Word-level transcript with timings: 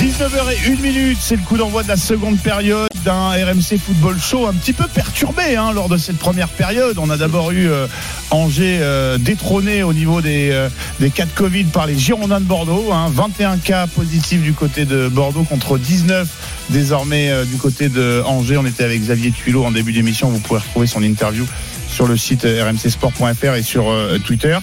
19h01 0.00 0.80
minute, 0.80 1.18
c'est 1.20 1.34
le 1.34 1.42
coup 1.42 1.56
d'envoi 1.56 1.82
de 1.82 1.88
la 1.88 1.96
seconde 1.96 2.38
période 2.38 2.88
d'un 3.04 3.30
RMC 3.30 3.78
Football 3.84 4.16
Show 4.20 4.46
un 4.46 4.52
petit 4.52 4.72
peu 4.72 4.86
perturbé 4.86 5.56
hein, 5.56 5.72
lors 5.72 5.88
de 5.88 5.96
cette 5.96 6.18
première 6.18 6.50
période. 6.50 6.98
On 7.00 7.10
a 7.10 7.16
d'abord 7.16 7.50
eu 7.50 7.68
euh, 7.68 7.88
Angers 8.30 8.78
euh, 8.80 9.18
détrôné 9.18 9.82
au 9.82 9.92
niveau 9.92 10.20
des, 10.20 10.50
euh, 10.52 10.68
des 11.00 11.10
cas 11.10 11.24
de 11.24 11.32
Covid 11.32 11.64
par 11.64 11.88
les 11.88 11.98
Girondins 11.98 12.38
de 12.38 12.44
Bordeaux. 12.44 12.92
hein. 12.92 13.10
21 13.12 13.56
cas 13.56 13.88
positifs 13.88 14.40
du 14.40 14.52
côté 14.52 14.84
de 14.84 15.08
Bordeaux 15.08 15.42
contre 15.42 15.78
19 15.78 16.28
désormais 16.70 17.32
du 17.46 17.56
côté 17.56 17.88
de 17.88 18.22
Angers. 18.24 18.58
On 18.58 18.66
était 18.66 18.84
avec 18.84 19.00
Xavier 19.00 19.32
Tuilot 19.32 19.64
en 19.64 19.72
début 19.72 19.92
d'émission. 19.92 20.28
Vous 20.28 20.38
pouvez 20.38 20.60
retrouver 20.60 20.86
son 20.86 21.02
interview 21.02 21.44
sur 21.88 22.06
le 22.06 22.16
site 22.16 22.44
euh, 22.44 22.64
rmcsport.fr 22.70 23.54
et 23.54 23.62
sur 23.62 23.88
euh, 23.90 24.18
Twitter. 24.18 24.56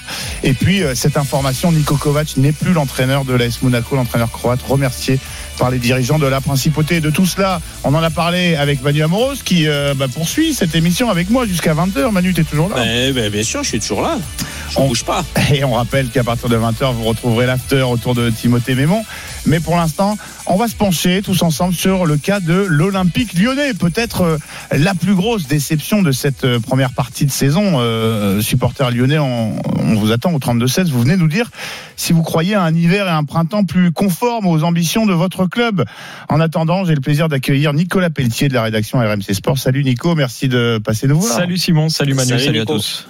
Et 0.43 0.53
puis 0.53 0.83
euh, 0.83 0.95
cette 0.95 1.17
information, 1.17 1.71
Niko 1.71 1.95
Kovac 1.95 2.37
n'est 2.37 2.51
plus 2.51 2.73
l'entraîneur 2.73 3.25
de 3.25 3.33
l'AS 3.33 3.61
Monaco, 3.61 3.95
l'entraîneur 3.95 4.31
croate, 4.31 4.59
remercié 4.67 5.19
par 5.57 5.69
les 5.71 5.79
dirigeants 5.79 6.19
de 6.19 6.27
la 6.27 6.41
principauté. 6.41 6.99
De 7.01 7.09
tout 7.09 7.25
cela, 7.25 7.61
on 7.83 7.93
en 7.93 8.03
a 8.03 8.09
parlé 8.09 8.55
avec 8.55 8.81
Manu 8.83 9.03
Amoros 9.03 9.35
qui 9.43 9.67
euh, 9.67 9.93
bah, 9.95 10.07
poursuit 10.07 10.53
cette 10.53 10.75
émission 10.75 11.09
avec 11.09 11.29
moi 11.29 11.45
jusqu'à 11.45 11.73
20h. 11.73 12.11
Manu, 12.11 12.33
tu 12.33 12.41
es 12.41 12.43
toujours 12.43 12.69
là? 12.69 12.75
Ben, 13.13 13.29
bien 13.29 13.43
sûr, 13.43 13.63
je 13.63 13.69
suis 13.69 13.79
toujours 13.79 14.01
là. 14.01 14.17
Je 14.69 14.79
On- 14.79 14.87
bouge 14.87 15.03
pas. 15.03 15.23
Et 15.53 15.63
on 15.63 15.73
rappelle 15.73 16.09
qu'à 16.09 16.23
partir 16.23 16.49
de 16.49 16.57
20h, 16.57 16.93
vous 16.93 17.03
retrouverez 17.03 17.45
l'after 17.45 17.81
autour 17.83 18.15
de 18.15 18.29
Timothée 18.29 18.75
Mémon. 18.75 19.03
Mais 19.45 19.59
pour 19.59 19.75
l'instant, 19.75 20.17
on 20.47 20.55
va 20.55 20.67
se 20.67 20.75
pencher 20.75 21.21
tous 21.21 21.43
ensemble 21.43 21.73
sur 21.73 22.05
le 22.05 22.17
cas 22.17 22.39
de 22.39 22.53
l'Olympique 22.53 23.33
lyonnais. 23.33 23.73
Peut-être 23.73 24.21
euh, 24.21 24.37
la 24.71 24.95
plus 24.95 25.13
grosse 25.13 25.47
déception 25.47 26.01
de 26.01 26.11
cette 26.11 26.45
euh, 26.45 26.59
première 26.59 26.93
partie 26.93 27.25
de 27.25 27.31
saison. 27.31 27.75
Euh, 27.75 28.41
supporters 28.41 28.89
lyonnais, 28.91 29.19
on, 29.19 29.55
on 29.79 29.95
vous 29.95 30.11
attend 30.11 30.33
au 30.33 30.39
32-16. 30.39 30.89
Vous 30.89 31.01
venez 31.01 31.17
nous 31.17 31.27
dire 31.27 31.51
si 31.95 32.11
vous 32.11 32.23
croyez 32.23 32.55
à 32.55 32.63
un 32.63 32.73
hiver 32.73 33.07
et 33.07 33.11
un 33.11 33.23
printemps 33.23 33.65
plus 33.65 33.91
conformes 33.91 34.47
aux 34.47 34.63
ambitions 34.63 35.05
de 35.05 35.13
votre 35.13 35.45
club. 35.45 35.85
En 36.29 36.39
attendant, 36.39 36.85
j'ai 36.85 36.95
le 36.95 37.01
plaisir 37.01 37.29
d'accueillir 37.29 37.73
Nicolas 37.73 38.09
Pelletier 38.09 38.49
de 38.49 38.53
la 38.53 38.63
rédaction 38.63 38.99
RMC 38.99 39.33
Sport. 39.33 39.57
Salut 39.57 39.83
Nico, 39.83 40.15
merci 40.15 40.47
de 40.47 40.79
passer 40.83 41.07
nous 41.07 41.19
voir. 41.19 41.33
Salut 41.33 41.57
Simon, 41.57 41.89
salut 41.89 42.13
Manu, 42.13 42.29
Salut 42.29 42.43
salut, 42.43 42.59
à 42.61 42.65
tous. 42.65 43.07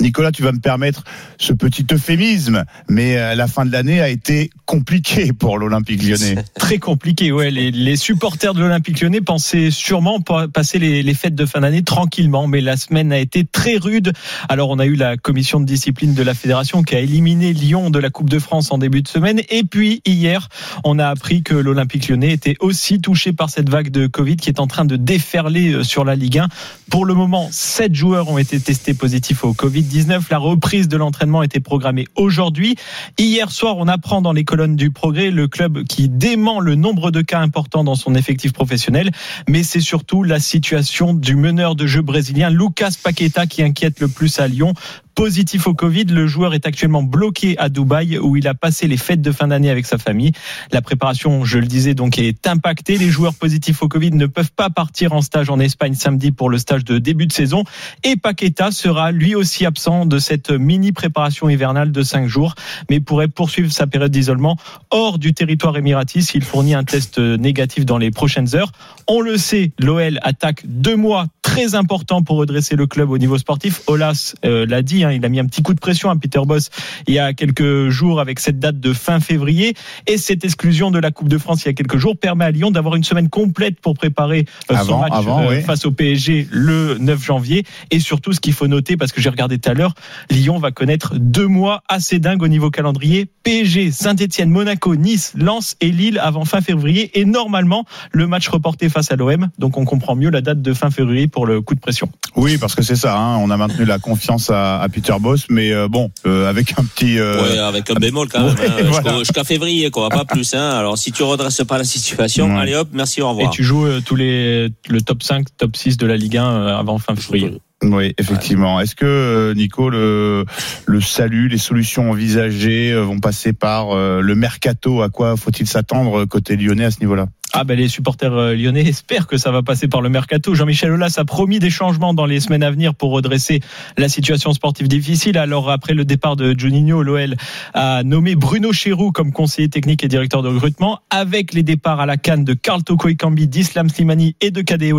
Nicolas, 0.00 0.32
tu 0.32 0.42
vas 0.42 0.52
me 0.52 0.60
permettre 0.60 1.04
ce 1.38 1.52
petit 1.52 1.86
euphémisme, 1.90 2.64
mais 2.88 3.16
euh, 3.16 3.34
la 3.34 3.46
fin 3.46 3.64
de 3.64 3.72
l'année 3.72 4.00
a 4.00 4.08
été 4.08 4.50
compliquée 4.64 5.32
pour 5.32 5.58
l'Olympique 5.58 6.02
lyonnais. 6.02 6.44
Très 6.58 6.78
compliqué, 6.78 7.32
ouais. 7.32 7.50
Les, 7.50 7.96
supporters 7.96 8.54
de 8.54 8.60
l'Olympique 8.60 9.00
lyonnais 9.00 9.20
pensaient 9.20 9.70
sûrement 9.70 10.20
pa- 10.20 10.46
passer 10.48 10.78
les, 10.78 11.14
fêtes 11.14 11.34
de 11.34 11.46
fin 11.46 11.60
d'année 11.60 11.82
tranquillement, 11.82 12.46
mais 12.46 12.60
la 12.60 12.76
semaine 12.76 13.12
a 13.12 13.18
été 13.18 13.44
très 13.44 13.76
rude. 13.76 14.12
Alors 14.48 14.70
on 14.70 14.78
a 14.78 14.86
eu 14.86 14.94
la 14.94 15.16
commission 15.16 15.58
de 15.58 15.64
discipline 15.64 16.14
de 16.14 16.22
la 16.22 16.34
fédération 16.34 16.82
qui 16.82 16.94
a 16.94 17.00
éliminé 17.00 17.52
Lyon 17.52 17.90
de 17.90 17.98
la 17.98 18.10
Coupe 18.10 18.30
de 18.30 18.38
France 18.38 18.70
en 18.70 18.78
début 18.78 19.02
de 19.02 19.08
semaine, 19.08 19.40
et 19.48 19.64
puis 19.64 20.00
hier, 20.04 20.48
on 20.84 20.98
a 20.98 21.08
appris 21.08 21.42
que 21.42 21.54
l'Olympique 21.54 22.08
lyonnais 22.08 22.32
était 22.32 22.56
aussi 22.60 23.00
touché 23.00 23.32
par 23.32 23.50
cette 23.50 23.68
vague 23.68 23.90
de 23.90 24.06
Covid 24.06 24.36
qui 24.36 24.48
est 24.48 24.60
en 24.60 24.66
train 24.66 24.84
de 24.84 24.96
déferler 24.96 25.72
euh, 25.72 25.82
sur 25.82 26.04
la 26.04 26.14
Ligue 26.14 26.38
1. 26.38 26.48
Pour 26.90 27.04
le 27.04 27.14
moment, 27.14 27.48
sept 27.50 27.94
joueurs 27.94 28.28
ont 28.28 28.38
été 28.38 28.60
testés 28.60 28.94
positifs 28.94 29.44
au 29.44 29.54
Covid-19. 29.78 30.22
La 30.30 30.38
reprise 30.38 30.88
de 30.88 30.96
l'entraînement 30.96 31.42
était 31.42 31.60
programmée 31.60 32.06
aujourd'hui. 32.16 32.76
Hier 33.16 33.50
soir, 33.50 33.76
on 33.78 33.86
apprend 33.86 34.20
dans 34.22 34.32
les 34.32 34.44
colonnes 34.44 34.76
du 34.76 34.90
Progrès 34.90 35.30
le 35.30 35.46
club 35.46 35.84
qui 35.84 36.08
dément 36.08 36.60
le 36.60 36.74
nombre 36.74 37.10
de 37.10 37.22
cas 37.22 37.40
importants 37.40 37.84
dans 37.84 37.94
son 37.94 38.14
effectif 38.14 38.52
professionnel, 38.52 39.10
mais 39.48 39.62
c'est 39.62 39.80
surtout 39.80 40.22
la 40.24 40.40
situation 40.40 41.14
du 41.14 41.36
meneur 41.36 41.76
de 41.76 41.86
jeu 41.86 42.02
brésilien 42.02 42.50
Lucas 42.50 42.92
Paqueta 43.02 43.46
qui 43.46 43.62
inquiète 43.62 44.00
le 44.00 44.08
plus 44.08 44.40
à 44.40 44.48
Lyon. 44.48 44.74
Positif 45.18 45.66
au 45.66 45.74
Covid, 45.74 46.04
le 46.04 46.28
joueur 46.28 46.54
est 46.54 46.64
actuellement 46.64 47.02
bloqué 47.02 47.58
à 47.58 47.68
Dubaï 47.68 48.18
où 48.18 48.36
il 48.36 48.46
a 48.46 48.54
passé 48.54 48.86
les 48.86 48.96
fêtes 48.96 49.20
de 49.20 49.32
fin 49.32 49.48
d'année 49.48 49.68
avec 49.68 49.84
sa 49.84 49.98
famille. 49.98 50.30
La 50.70 50.80
préparation, 50.80 51.44
je 51.44 51.58
le 51.58 51.66
disais, 51.66 51.94
donc 51.94 52.20
est 52.20 52.46
impactée. 52.46 52.98
Les 52.98 53.10
joueurs 53.10 53.34
positifs 53.34 53.82
au 53.82 53.88
Covid 53.88 54.12
ne 54.12 54.26
peuvent 54.26 54.52
pas 54.52 54.70
partir 54.70 55.14
en 55.14 55.20
stage 55.20 55.50
en 55.50 55.58
Espagne 55.58 55.94
samedi 55.94 56.30
pour 56.30 56.50
le 56.50 56.56
stage 56.56 56.84
de 56.84 56.98
début 56.98 57.26
de 57.26 57.32
saison. 57.32 57.64
Et 58.04 58.14
Paqueta 58.14 58.70
sera 58.70 59.10
lui 59.10 59.34
aussi 59.34 59.66
absent 59.66 60.06
de 60.06 60.20
cette 60.20 60.52
mini 60.52 60.92
préparation 60.92 61.48
hivernale 61.48 61.90
de 61.90 62.02
cinq 62.04 62.28
jours, 62.28 62.54
mais 62.88 63.00
pourrait 63.00 63.26
poursuivre 63.26 63.72
sa 63.72 63.88
période 63.88 64.12
d'isolement 64.12 64.56
hors 64.92 65.18
du 65.18 65.34
territoire 65.34 65.76
émirati 65.76 66.22
s'il 66.22 66.44
fournit 66.44 66.74
un 66.74 66.84
test 66.84 67.18
négatif 67.18 67.84
dans 67.84 67.98
les 67.98 68.12
prochaines 68.12 68.54
heures. 68.54 68.70
On 69.08 69.20
le 69.20 69.36
sait, 69.36 69.72
l'OL 69.80 70.20
attaque 70.22 70.62
deux 70.64 70.94
mois 70.94 71.26
très 71.48 71.74
importants 71.74 72.22
pour 72.22 72.36
redresser 72.36 72.76
le 72.76 72.86
club 72.86 73.10
au 73.10 73.18
niveau 73.18 73.38
sportif. 73.38 73.80
Olas 73.86 74.34
euh, 74.44 74.66
l'a 74.66 74.82
dit, 74.82 75.04
hein, 75.08 75.12
il 75.12 75.24
a 75.24 75.28
mis 75.28 75.40
un 75.40 75.46
petit 75.46 75.62
coup 75.62 75.74
de 75.74 75.80
pression 75.80 76.10
à 76.10 76.16
Peter 76.16 76.40
Boss 76.46 76.70
il 77.06 77.14
y 77.14 77.18
a 77.18 77.32
quelques 77.32 77.88
jours 77.88 78.20
avec 78.20 78.40
cette 78.40 78.58
date 78.58 78.80
de 78.80 78.92
fin 78.92 79.20
février. 79.20 79.74
Et 80.06 80.18
cette 80.18 80.44
exclusion 80.44 80.90
de 80.90 80.98
la 80.98 81.10
Coupe 81.10 81.28
de 81.28 81.38
France 81.38 81.64
il 81.64 81.66
y 81.66 81.70
a 81.70 81.74
quelques 81.74 81.98
jours 81.98 82.16
permet 82.16 82.44
à 82.44 82.50
Lyon 82.50 82.70
d'avoir 82.70 82.96
une 82.96 83.04
semaine 83.04 83.28
complète 83.28 83.80
pour 83.80 83.94
préparer 83.94 84.46
euh, 84.70 84.76
son 84.84 84.98
match 84.98 85.12
avant, 85.12 85.42
euh, 85.42 85.50
oui. 85.50 85.62
face 85.62 85.84
au 85.86 85.90
PSG 85.90 86.48
le 86.50 86.96
9 86.98 87.22
janvier. 87.22 87.64
Et 87.90 88.00
surtout, 88.00 88.32
ce 88.32 88.40
qu'il 88.40 88.52
faut 88.52 88.66
noter, 88.66 88.96
parce 88.96 89.12
que 89.12 89.20
j'ai 89.20 89.30
regardé 89.30 89.58
tout 89.58 89.70
à 89.70 89.74
l'heure, 89.74 89.94
Lyon 90.30 90.58
va 90.58 90.70
connaître 90.70 91.14
deux 91.16 91.46
mois 91.46 91.82
assez 91.88 92.18
dingues 92.18 92.42
au 92.42 92.48
niveau 92.48 92.70
calendrier. 92.70 93.28
PSG, 93.42 93.90
Saint-Etienne, 93.90 94.50
Monaco, 94.50 94.94
Nice, 94.96 95.32
Lens 95.36 95.76
et 95.80 95.90
Lille 95.90 96.18
avant 96.22 96.44
fin 96.44 96.60
février. 96.60 97.18
Et 97.18 97.24
normalement, 97.24 97.84
le 98.12 98.26
match 98.26 98.48
reporté 98.48 98.88
face 98.88 99.10
à 99.10 99.16
l'OM. 99.16 99.48
Donc 99.58 99.76
on 99.78 99.84
comprend 99.84 100.14
mieux 100.14 100.30
la 100.30 100.40
date 100.40 100.62
de 100.62 100.72
fin 100.72 100.90
février 100.90 101.28
pour 101.28 101.46
le 101.46 101.60
coup 101.60 101.74
de 101.74 101.80
pression. 101.80 102.10
Oui, 102.36 102.58
parce 102.58 102.74
que 102.74 102.82
c'est 102.82 102.96
ça, 102.96 103.16
hein, 103.16 103.36
on 103.38 103.50
a 103.50 103.56
maintenu 103.56 103.84
la 103.84 103.98
confiance 103.98 104.50
à, 104.50 104.80
à 104.80 104.88
Peter 104.88 104.97
Boss, 105.20 105.46
mais 105.48 105.72
euh, 105.72 105.88
bon, 105.88 106.10
euh, 106.26 106.48
avec 106.48 106.78
un 106.78 106.84
petit... 106.84 107.18
euh, 107.18 107.42
Ouais, 107.42 107.58
avec 107.58 107.90
un 107.90 107.94
bémol 107.94 108.28
quand 108.28 108.40
même. 108.44 108.54
Ouais, 108.54 108.66
hein. 108.68 108.84
voilà. 108.90 109.18
Jusqu'à 109.18 109.44
février, 109.44 109.90
quoi, 109.90 110.08
pas 110.08 110.24
plus. 110.28 110.54
Hein. 110.54 110.70
Alors, 110.70 110.98
si 110.98 111.12
tu 111.12 111.22
redresses 111.22 111.62
pas 111.66 111.78
la 111.78 111.84
situation, 111.84 112.54
Ouais. 112.54 112.60
allez 112.60 112.74
hop, 112.74 112.88
merci, 112.92 113.22
au 113.22 113.26
Et 113.26 113.30
revoir. 113.30 113.50
tu 113.50 113.64
joues 113.64 113.86
euh, 113.86 114.00
tous 114.04 114.16
les 114.16 114.68
le 114.88 115.00
top 115.00 115.22
5, 115.22 115.46
top 115.56 115.76
6 115.76 115.96
de 115.96 116.06
la 116.06 116.16
Ligue 116.16 116.36
1 116.36 116.44
euh, 116.44 116.76
avant 116.76 116.98
fin 116.98 117.14
février. 117.16 117.58
Oui, 117.82 118.12
effectivement. 118.18 118.80
Est-ce 118.80 118.96
que, 118.96 119.52
Nico, 119.56 119.88
le, 119.88 120.44
le 120.86 121.00
salut, 121.00 121.48
les 121.48 121.58
solutions 121.58 122.10
envisagées 122.10 122.92
vont 123.00 123.20
passer 123.20 123.52
par 123.52 123.92
euh, 123.96 124.20
le 124.20 124.34
mercato? 124.34 125.00
À 125.02 125.10
quoi 125.10 125.36
faut-il 125.36 125.66
s'attendre 125.68 126.24
côté 126.24 126.56
lyonnais 126.56 126.86
à 126.86 126.90
ce 126.90 126.98
niveau-là? 127.00 127.28
Ah 127.54 127.64
ben 127.64 127.78
les 127.78 127.88
supporters 127.88 128.34
euh, 128.34 128.54
lyonnais 128.54 128.86
espèrent 128.86 129.26
que 129.26 129.38
ça 129.38 129.50
va 129.50 129.62
passer 129.62 129.88
par 129.88 130.02
le 130.02 130.10
mercato. 130.10 130.54
Jean-Michel 130.54 130.92
Aulas 130.92 131.14
a 131.16 131.24
promis 131.24 131.58
des 131.58 131.70
changements 131.70 132.12
dans 132.12 132.26
les 132.26 132.40
semaines 132.40 132.62
à 132.62 132.70
venir 132.70 132.94
pour 132.94 133.10
redresser 133.10 133.60
la 133.96 134.10
situation 134.10 134.52
sportive 134.52 134.86
difficile. 134.86 135.38
Alors 135.38 135.70
après 135.70 135.94
le 135.94 136.04
départ 136.04 136.36
de 136.36 136.54
Juninho, 136.58 137.02
l'OL 137.02 137.36
a 137.72 138.02
nommé 138.02 138.34
Bruno 138.34 138.72
Chéroux 138.72 139.12
comme 139.12 139.32
conseiller 139.32 139.70
technique 139.70 140.04
et 140.04 140.08
directeur 140.08 140.42
de 140.42 140.48
recrutement 140.48 141.00
avec 141.08 141.54
les 141.54 141.62
départs 141.62 142.00
à 142.00 142.06
la 142.06 142.18
canne 142.18 142.44
de 142.44 142.52
Karl 142.52 142.84
Toko 142.84 143.08
Ekambi, 143.08 143.48
d'Islam 143.48 143.88
Slimani 143.88 144.36
et 144.42 144.50
de 144.50 144.60
Kadeo. 144.60 144.98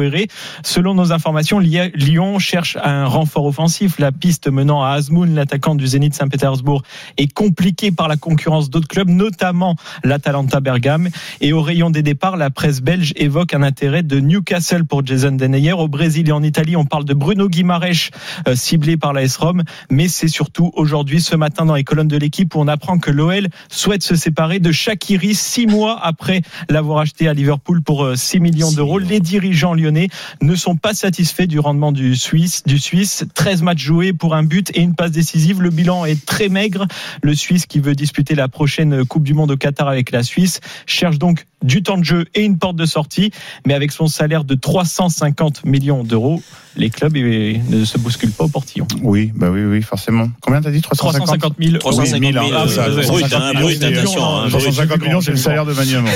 Selon 0.63 0.95
nos 0.95 1.11
informations, 1.11 1.59
Lyon 1.59 2.39
cherche 2.39 2.77
un 2.83 3.05
renfort 3.05 3.45
offensif. 3.45 3.99
La 3.99 4.11
piste 4.11 4.47
menant 4.47 4.83
à 4.83 4.89
Azmoun, 4.91 5.35
l'attaquant 5.35 5.75
du 5.75 5.85
Zénith 5.85 6.15
Saint-Pétersbourg, 6.15 6.81
est 7.17 7.31
compliquée 7.31 7.91
par 7.91 8.07
la 8.07 8.17
concurrence 8.17 8.69
d'autres 8.69 8.87
clubs, 8.87 9.09
notamment 9.09 9.75
l'Atalanta 10.03 10.61
Bergame. 10.61 11.09
Et 11.41 11.53
au 11.53 11.61
rayon 11.61 11.89
des 11.89 12.01
départs, 12.01 12.37
la 12.39 12.49
presse 12.49 12.81
belge 12.81 13.11
évoque 13.17 13.53
un 13.53 13.61
intérêt 13.61 14.01
de 14.01 14.19
Newcastle 14.19 14.85
pour 14.85 15.05
Jason 15.05 15.33
Denayer. 15.33 15.73
Au 15.73 15.89
Brésil 15.89 16.29
et 16.29 16.31
en 16.31 16.41
Italie, 16.41 16.77
on 16.77 16.85
parle 16.85 17.03
de 17.03 17.13
Bruno 17.13 17.49
Guimarães, 17.49 18.09
euh, 18.47 18.55
ciblé 18.55 18.95
par 18.95 19.11
la 19.11 19.23
S-Rom. 19.23 19.63
Mais 19.91 20.07
c'est 20.07 20.29
surtout 20.29 20.71
aujourd'hui, 20.73 21.19
ce 21.19 21.35
matin, 21.35 21.65
dans 21.65 21.75
les 21.75 21.83
colonnes 21.83 22.07
de 22.07 22.17
l'équipe, 22.17 22.55
où 22.55 22.59
on 22.59 22.67
apprend 22.69 22.97
que 22.97 23.11
l'OL 23.11 23.49
souhaite 23.69 24.03
se 24.03 24.15
séparer 24.15 24.59
de 24.59 24.71
Shakiri 24.71 25.35
six 25.35 25.67
mois 25.67 25.99
après 26.01 26.41
l'avoir 26.69 26.99
acheté 26.99 27.27
à 27.27 27.33
Liverpool 27.33 27.81
pour 27.81 28.05
euh, 28.05 28.15
6 28.15 28.39
millions 28.39 28.69
Six 28.69 28.77
d'euros. 28.77 28.99
millions. 28.99 29.09
Les 29.09 29.19
dirigeants 29.19 29.73
lyonnais 29.73 30.07
ne 30.41 30.55
sont 30.55 30.77
pas 30.77 30.93
satisfaits 30.93 31.47
du 31.47 31.59
rendement 31.59 31.91
du 31.91 32.15
Suisse, 32.15 32.63
du 32.65 32.79
Suisse. 32.79 33.25
13 33.35 33.63
matchs 33.63 33.83
joués 33.83 34.13
pour 34.13 34.33
un 34.33 34.43
but 34.43 34.71
et 34.75 34.79
une 34.81 34.95
passe 34.95 35.11
décisive. 35.11 35.61
Le 35.61 35.71
bilan 35.71 36.05
est 36.05 36.25
très 36.25 36.47
maigre. 36.47 36.87
Le 37.21 37.35
Suisse 37.35 37.65
qui 37.65 37.79
veut 37.81 37.95
disputer 37.95 38.33
la 38.33 38.47
prochaine 38.47 39.03
Coupe 39.03 39.23
du 39.23 39.33
Monde 39.33 39.51
au 39.51 39.57
Qatar 39.57 39.89
avec 39.89 40.11
la 40.11 40.23
Suisse 40.23 40.61
cherche 40.85 41.19
donc 41.19 41.45
du 41.61 41.83
temps 41.83 41.97
de 41.97 42.05
jeu 42.05 42.25
et 42.35 42.43
une 42.43 42.57
porte 42.57 42.75
de 42.75 42.85
sortie, 42.85 43.31
mais 43.65 43.73
avec 43.73 43.91
son 43.91 44.07
salaire 44.07 44.43
de 44.43 44.55
350 44.55 45.65
millions 45.65 46.03
d'euros, 46.03 46.41
les 46.79 46.89
clubs 46.89 47.15
ne 47.15 47.85
se 47.85 47.97
bousculent 47.97 48.31
pas 48.31 48.45
au 48.45 48.47
portillon. 48.47 48.87
Oui, 49.03 49.31
bah 49.35 49.49
oui, 49.51 49.63
oui, 49.65 49.81
forcément. 49.81 50.29
Combien 50.41 50.61
t'as 50.61 50.71
dit? 50.71 50.81
350 50.81 51.27
350 51.39 51.53
000 51.59 51.71
euros. 51.73 51.79
350 51.79 52.33
000 52.33 52.45
Ah, 52.55 52.67
ça, 52.67 52.85
euh, 52.85 53.01
350 53.03 53.29
brut, 53.29 53.33
hein, 53.33 53.53
millions, 53.53 53.69
c'est- 53.69 53.85
attention, 53.85 54.21
brut. 54.39 54.49
350 54.51 55.01
millions, 55.03 55.21
c'est 55.21 55.31
le 55.31 55.37
salaire 55.37 55.65
de 55.65 55.73
Manu 55.73 55.95
Hamon. 55.97 56.09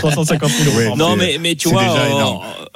350 0.00 0.50
000 0.50 0.80
euros. 0.86 0.96
Non, 0.96 1.16
mais, 1.16 1.38
mais 1.40 1.54
tu 1.54 1.68
vois, 1.68 1.82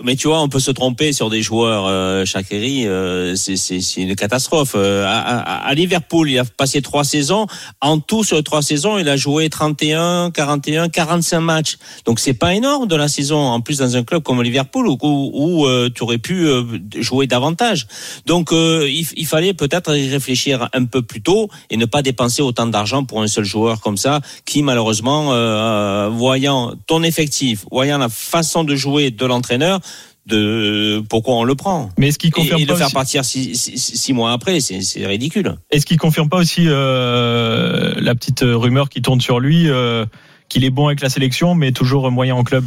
mais 0.04 0.16
tu 0.16 0.28
vois, 0.28 0.40
on 0.42 0.48
peut 0.48 0.60
se 0.60 0.70
tromper 0.70 1.12
sur 1.12 1.30
des 1.30 1.42
joueurs. 1.42 1.86
Euh, 1.86 2.24
Shaqiri, 2.24 2.86
euh, 2.86 3.34
c'est 3.36 3.56
c'est 3.56 3.80
c'est 3.80 4.02
une 4.02 4.14
catastrophe. 4.16 4.72
Euh, 4.76 5.06
à, 5.06 5.18
à- 5.18 5.68
à 5.68 5.74
Liverpool, 5.74 6.30
il 6.30 6.38
a 6.38 6.44
passé 6.44 6.82
trois 6.82 7.04
saisons. 7.04 7.46
En 7.80 7.98
tout, 7.98 8.24
sur 8.24 8.36
les 8.36 8.42
trois 8.42 8.62
saisons, 8.62 8.98
il 8.98 9.08
a 9.08 9.16
joué 9.16 9.48
31, 9.48 10.30
41, 10.32 10.88
45 10.88 11.40
matchs. 11.40 11.76
Donc 12.04 12.20
c'est 12.20 12.34
pas 12.34 12.54
énorme 12.54 12.86
de 12.86 12.96
la 12.96 13.08
saison. 13.08 13.38
En 13.38 13.60
plus, 13.60 13.78
dans 13.78 13.96
un 13.96 14.02
club 14.02 14.22
comme 14.22 14.42
Liverpool 14.42 14.86
où, 14.88 14.98
où, 15.02 15.30
où, 15.34 15.66
euh, 15.66 15.88
tu 15.94 16.02
aurais 16.02 16.18
pu 16.18 16.46
euh, 16.46 16.55
jouer 16.98 17.26
davantage. 17.26 17.86
Donc 18.26 18.52
euh, 18.52 18.88
il, 18.88 19.06
il 19.16 19.26
fallait 19.26 19.54
peut-être 19.54 19.96
y 19.96 20.08
réfléchir 20.08 20.68
un 20.72 20.84
peu 20.84 21.02
plus 21.02 21.22
tôt 21.22 21.48
et 21.70 21.76
ne 21.76 21.86
pas 21.86 22.02
dépenser 22.02 22.42
autant 22.42 22.66
d'argent 22.66 23.04
pour 23.04 23.22
un 23.22 23.26
seul 23.28 23.44
joueur 23.44 23.80
comme 23.80 23.96
ça, 23.96 24.20
qui 24.44 24.62
malheureusement, 24.62 25.32
euh, 25.32 26.08
voyant 26.10 26.74
ton 26.86 27.02
effectif, 27.02 27.64
voyant 27.70 27.98
la 27.98 28.08
façon 28.08 28.64
de 28.64 28.74
jouer 28.76 29.10
de 29.10 29.26
l'entraîneur, 29.26 29.80
de 30.26 31.02
pourquoi 31.08 31.34
on 31.36 31.44
le 31.44 31.54
prend. 31.54 31.88
Mais 31.98 32.08
est-ce 32.08 32.18
qu'il 32.18 32.30
Et, 32.30 32.32
confirme 32.32 32.60
et 32.60 32.64
de 32.64 32.66
pas 32.68 32.72
le 32.74 32.78
faire 32.78 32.86
aussi- 32.86 32.94
partir 32.94 33.24
six, 33.24 33.54
six- 33.54 33.78
six 33.78 34.12
mois 34.12 34.32
après, 34.32 34.58
c'est 34.60 35.06
ridicule. 35.06 35.56
Est-ce 35.70 35.86
qu'il 35.86 35.98
confirme 35.98 36.28
pas 36.28 36.38
aussi 36.38 36.62
euh, 36.66 37.94
la 37.98 38.14
petite 38.16 38.40
rumeur 38.42 38.88
qui 38.88 39.02
tourne 39.02 39.20
sur 39.20 39.38
lui 39.38 39.68
euh, 39.68 40.04
qu'il 40.48 40.64
est 40.64 40.70
bon 40.70 40.86
avec 40.88 41.00
la 41.00 41.08
sélection, 41.10 41.54
mais 41.54 41.70
toujours 41.72 42.10
moyen 42.10 42.34
en 42.34 42.42
club? 42.44 42.64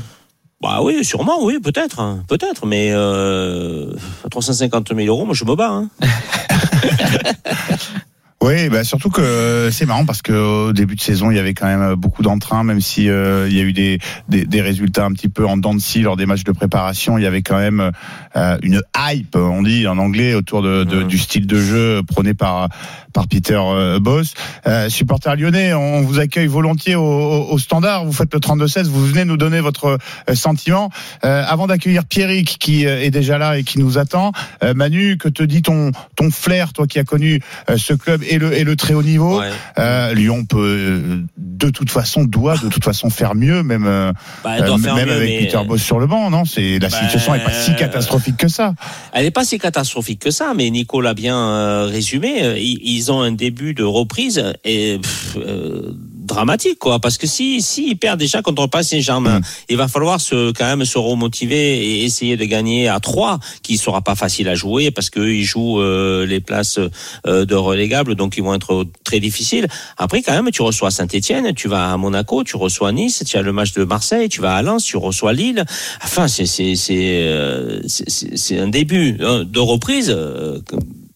Bah 0.62 0.82
oui, 0.82 1.06
sûrement, 1.06 1.42
oui, 1.42 1.58
peut-être, 1.60 2.02
hein, 2.02 2.26
peut-être, 2.28 2.66
mais 2.66 2.90
euh, 2.92 3.94
à 4.26 4.30
350 4.30 4.94
000 4.94 5.08
euros, 5.08 5.26
moi 5.26 5.34
je 5.34 5.46
me 5.46 5.56
bats. 5.56 5.70
Hein. 5.70 5.90
Oui, 8.42 8.70
bah 8.70 8.86
surtout 8.86 9.10
que 9.10 9.68
c'est 9.70 9.86
marrant 9.86 10.06
parce 10.06 10.22
que 10.22 10.32
au 10.70 10.72
début 10.72 10.96
de 10.96 11.02
saison, 11.02 11.30
il 11.30 11.36
y 11.36 11.40
avait 11.40 11.54
quand 11.54 11.66
même 11.66 11.96
beaucoup 11.96 12.22
d'entrain, 12.24 12.64
même 12.64 12.80
si 12.80 13.10
euh, 13.10 13.50
il 13.50 13.58
y 13.58 13.60
a 13.60 13.64
eu 13.64 13.74
des, 13.74 14.00
des, 14.30 14.46
des 14.46 14.62
résultats 14.62 15.04
un 15.04 15.12
petit 15.12 15.28
peu 15.28 15.46
en 15.46 15.58
dents 15.58 15.74
de 15.74 15.82
scie 15.82 16.02
lors 16.04 16.16
des 16.16 16.26
matchs 16.26 16.46
de 16.46 16.54
préparation. 16.54 17.18
Il 17.18 17.24
y 17.26 17.28
avait 17.28 17.42
quand 17.42 17.58
même 17.58 17.92
euh, 18.38 18.58
une 18.64 18.82
hype, 18.98 19.36
on 19.36 19.62
dit 19.62 19.88
en 19.88 19.98
anglais, 19.98 20.36
autour 20.36 20.62
de, 20.62 20.86
de- 20.86 21.04
du 21.04 21.18
style 21.18 21.48
de 21.48 21.60
jeu 21.60 22.02
prôné 22.08 22.34
par 22.34 22.70
par 23.12 23.28
Peter 23.28 23.60
euh, 23.60 24.00
Boss. 24.00 24.36
Euh, 24.68 24.88
supporter 24.88 25.36
lyonnais, 25.36 25.74
on 25.74 26.02
vous 26.04 26.20
accueille 26.20 26.46
volontiers 26.48 26.96
au, 26.96 27.02
au, 27.04 27.52
au 27.52 27.58
standard. 27.58 28.06
Vous 28.06 28.14
faites 28.14 28.32
le 28.34 28.40
32-16, 28.40 28.84
vous 28.84 29.06
venez 29.06 29.26
nous 29.26 29.36
donner 29.36 29.60
votre 29.62 29.98
euh, 30.30 30.36
sentiment. 30.36 30.92
Euh, 31.26 31.44
avant 31.46 31.68
d'accueillir 31.68 32.06
Pierrick 32.06 32.58
qui 32.60 32.86
euh, 32.86 33.02
est 33.02 33.10
déjà 33.12 33.38
là 33.38 33.58
et 33.58 33.64
qui 33.64 33.80
nous 33.80 33.98
attend, 33.98 34.32
euh, 34.64 34.74
Manu, 34.76 35.18
que 35.18 35.28
te 35.28 35.44
dit 35.44 35.62
ton 35.64 35.92
ton 36.16 36.30
flair, 36.32 36.72
toi 36.72 36.86
qui 36.88 37.00
as 37.00 37.04
connu 37.04 37.42
euh, 37.70 37.78
ce 37.78 37.94
club 37.94 38.22
et 38.30 38.38
le 38.40 38.54
et 38.58 38.64
le 38.64 38.76
très 38.76 38.94
haut 38.94 39.04
niveau. 39.04 39.40
Ouais. 39.40 39.50
Euh, 39.78 40.14
Lyon 40.14 40.46
peut 40.46 40.58
euh, 40.60 41.22
de 41.38 41.70
toute 41.70 41.90
façon 41.92 42.24
doit 42.24 42.58
de 42.58 42.70
toute 42.70 42.84
façon 42.84 43.10
faire 43.10 43.36
mieux, 43.36 43.64
même 43.64 43.86
euh, 43.86 44.12
Bah, 44.44 44.52
euh, 44.60 44.78
faire 44.78 44.96
même 44.96 45.08
mieux, 45.08 45.14
avec 45.14 45.30
mais- 45.30 45.40
Peter 45.46 45.60
Boss 45.68 45.82
sur 45.82 46.00
le 46.00 46.08
banc, 46.08 46.30
non? 46.30 46.46
C'est 46.46 46.80
la 46.80 46.90
Bah, 46.90 46.98
situation 47.02 47.34
n'est 47.34 47.44
pas 47.44 47.52
si 47.52 47.76
catastrophique 47.76 48.38
que 48.38 48.48
ça. 48.48 48.74
Elle 49.14 49.26
n'est 49.26 49.32
pas 49.32 49.44
si 49.46 49.60
catastrophique 49.60 50.20
que 50.20 50.32
ça, 50.32 50.54
mais 50.56 50.70
Nico 50.70 51.02
l'a 51.02 51.14
bien 51.14 51.38
euh, 51.38 51.86
résumé. 51.86 52.44
Euh, 52.44 52.58
Ils, 52.58 52.80
ils 52.84 53.12
ont 53.12 53.22
un 53.22 53.32
début 53.32 53.74
de 53.74 53.84
reprise 53.84 54.44
et 54.64 55.00
pff, 55.02 55.38
euh, 55.38 55.92
dramatique, 56.30 56.80
quoi. 56.80 57.00
Parce 57.00 57.18
que 57.18 57.28
si 57.28 57.62
si 57.62 57.96
perdent 57.96 58.20
déjà 58.20 58.42
contre 58.42 58.66
Paris 58.68 58.86
Saint-Germain, 58.86 59.40
Mm. 59.40 59.44
il 59.70 59.78
va 59.78 59.88
falloir 59.90 60.22
se 60.22 60.52
quand 60.54 60.66
même 60.66 60.86
se 60.86 60.98
remotiver 60.98 61.86
et 61.86 62.04
essayer 62.06 62.38
de 62.38 62.46
gagner 62.46 62.88
à 62.88 63.00
3 63.02 63.40
qui 63.64 63.78
sera 63.78 64.02
pas 64.02 64.16
facile 64.16 64.48
à 64.48 64.56
jouer 64.56 64.92
parce 64.92 65.10
que 65.10 65.20
ils 65.20 65.44
jouent 65.44 65.82
euh, 65.82 66.26
les 66.26 66.40
places 66.40 66.80
euh, 67.28 67.46
de 67.46 67.56
relégables, 67.56 68.16
donc 68.16 68.38
ils 68.38 68.44
vont 68.44 68.54
être 68.56 68.86
très 69.04 69.20
difficiles. 69.20 69.68
Après, 69.98 70.22
quand 70.22 70.32
même, 70.34 70.50
tu 70.52 70.62
reçois 70.62 70.90
Saint-Etienne, 70.92 71.54
tu 71.54 71.68
vas 71.68 71.92
à 71.92 71.98
Monaco, 71.98 72.44
tu 72.44 72.56
reçois 72.56 72.92
Nice, 72.94 73.24
tu 73.28 73.36
as 73.38 73.42
le 73.42 73.52
match 73.52 73.74
de 73.74 73.84
Marseille, 73.84 74.30
tu 74.30 74.40
vas 74.42 74.56
à 74.56 74.62
Lens, 74.62 74.84
tu 74.86 74.96
reçois 74.98 75.34
Lille. 75.34 75.66
Enfin, 76.04 76.28
c'est 76.28 76.46
c'est 76.46 76.76
c'est 76.76 77.24
euh, 77.28 77.82
c'est- 77.88 78.60
un 78.60 78.68
début 78.70 79.18
hein, 79.22 79.44
de 79.46 79.60
reprise. 79.60 80.16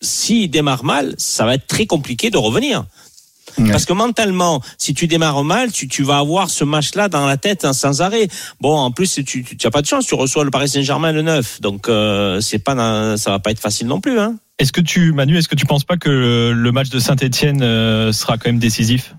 S'il 0.01 0.49
démarre 0.49 0.83
mal, 0.83 1.15
ça 1.17 1.45
va 1.45 1.55
être 1.55 1.67
très 1.67 1.85
compliqué 1.85 2.29
de 2.29 2.37
revenir. 2.37 2.83
Ouais. 3.57 3.71
Parce 3.71 3.85
que 3.85 3.93
mentalement, 3.93 4.61
si 4.77 4.93
tu 4.93 5.07
démarres 5.07 5.43
mal, 5.43 5.71
tu, 5.71 5.87
tu 5.87 6.03
vas 6.03 6.17
avoir 6.17 6.49
ce 6.49 6.63
match-là 6.63 7.09
dans 7.09 7.25
la 7.25 7.37
tête 7.37 7.65
hein, 7.65 7.73
sans 7.73 8.01
arrêt. 8.01 8.27
Bon, 8.61 8.75
en 8.75 8.91
plus, 8.91 9.13
tu 9.13 9.23
tu 9.23 9.43
tu 9.43 9.67
as 9.67 9.71
pas 9.71 9.81
de 9.81 9.87
chance. 9.87 10.05
Tu 10.05 10.15
reçois 10.15 10.43
le 10.43 10.51
Paris 10.51 10.69
Saint-Germain 10.69 11.11
le 11.11 11.21
9, 11.21 11.61
donc 11.61 11.89
euh, 11.89 12.41
c'est 12.41 12.59
pas 12.59 13.17
ça 13.17 13.31
va 13.31 13.39
pas 13.39 13.51
être 13.51 13.59
facile 13.59 13.87
non 13.87 13.99
plus. 13.99 14.19
Hein. 14.19 14.35
Est-ce 14.59 14.71
que 14.71 14.81
tu, 14.81 15.13
Manu, 15.13 15.37
est-ce 15.37 15.47
que 15.47 15.55
tu 15.55 15.65
penses 15.65 15.83
pas 15.83 15.97
que 15.97 16.09
le, 16.09 16.53
le 16.53 16.71
match 16.71 16.89
de 16.89 16.99
Saint-Etienne 16.99 17.59
sera 18.13 18.37
quand 18.37 18.49
même 18.49 18.59
décisif? 18.59 19.15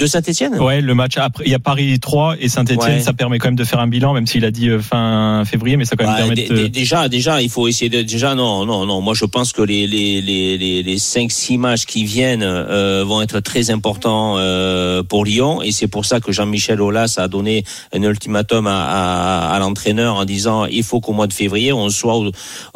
De 0.00 0.06
Saint-Etienne 0.06 0.58
Ouais, 0.58 0.80
le 0.80 0.94
match 0.94 1.18
après, 1.18 1.44
il 1.44 1.52
y 1.52 1.54
a 1.54 1.58
Paris 1.58 2.00
3 2.00 2.36
et 2.40 2.48
Saint-Etienne, 2.48 2.78
Ouais. 2.96 3.00
ça 3.00 3.12
permet 3.12 3.38
quand 3.38 3.48
même 3.48 3.54
de 3.56 3.64
faire 3.64 3.80
un 3.80 3.86
bilan, 3.86 4.14
même 4.14 4.26
s'il 4.26 4.46
a 4.46 4.50
dit 4.50 4.70
euh, 4.70 4.80
fin 4.80 5.42
février, 5.44 5.76
mais 5.76 5.84
ça 5.84 5.94
quand 5.94 6.04
même 6.04 6.14
Bah, 6.14 6.18
permet 6.20 6.34
de. 6.48 6.54
dé- 6.62 6.68
déjà, 6.70 7.10
déjà, 7.10 7.42
il 7.42 7.50
faut 7.50 7.68
essayer 7.68 7.90
de 7.90 8.00
déjà 8.00 8.34
non, 8.34 8.64
non, 8.64 8.86
non. 8.86 9.02
Moi, 9.02 9.12
je 9.12 9.26
pense 9.26 9.52
que 9.52 9.60
les 9.60 9.86
les 9.86 10.22
les 10.22 10.56
les, 10.56 10.82
les 10.82 10.98
cinq 10.98 11.30
six 11.30 11.58
matchs 11.58 11.84
qui 11.84 12.04
viennent 12.04 12.42
euh, 12.42 13.04
vont 13.06 13.20
être 13.20 13.40
très 13.40 13.70
importants 13.70 14.36
euh, 14.38 15.02
pour 15.02 15.26
Lyon, 15.26 15.60
et 15.60 15.70
c'est 15.70 15.86
pour 15.88 16.06
ça 16.06 16.18
que 16.20 16.32
Jean-Michel 16.32 16.80
Aulas 16.80 17.16
a 17.18 17.28
donné 17.28 17.64
un 17.92 18.02
ultimatum 18.02 18.66
à, 18.66 19.50
à, 19.50 19.54
à 19.54 19.58
l'entraîneur 19.58 20.16
en 20.16 20.24
disant 20.24 20.64
il 20.64 20.82
faut 20.82 21.00
qu'au 21.00 21.12
mois 21.12 21.26
de 21.26 21.34
février 21.34 21.74
on 21.74 21.90
soit 21.90 22.18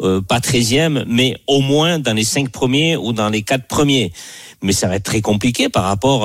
euh, 0.01 0.21
pas 0.21 0.37
13e, 0.37 1.03
mais 1.07 1.37
au 1.47 1.61
moins 1.61 1.97
dans 1.97 2.13
les 2.13 2.23
cinq 2.23 2.49
premiers 2.49 2.95
ou 2.97 3.13
dans 3.13 3.29
les 3.29 3.41
quatre 3.41 3.65
premiers. 3.65 4.11
Mais 4.65 4.73
ça 4.73 4.87
va 4.87 4.95
être 4.95 5.03
très 5.03 5.21
compliqué 5.21 5.69
par 5.69 5.83
rapport 5.83 6.23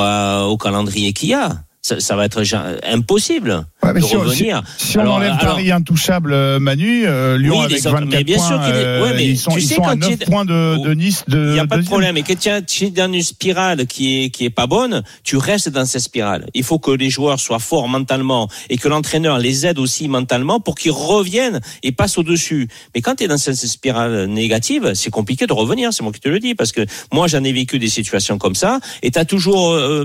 au 0.51 0.57
calendrier 0.57 1.13
qu'il 1.13 1.29
y 1.29 1.35
a. 1.35 1.63
Ça, 1.83 1.99
ça 1.99 2.15
va 2.15 2.27
être 2.27 2.43
impossible 2.85 3.65
Ouais, 3.83 3.95
mais 3.95 4.01
de 4.01 4.05
si 4.05 4.15
on- 4.15 4.21
revenir. 4.21 4.63
Si 4.77 4.99
on 4.99 5.01
Alors, 5.01 5.15
enlève 5.15 5.31
alors- 5.33 5.41
Paris 5.55 5.71
intouchable, 5.73 6.35
euh, 6.35 6.59
Manu, 6.61 7.07
euh, 7.07 7.39
Lyon 7.39 7.55
Oui, 7.61 7.65
avec 7.65 7.79
autres, 7.79 7.91
24 7.91 8.11
mais 8.19 8.23
bien 8.25 8.37
points, 8.37 8.47
sûr 8.49 8.61
qu'il 8.61 8.75
est- 8.75 8.85
euh, 8.85 9.03
ouais, 9.03 9.15
mais 9.15 9.25
ils 9.27 9.39
sont, 9.39 9.53
tu 9.53 9.61
ils 9.61 9.67
sais, 9.67 9.75
sont 9.77 9.85
à 9.85 9.93
quand 9.93 9.97
9 10.01 10.19
tu 10.19 10.23
es- 10.23 10.27
points 10.27 10.45
de, 10.45 10.85
de 10.85 10.93
Nice. 10.93 11.25
De, 11.27 11.39
Il 11.39 11.53
n'y 11.55 11.59
a 11.59 11.67
pas 11.67 11.79
de 11.79 11.87
problème. 11.87 12.19
Et 12.19 12.23
que 12.23 12.35
tu 12.35 12.85
es 12.85 12.91
dans 12.91 13.11
une 13.11 13.23
spirale 13.23 13.87
qui 13.87 14.25
est, 14.25 14.29
qui 14.31 14.45
est 14.45 14.51
pas 14.51 14.67
bonne, 14.67 15.03
tu 15.25 15.39
restes 15.39 15.71
dans 15.71 15.87
cette 15.87 16.03
spirale. 16.03 16.47
Il 16.53 16.65
faut 16.65 16.79
que 16.79 16.91
les 16.91 17.09
joueurs 17.09 17.41
soient 17.41 17.59
forts 17.59 17.89
mentalement 17.89 18.51
et 18.69 18.77
que 18.77 18.87
l'entraîneur 18.89 19.39
les 19.39 19.65
aide 19.65 19.79
aussi 19.79 20.07
mentalement 20.07 20.61
pour 20.61 20.75
qu'ils 20.75 20.93
reviennent 20.93 21.61
et 21.83 21.93
passent 21.93 22.19
au-dessus. 22.19 22.69
Mais 22.95 23.01
quand 23.01 23.15
tu 23.15 23.25
es 23.25 23.27
dans 23.29 23.39
cette 23.39 23.57
spirale 23.57 24.27
négative, 24.27 24.93
c'est 24.95 25.11
compliqué 25.11 25.47
de 25.47 25.55
revenir. 25.55 25.95
C'est 25.95 26.03
moi 26.03 26.13
qui 26.13 26.21
te 26.21 26.29
le 26.29 26.41
dis 26.41 26.55
parce 26.55 26.73
que 26.73 26.83
moi, 27.11 27.27
j'en 27.27 27.43
ai 27.43 27.53
vécu 27.53 27.79
des 27.79 27.89
situations 27.89 28.37
comme 28.37 28.55
ça 28.55 28.81
et 29.03 29.11
tu 29.11 29.19
as 29.19 29.25
toujours, 29.25 29.71
euh, 29.73 30.05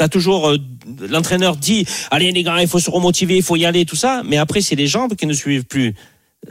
T'as 0.00 0.08
toujours 0.08 0.48
euh, 0.48 0.56
l'entraîneur 1.10 1.56
dit 1.56 1.84
allez 2.10 2.32
les 2.32 2.42
gars 2.42 2.56
il 2.62 2.68
faut 2.68 2.78
se 2.78 2.88
remotiver 2.88 3.36
il 3.36 3.42
faut 3.42 3.56
y 3.56 3.66
aller 3.66 3.84
tout 3.84 3.96
ça. 3.96 4.22
Mais 4.24 4.38
après 4.38 4.62
c'est 4.62 4.74
les 4.74 4.86
jambes 4.86 5.14
qui 5.14 5.26
ne 5.26 5.34
suivent 5.34 5.66
plus. 5.66 5.94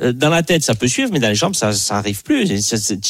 Euh, 0.04 0.14
dans 0.14 0.30
la 0.30 0.44
tête 0.44 0.62
ça 0.62 0.76
peut 0.76 0.88
suivre 0.88 1.10
mais 1.12 1.18
dans 1.18 1.30
les 1.30 1.34
jambes 1.34 1.56
ça 1.56 1.74
ça 1.74 1.98
arrive 1.98 2.22
plus. 2.22 2.48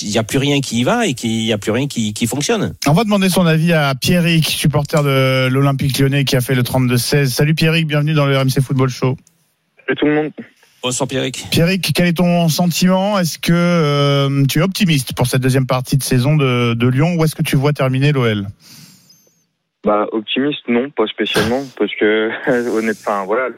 Il 0.02 0.10
y 0.10 0.18
a 0.18 0.24
plus 0.24 0.38
rien 0.38 0.62
qui 0.62 0.80
y 0.80 0.84
va 0.86 1.08
et 1.08 1.14
qu'il 1.14 1.42
y 1.42 1.52
a 1.52 1.58
plus 1.58 1.74
rien 1.74 1.90
qui, 1.90 2.14
qui 2.14 2.26
fonctionne. 2.26 2.74
On 2.88 2.94
va 2.94 3.04
demander 3.04 3.28
son 3.28 3.46
avis 3.46 3.74
à 3.74 3.94
Pierrick, 3.96 4.48
supporter 4.48 5.04
de 5.04 5.50
l'Olympique 5.52 6.00
lyonnais 6.00 6.24
qui 6.24 6.38
a 6.38 6.42
fait 6.42 6.56
le 6.56 6.64
32-16. 6.64 7.26
Salut 7.26 7.54
Pierrick, 7.54 7.86
bienvenue 7.86 8.14
dans 8.14 8.26
le 8.26 8.38
RMC 8.38 8.62
Football 8.64 8.88
Show. 8.88 9.18
Salut 9.88 9.98
tout 10.00 10.06
le 10.06 10.16
monde. 10.16 10.32
bonsoir 10.82 11.10
Pierrick. 11.10 11.48
Pierrick, 11.52 11.92
quel 11.94 12.08
est 12.08 12.14
ton 12.14 12.48
sentiment? 12.48 13.20
Est-ce 13.20 13.40
que 13.40 13.52
euh, 13.52 14.46
tu 14.46 14.60
es 14.60 14.62
optimiste 14.62 15.12
pour 15.16 15.28
cette 15.28 15.42
deuxième 15.42 15.68
partie 15.68 15.98
de 15.98 16.04
saison 16.04 16.38
de, 16.38 16.76
de 16.76 16.88
Lyon? 16.88 17.16
Ou 17.18 17.26
est-ce 17.26 17.36
que 17.36 17.44
tu 17.44 17.58
vois 17.58 17.74
terminer 17.74 18.14
l'OL 18.14 18.48
Bah 19.86 20.08
optimiste 20.12 20.68
non, 20.68 20.90
pas 20.90 21.08
spécialement 21.08 21.62
parce 21.78 21.94
que 21.96 22.30
honnêtement, 22.78 23.26
voilà, 23.26 23.50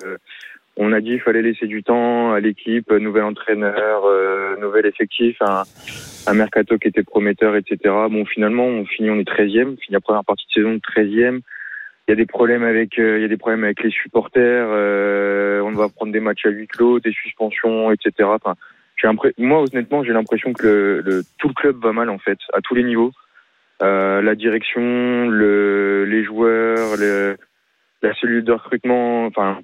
on 0.77 0.93
a 0.93 1.01
dit 1.01 1.09
qu'il 1.11 1.21
fallait 1.21 1.41
laisser 1.41 1.65
du 1.67 1.83
temps 1.83 2.31
à 2.33 2.39
l'équipe, 2.39 2.91
nouvel 2.91 3.23
entraîneur, 3.23 4.03
euh, 4.05 4.55
nouvel 4.57 4.85
effectif, 4.85 5.35
un, 5.41 5.63
un 6.27 6.33
mercato 6.33 6.77
qui 6.77 6.87
était 6.89 7.03
prometteur, 7.03 7.55
etc. 7.55 7.77
Bon 8.09 8.23
finalement 8.25 8.65
on 8.65 8.85
finit 8.85 9.09
on 9.09 9.15
est 9.19 9.27
13e, 9.27 9.73
on 9.73 9.77
finit 9.77 9.93
la 9.93 9.99
première 9.99 10.23
partie 10.23 10.45
de 10.47 10.53
saison 10.61 10.75
13e. 10.95 11.41
Il 12.07 12.11
y 12.11 12.13
a 12.13 12.15
des 12.15 12.25
problèmes 12.25 12.63
avec 12.63 12.99
euh, 12.99 13.17
il 13.17 13.21
y 13.23 13.25
a 13.25 13.27
des 13.27 13.37
problèmes 13.37 13.63
avec 13.63 13.81
les 13.83 13.91
supporters, 13.91 14.67
euh, 14.69 15.61
on 15.61 15.71
va 15.71 15.89
prendre 15.89 16.11
des 16.13 16.19
matchs 16.19 16.45
à 16.45 16.49
huis 16.49 16.67
clos, 16.67 16.99
des 16.99 17.13
suspensions, 17.13 17.91
etc. 17.91 18.29
Enfin, 18.33 18.55
moi 19.39 19.61
honnêtement 19.63 20.03
j'ai 20.03 20.13
l'impression 20.13 20.53
que 20.53 20.67
le, 20.67 21.01
le- 21.01 21.23
tout 21.39 21.47
le 21.47 21.53
club 21.55 21.77
va 21.81 21.93
mal 21.93 22.09
en 22.11 22.19
fait 22.19 22.37
à 22.53 22.61
tous 22.61 22.75
les 22.75 22.83
niveaux. 22.83 23.11
Euh, 23.81 24.21
la 24.21 24.35
direction, 24.35 25.27
le, 25.27 26.05
les 26.05 26.23
joueurs, 26.23 26.97
le, 26.97 27.37
la 28.01 28.13
cellule 28.15 28.43
de 28.43 28.51
recrutement. 28.51 29.25
Enfin, 29.25 29.59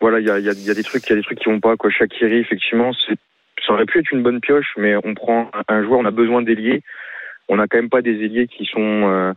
voilà, 0.00 0.20
il 0.20 0.26
y 0.26 0.30
a, 0.30 0.38
y, 0.38 0.48
a, 0.48 0.52
y 0.52 0.70
a 0.70 0.74
des 0.74 0.82
trucs, 0.82 1.06
il 1.06 1.10
y 1.10 1.12
a 1.12 1.16
des 1.16 1.22
trucs 1.22 1.38
qui 1.38 1.48
vont 1.48 1.60
pas. 1.60 1.76
Quoi, 1.76 1.90
Shakiri, 1.90 2.38
effectivement, 2.38 2.92
ça 2.92 3.72
aurait 3.72 3.84
pu 3.84 3.98
être 3.98 4.12
une 4.12 4.22
bonne 4.22 4.40
pioche, 4.40 4.72
mais 4.76 4.96
on 5.04 5.14
prend 5.14 5.50
un, 5.68 5.82
joueur, 5.84 6.00
on 6.00 6.04
a 6.04 6.10
besoin 6.10 6.42
d'ailiers. 6.42 6.82
On 7.48 7.56
n'a 7.56 7.66
quand 7.66 7.78
même 7.78 7.90
pas 7.90 8.02
des 8.02 8.24
ailiers 8.24 8.46
qui 8.46 8.64
sont 8.64 8.80
euh, 8.80 9.32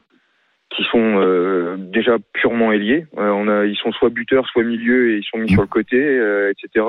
qui 0.70 0.84
sont 0.84 1.20
euh, 1.20 1.75
déjà 1.77 2.18
purement 2.34 2.72
ailiers. 2.72 3.06
Euh, 3.18 3.30
on 3.30 3.48
a, 3.48 3.65
ils 3.65 3.75
sont 3.75 3.92
soit 3.92 4.10
buteurs, 4.10 4.48
soit 4.48 4.63
milieu, 4.63 5.12
et 5.12 5.18
ils 5.18 5.24
sont 5.24 5.38
mis 5.38 5.50
sur 5.50 5.62
le 5.62 5.68
côté, 5.68 5.98
euh, 5.98 6.51
etc. 6.51 6.86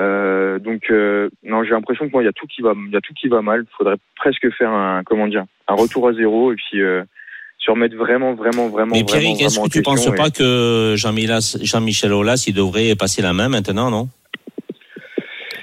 Euh, 0.00 0.58
donc 0.58 0.82
euh, 0.90 1.28
non, 1.42 1.64
j'ai 1.64 1.70
l'impression 1.70 2.06
que 2.06 2.12
moi 2.12 2.22
il 2.22 2.26
y 2.26 2.28
a 2.28 2.32
tout 2.32 2.46
qui 2.46 2.62
va, 2.62 2.72
il 2.86 2.92
y 2.92 2.96
a 2.96 3.00
tout 3.00 3.14
qui 3.14 3.28
va 3.28 3.42
mal. 3.42 3.64
Il 3.66 3.76
faudrait 3.76 3.96
presque 4.16 4.48
faire 4.56 4.70
un 4.70 5.02
comment 5.04 5.26
dire, 5.26 5.44
un 5.66 5.74
retour 5.74 6.08
à 6.08 6.12
zéro 6.12 6.52
et 6.52 6.56
puis 6.56 6.80
euh, 6.80 7.02
se 7.58 7.70
remettre 7.70 7.96
vraiment, 7.96 8.34
vraiment, 8.34 8.68
vraiment. 8.68 8.94
Mais 8.94 9.02
Pierrick, 9.04 9.40
est-ce 9.42 9.58
que 9.60 9.68
tu 9.68 9.80
en 9.80 9.82
penses 9.82 10.14
pas 10.14 10.30
que 10.30 10.94
Jean-Michel 10.96 12.12
Aulas, 12.12 12.44
il 12.46 12.54
devrait 12.54 12.94
passer 12.94 13.22
la 13.22 13.32
main 13.32 13.48
maintenant, 13.48 13.90
non? 13.90 14.08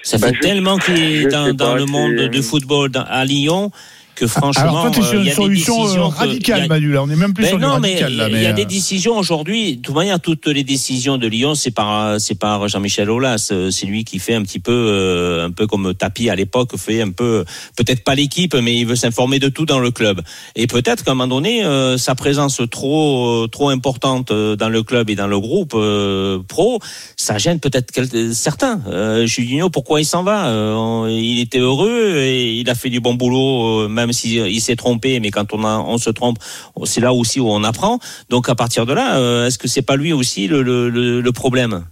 Ça 0.03 0.17
Bah, 0.19 0.27
fait 0.27 0.35
je- 0.35 0.39
tellement 0.41 0.77
qu'il 0.77 0.95
est 0.97 1.27
dans, 1.31 1.75
le 1.75 1.85
monde 1.85 2.15
de 2.29 2.41
football 2.41 2.89
dans- 2.89 3.05
à 3.07 3.25
Lyon 3.25 3.71
que 4.15 4.27
franchement, 4.27 4.61
Alors 4.63 4.81
toi, 4.83 4.91
tu 4.91 4.99
es 5.01 5.03
sur 5.03 5.13
euh, 5.13 5.15
il 5.15 5.19
une 5.19 5.25
y 5.25 5.29
a 5.29 5.29
des 5.29 5.35
solution 5.35 5.85
euh, 5.87 6.09
que- 6.09 6.15
radicale, 6.17 6.61
a- 6.63 6.67
Manu. 6.67 6.91
Là, 6.93 7.03
on 7.03 7.09
est 7.09 7.15
même 7.15 7.33
plus 7.33 7.43
Ben 7.43 7.49
sur 7.49 7.57
du 7.57 7.63
non, 7.63 7.79
mais 7.79 8.01
radical. 8.01 8.11
Il 8.31 8.41
y 8.41 8.45
a 8.45 8.49
mais, 8.49 8.53
des 8.55 8.61
euh, 8.63 8.65
décisions 8.65 9.17
aujourd'hui. 9.17 9.77
De 9.77 9.81
toute 9.81 9.95
manière, 9.95 10.19
toutes 10.19 10.47
les 10.47 10.63
décisions 10.63 11.17
de 11.17 11.27
Lyon, 11.27 11.53
c'est 11.55 11.71
par 11.71 12.19
c'est 12.19 12.35
par 12.39 12.67
Jean-Michel 12.67 13.09
Aulas. 13.09 13.49
Euh, 13.51 13.69
C'est 13.71 13.85
lui 13.85 14.03
qui 14.03 14.19
fait 14.19 14.33
un 14.35 14.41
petit 14.43 14.59
peu 14.59 14.71
euh, 14.71 15.45
un 15.45 15.51
peu 15.51 15.67
comme 15.67 15.93
Tapi 15.93 16.29
à 16.29 16.35
l'époque 16.35 16.75
fait 16.77 17.01
un 17.01 17.11
peu 17.11 17.45
peut-être 17.75 18.03
pas 18.03 18.15
l'équipe, 18.15 18.55
mais 18.55 18.75
il 18.75 18.85
veut 18.85 18.95
s'informer 18.95 19.39
de 19.39 19.49
tout 19.49 19.65
dans 19.65 19.79
le 19.79 19.91
club. 19.91 20.21
Et 20.55 20.67
peut-être 20.67 21.03
qu'à 21.03 21.11
un 21.11 21.15
moment 21.15 21.27
donné, 21.35 21.63
euh, 21.65 21.97
sa 21.97 22.15
présence 22.15 22.61
trop 22.71 23.43
euh, 23.43 23.47
trop 23.47 23.69
importante 23.69 24.31
euh, 24.31 24.55
dans 24.55 24.69
le 24.69 24.83
club 24.83 25.09
et 25.09 25.15
dans 25.15 25.27
le 25.27 25.39
groupe 25.39 25.73
euh, 25.75 26.39
pro, 26.47 26.79
ça 27.17 27.37
gêne 27.37 27.59
peut-être 27.59 27.91
certains. 28.33 28.79
Euh, 28.87 29.25
Juninho, 29.25 29.69
pourquoi 29.69 30.01
il 30.01 30.05
s'en 30.05 30.23
va? 30.23 30.47
Euh, 30.47 31.07
Il 31.09 31.39
était 31.39 31.59
heureux 31.59 32.15
et 32.17 32.53
il 32.53 32.69
a 32.69 32.75
fait 32.75 32.89
du 32.89 32.99
bon 32.99 33.13
boulot, 33.15 33.81
euh, 33.81 33.87
même 34.05 34.13
s'il 34.13 34.45
il 34.47 34.59
s'est 34.61 34.75
trompé. 34.75 35.19
Mais 35.19 35.31
quand 35.31 35.53
on, 35.53 35.63
a, 35.63 35.77
on 35.79 35.97
se 35.97 36.09
trompe, 36.09 36.37
c'est 36.85 37.01
là 37.01 37.11
aussi 37.13 37.39
où 37.39 37.47
on 37.49 37.63
apprend. 37.63 37.99
Donc 38.29 38.49
à 38.49 38.55
partir 38.55 38.85
de 38.85 38.93
là, 38.93 39.19
euh, 39.19 39.45
est-ce 39.47 39.57
que 39.57 39.67
c'est 39.67 39.85
pas 39.85 39.95
lui 39.97 40.13
aussi 40.13 40.47
le, 40.47 40.61
le, 40.61 40.89
le, 40.89 41.21
le 41.21 41.31
problème? 41.31 41.85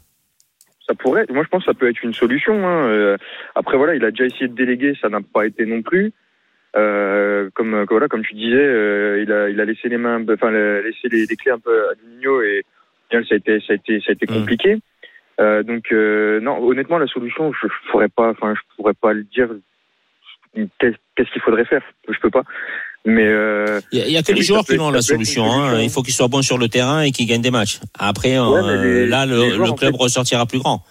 Ça 0.88 0.93
pourrait. 0.96 1.25
Moi, 1.29 1.43
je 1.43 1.50
pense 1.50 1.63
que 1.65 1.72
ça 1.72 1.77
peut 1.79 1.89
être 1.89 2.03
une 2.03 2.13
solution. 2.13 2.53
hein. 2.67 2.88
Euh, 2.89 3.17
Après, 3.55 3.77
voilà, 3.77 3.96
il 3.96 4.03
a 4.03 4.12
déjà 4.12 4.25
essayé 4.25 4.48
de 4.50 4.55
déléguer, 4.55 4.93
ça 5.01 5.10
n'a 5.10 5.22
pas 5.22 5.46
été 5.46 5.65
non 5.65 5.82
plus. 5.82 6.12
Euh, 6.75 7.50
comme 7.53 7.74
euh, 7.75 7.86
voilà, 7.89 8.08
comme 8.08 8.24
tu 8.24 8.34
disais, 8.34 8.55
euh, 8.58 9.22
il 9.24 9.32
a 9.32 9.50
il 9.50 9.62
a 9.62 9.65
laissé 9.65 9.89
les 9.89 9.98
mains, 9.98 10.20
enfin 10.27 10.50
la- 10.51 10.82
laissé 10.82 11.08
les, 11.12 11.25
les 11.27 11.36
clés 11.36 11.51
un 11.51 11.60
peu 11.60 11.72
à 11.89 11.93
Juninho 12.01 12.41
et 12.41 12.63
ça 13.12 13.20
a 13.32 13.36
été 13.36 13.60
ça 13.60 13.74
a 13.74 13.75
été 13.75 14.00
ça 14.01 14.10
a 14.10 14.13
été 14.13 14.25
Mm. 14.27 14.34
compliqué. 14.39 14.77
Euh, 15.39 15.62
donc 15.63 15.91
euh, 15.91 16.39
non, 16.41 16.58
honnêtement, 16.63 16.98
la 16.98 17.08
solution, 17.08 17.51
je, 17.53 17.67
je 17.67 17.91
pourrais 17.91 18.10
pas, 18.10 18.29
enfin, 18.32 18.53
je 18.55 18.62
pourrais 18.75 18.93
pas 18.96 19.13
le 19.13 19.24
dire. 19.24 19.50
Qu'est- 20.55 20.95
Qu'est-ce 21.15 21.31
qu'il 21.31 21.41
faudrait 21.41 21.65
faire? 21.65 21.81
Je 22.10 22.17
peux 22.19 22.29
pas. 22.31 22.43
Mais 23.05 23.25
euh, 23.27 23.79
Il 23.91 24.00
y 24.10 24.17
a, 24.17 24.24
que 24.24 24.31
les 24.31 24.41
joueurs 24.43 24.63
qui 24.63 24.79
ont 24.79 24.89
la 24.89 25.01
solution. 25.01 25.43
Hein. 25.45 25.67
solution. 25.69 25.79
Il 25.83 25.89
faut 25.89 26.01
qu'ils 26.03 26.13
soient 26.13 26.27
bons 26.29 26.41
sur 26.41 26.57
le 26.57 26.69
terrain 26.69 27.01
et 27.01 27.12
qu'ils 27.12 27.27
gagnent 27.27 27.41
des 27.41 27.51
matchs. 27.51 27.79
Après, 28.00 28.39
Ouais, 28.39 28.45
euh, 28.63 28.83
les- 28.83 29.05
là, 29.07 29.25
le, 29.25 29.36
les 29.41 29.50
joueurs, 29.51 29.67
le 29.67 29.72
en 29.74 29.75
club 29.75 29.91
fait- 29.95 30.01
ressortira 30.03 30.45
plus 30.45 30.60
grand. 30.60 30.83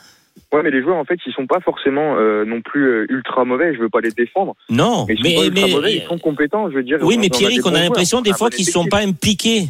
ouais, 0.52 0.62
mais 0.62 0.70
les 0.70 0.82
joueurs 0.82 0.96
en 0.96 1.04
fait, 1.04 1.18
ils 1.26 1.32
sont 1.32 1.46
pas 1.46 1.60
forcément 1.60 2.16
euh, 2.18 2.44
non 2.44 2.60
plus 2.60 3.06
ultra 3.08 3.44
mauvais. 3.44 3.74
Je 3.74 3.80
veux 3.80 3.88
pas 3.88 4.00
les 4.00 4.10
défendre. 4.10 4.54
Non, 4.68 5.06
Mais 5.08 5.14
ils 5.14 5.18
sont 5.18 5.22
mais, 5.30 5.34
pas 5.36 5.44
ultra 5.46 5.66
mais- 5.66 5.72
mauvais. 5.74 5.94
Ils 5.96 6.02
sont 6.06 6.18
compétents. 6.18 6.70
Je 6.70 6.74
veux 6.76 6.82
dire. 6.82 6.98
oui, 7.02 7.16
mais 7.18 7.30
Pierrick, 7.30 7.64
on 7.64 7.74
a 7.74 7.80
l'impression 7.80 8.20
des 8.20 8.32
fois 8.34 8.50
qu'ils 8.50 8.66
sont 8.66 8.86
pas 8.86 8.98
impliqués. 9.00 9.64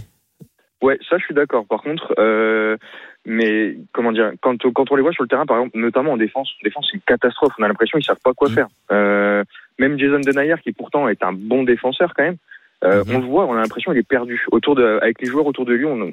Ouais, 0.83 0.99
ça 1.09 1.17
je 1.19 1.25
suis 1.25 1.35
d'accord. 1.35 1.65
Par 1.69 1.81
contre, 1.81 2.13
euh, 2.19 2.77
mais 3.25 3.76
comment 3.93 4.12
dire, 4.12 4.33
quand, 4.41 4.57
quand 4.73 4.91
on 4.91 4.97
les 4.97 5.02
voit 5.02 5.12
sur 5.12 5.23
le 5.23 5.29
terrain, 5.29 5.47
par 5.47 5.59
exemple, 5.59 5.79
notamment 5.79 6.12
en 6.12 6.17
défense, 6.17 6.50
en 6.61 6.64
défense 6.64 6.88
c'est 6.91 6.97
une 6.97 7.02
catastrophe. 7.02 7.52
On 7.59 7.62
a 7.62 7.69
l'impression 7.69 7.99
qu'ils 7.99 8.07
savent 8.07 8.19
pas 8.25 8.33
quoi 8.35 8.49
Mhm. 8.49 8.55
faire. 8.55 8.67
Euh, 8.91 9.45
même 9.79 9.99
Jason 9.99 10.21
Denayer, 10.21 10.57
qui 10.62 10.73
pourtant 10.73 11.09
est 11.09 11.23
un 11.23 11.33
bon 11.33 11.62
défenseur 11.62 12.12
quand 12.17 12.25
même, 12.25 12.37
euh, 12.85 13.05
Mhm. 13.07 13.14
on 13.14 13.19
le 13.21 13.26
voit, 13.26 13.47
on 13.47 13.55
a 13.55 13.61
l'impression 13.61 13.93
qu'il 13.93 14.00
est 14.00 14.09
perdu. 14.09 14.45
Autour 14.50 14.75
de, 14.75 14.99
avec 15.00 15.21
les 15.21 15.29
joueurs 15.29 15.47
autour 15.47 15.64
de 15.64 15.73
lui, 15.75 15.85
on, 15.85 16.00
on, 16.00 16.12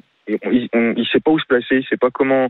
il, 0.52 0.70
on- 0.74 0.94
il 0.96 1.08
sait 1.08 1.20
pas 1.20 1.32
où 1.32 1.40
se 1.40 1.46
placer, 1.48 1.78
il 1.78 1.86
sait 1.86 1.98
pas 1.98 2.12
comment. 2.12 2.48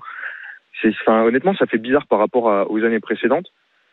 C'est, 0.81 0.89
enfin, 1.01 1.23
honnêtement, 1.23 1.53
ça 1.55 1.65
fait 1.65 1.77
bizarre 1.77 2.07
par 2.07 2.19
rapport 2.19 2.51
à- 2.51 2.69
aux 2.69 2.83
années 2.83 2.99
précédentes. 2.99 3.47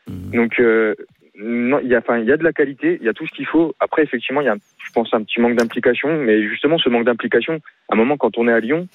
Mhm. 0.09 0.31
Donc, 0.33 0.61
euh, 0.61 0.95
non, 1.39 1.81
il 1.83 1.89
y 1.89 1.95
a, 1.95 1.99
enfin, 1.99 2.19
il 2.19 2.25
y 2.27 2.33
a 2.33 2.37
de 2.37 2.45
la 2.45 2.53
qualité, 2.53 2.97
il 3.01 3.07
y 3.07 3.09
a 3.09 3.13
tout 3.13 3.27
ce 3.27 3.33
qu'il 3.33 3.47
faut. 3.47 3.75
Après, 3.81 4.03
effectivement, 4.03 4.41
il 4.41 4.47
y 4.47 4.49
a, 4.51 4.57
je 4.57 4.93
pense, 4.93 5.13
un 5.15 5.23
petit 5.23 5.41
manque 5.41 5.57
d'implication. 5.57 6.17
Mais 6.23 6.43
justement, 6.49 6.79
ce 6.79 6.89
manque 6.89 7.05
d'implication, 7.05 7.61
à 7.89 7.95
un 7.95 7.97
moment, 7.97 8.17
quand 8.17 8.39
on 8.39 8.49
est 8.49 8.53
à 8.53 8.61
Lyon, 8.61 8.89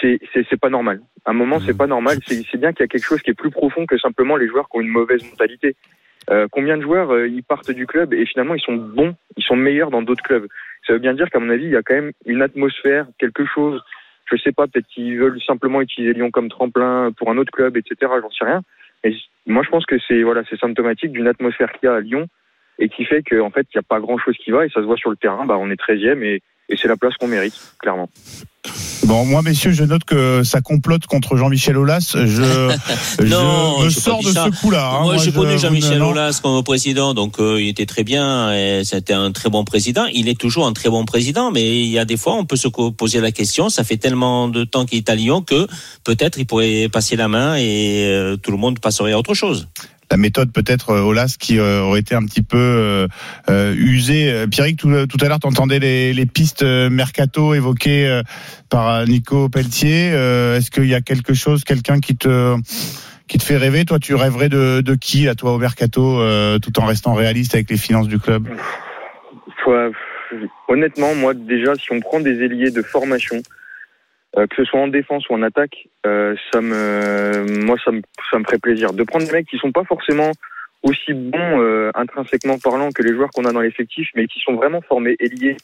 c'est, 0.00 0.60
pas 0.60 0.70
normal. 0.70 1.00
À 1.24 1.30
un 1.30 1.34
moment, 1.34 1.60
c'est 1.60 1.76
pas 1.76 1.86
normal. 1.86 2.18
C'est, 2.26 2.56
bien 2.56 2.72
qu'il 2.72 2.80
y 2.80 2.84
a 2.84 2.88
quelque 2.88 3.04
chose 3.04 3.22
qui 3.22 3.30
est 3.30 3.34
plus 3.34 3.50
profond 3.50 3.86
que 3.86 3.98
simplement 3.98 4.36
les 4.36 4.48
joueurs 4.48 4.68
qui 4.68 4.78
ont 4.78 4.80
une 4.80 4.88
mauvaise 4.88 5.22
mentalité. 5.30 5.76
Euh, 6.30 6.48
combien 6.50 6.76
de 6.76 6.82
joueurs 6.82 7.12
euh, 7.12 7.28
ils 7.28 7.44
partent 7.44 7.70
du 7.70 7.86
club 7.86 8.12
et 8.12 8.26
finalement 8.26 8.56
ils 8.56 8.60
sont 8.60 8.74
bons, 8.74 9.14
ils 9.36 9.44
sont 9.44 9.54
meilleurs 9.54 9.90
dans 9.90 10.02
d'autres 10.02 10.24
clubs? 10.24 10.48
Ça 10.86 10.92
veut 10.92 10.98
bien 10.98 11.14
dire 11.14 11.30
qu'à 11.30 11.38
mon 11.38 11.50
avis, 11.50 11.64
il 11.64 11.70
y 11.70 11.76
a 11.76 11.82
quand 11.82 11.94
même 11.94 12.12
une 12.24 12.42
atmosphère, 12.42 13.06
quelque 13.18 13.44
chose. 13.44 13.80
Je 14.30 14.36
sais 14.36 14.52
pas, 14.52 14.66
peut-être 14.66 14.88
qu'ils 14.88 15.18
veulent 15.18 15.40
simplement 15.40 15.80
utiliser 15.80 16.14
Lyon 16.14 16.30
comme 16.30 16.48
tremplin 16.48 17.12
pour 17.16 17.30
un 17.30 17.38
autre 17.38 17.52
club, 17.52 17.76
etc. 17.76 18.12
J'en 18.20 18.30
sais 18.30 18.44
rien. 18.44 18.62
Mais 19.04 19.14
moi, 19.46 19.62
je 19.62 19.70
pense 19.70 19.86
que 19.86 19.96
c'est 20.08 20.22
voilà, 20.22 20.42
c'est 20.50 20.58
symptomatique 20.58 21.12
d'une 21.12 21.28
atmosphère 21.28 21.70
qu'il 21.72 21.88
y 21.88 21.92
a 21.92 21.94
à 21.94 22.00
Lyon 22.00 22.26
et 22.78 22.88
qui 22.88 23.04
fait 23.04 23.22
qu'en 23.22 23.50
fait, 23.50 23.66
il 23.72 23.76
n'y 23.76 23.80
a 23.80 23.88
pas 23.88 24.00
grand-chose 24.00 24.36
qui 24.36 24.50
va 24.50 24.66
et 24.66 24.68
ça 24.68 24.80
se 24.80 24.86
voit 24.86 24.96
sur 24.96 25.10
le 25.10 25.16
terrain. 25.16 25.46
Bah, 25.46 25.56
on 25.58 25.70
est 25.70 25.80
13e 25.80 26.22
et, 26.22 26.42
et 26.68 26.76
c'est 26.76 26.88
la 26.88 26.96
place 26.96 27.16
qu'on 27.16 27.28
mérite, 27.28 27.54
clairement. 27.80 28.08
Bon, 29.06 29.24
moi, 29.24 29.40
messieurs, 29.42 29.70
je 29.70 29.84
note 29.84 30.02
que 30.02 30.42
ça 30.42 30.60
complote 30.60 31.06
contre 31.06 31.36
Jean-Michel 31.36 31.76
Aulas. 31.76 32.16
Je, 32.16 33.22
Non, 33.24 33.78
je 33.80 33.84
me 33.84 33.90
sors 33.90 34.20
de 34.20 34.32
ça. 34.32 34.46
ce 34.46 34.60
coup-là. 34.60 34.90
hein. 34.94 35.02
Moi, 35.04 35.16
j'ai 35.18 35.30
connu 35.30 35.52
je- 35.52 35.58
Jean-Michel 35.58 35.98
non. 35.98 36.08
Aulas 36.10 36.40
comme 36.42 36.60
président, 36.64 37.14
donc 37.14 37.38
euh, 37.38 37.62
il 37.62 37.68
était 37.68 37.86
très 37.86 38.02
bien. 38.02 38.52
et 38.52 38.82
C'était 38.84 39.12
un 39.12 39.30
très 39.30 39.48
bon 39.48 39.62
président. 39.64 40.06
Il 40.12 40.28
est 40.28 40.38
toujours 40.38 40.66
un 40.66 40.72
très 40.72 40.88
bon 40.90 41.04
président, 41.04 41.52
mais 41.52 41.80
il 41.82 41.86
y 41.88 42.00
a 42.00 42.04
des 42.04 42.16
fois, 42.16 42.34
on 42.34 42.44
peut 42.44 42.56
se 42.56 42.66
poser 42.66 43.20
la 43.20 43.30
question. 43.30 43.68
Ça 43.68 43.84
fait 43.84 43.96
tellement 43.96 44.48
de 44.48 44.64
temps 44.64 44.84
qu'il 44.86 44.98
est 44.98 45.08
à 45.08 45.14
Lyon 45.14 45.40
que 45.40 45.68
peut-être 46.02 46.38
il 46.40 46.46
pourrait 46.46 46.88
passer 46.92 47.14
la 47.14 47.28
main 47.28 47.54
et 47.56 48.06
euh, 48.06 48.36
tout 48.36 48.50
le 48.50 48.56
monde 48.56 48.80
passerait 48.80 49.12
à 49.12 49.18
autre 49.20 49.34
chose. 49.34 49.68
La 50.10 50.16
méthode 50.16 50.52
peut-être 50.52 50.90
euh, 50.90 51.02
Olas 51.02 51.36
qui 51.38 51.58
euh, 51.58 51.82
aurait 51.82 52.00
été 52.00 52.14
un 52.14 52.24
petit 52.24 52.42
peu 52.42 53.08
euh, 53.48 53.74
usée. 53.76 54.46
Pierrick, 54.50 54.78
tout, 54.78 55.06
tout 55.06 55.18
à 55.20 55.28
l'heure, 55.28 55.40
tu 55.40 55.46
entendais 55.46 55.78
les, 55.78 56.12
les 56.12 56.26
pistes 56.26 56.62
mercato 56.62 57.54
évoquées 57.54 58.22
par 58.68 59.06
Nico 59.06 59.48
Pelletier. 59.48 60.08
Est-ce 60.08 60.70
qu'il 60.70 60.86
y 60.86 60.94
a 60.94 61.00
quelque 61.00 61.34
chose, 61.34 61.64
quelqu'un 61.64 62.00
qui 62.00 62.16
te 62.16 62.56
qui 63.28 63.38
te 63.38 63.44
fait 63.44 63.56
rêver? 63.56 63.84
Toi, 63.84 63.98
tu 63.98 64.14
rêverais 64.14 64.48
de, 64.48 64.80
de 64.80 64.94
qui, 64.94 65.28
à 65.28 65.34
toi, 65.34 65.52
au 65.54 65.58
mercato, 65.58 66.20
euh, 66.20 66.58
tout 66.58 66.78
en 66.78 66.86
restant 66.86 67.14
réaliste 67.14 67.54
avec 67.54 67.70
les 67.70 67.76
finances 67.76 68.08
du 68.08 68.18
club? 68.18 68.48
Honnêtement, 70.68 71.14
moi, 71.14 71.34
déjà, 71.34 71.74
si 71.74 71.92
on 71.92 72.00
prend 72.00 72.20
des 72.20 72.42
ailiers 72.42 72.70
de 72.70 72.82
formation, 72.82 73.42
euh, 74.38 74.46
que 74.46 74.56
ce 74.56 74.64
soit 74.64 74.80
en 74.80 74.88
défense 74.88 75.28
ou 75.28 75.34
en 75.34 75.42
attaque, 75.42 75.88
euh, 76.06 76.34
ça 76.52 76.60
me, 76.60 77.64
moi, 77.64 77.76
ça 77.84 77.90
me, 77.90 78.02
ça 78.30 78.38
me 78.38 78.44
ferait 78.44 78.58
plaisir. 78.58 78.92
De 78.92 79.02
prendre 79.02 79.26
des 79.26 79.32
mecs 79.32 79.46
qui 79.46 79.58
sont 79.58 79.72
pas 79.72 79.84
forcément 79.84 80.30
aussi 80.82 81.14
bons 81.14 81.60
euh, 81.60 81.90
intrinsèquement 81.94 82.58
parlant 82.58 82.90
que 82.90 83.02
les 83.02 83.14
joueurs 83.14 83.30
qu'on 83.30 83.44
a 83.44 83.52
dans 83.52 83.60
l'effectif, 83.60 84.08
mais 84.14 84.26
qui 84.26 84.40
sont 84.40 84.54
vraiment 84.54 84.82
formés 84.82 85.16
ailiers. 85.20 85.56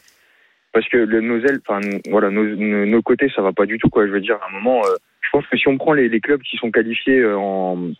Parce 0.71 0.89
que 0.89 0.97
le, 0.97 1.21
nos 1.21 1.39
ailes, 1.45 1.59
enfin, 1.67 1.81
voilà, 2.09 2.31
nos, 2.31 2.43
nos, 2.43 2.85
nos 2.85 3.01
côtés, 3.03 3.31
ça 3.35 3.43
va 3.43 3.53
pas 3.53 3.67
du 3.67 3.77
tout, 3.77 3.89
quoi. 3.89 4.07
Je 4.07 4.11
veux 4.11 4.21
dire, 4.21 4.39
à 4.41 4.49
un 4.49 4.59
moment, 4.59 4.81
euh, 4.85 4.95
je 5.21 5.29
pense 5.31 5.45
que 5.45 5.55
si 5.55 5.67
on 5.67 5.77
prend 5.77 5.93
les, 5.93 6.09
les 6.09 6.19
clubs 6.19 6.41
qui 6.41 6.57
sont 6.57 6.71
qualifiés 6.71 7.19
euh, 7.19 7.37
en 7.37 7.91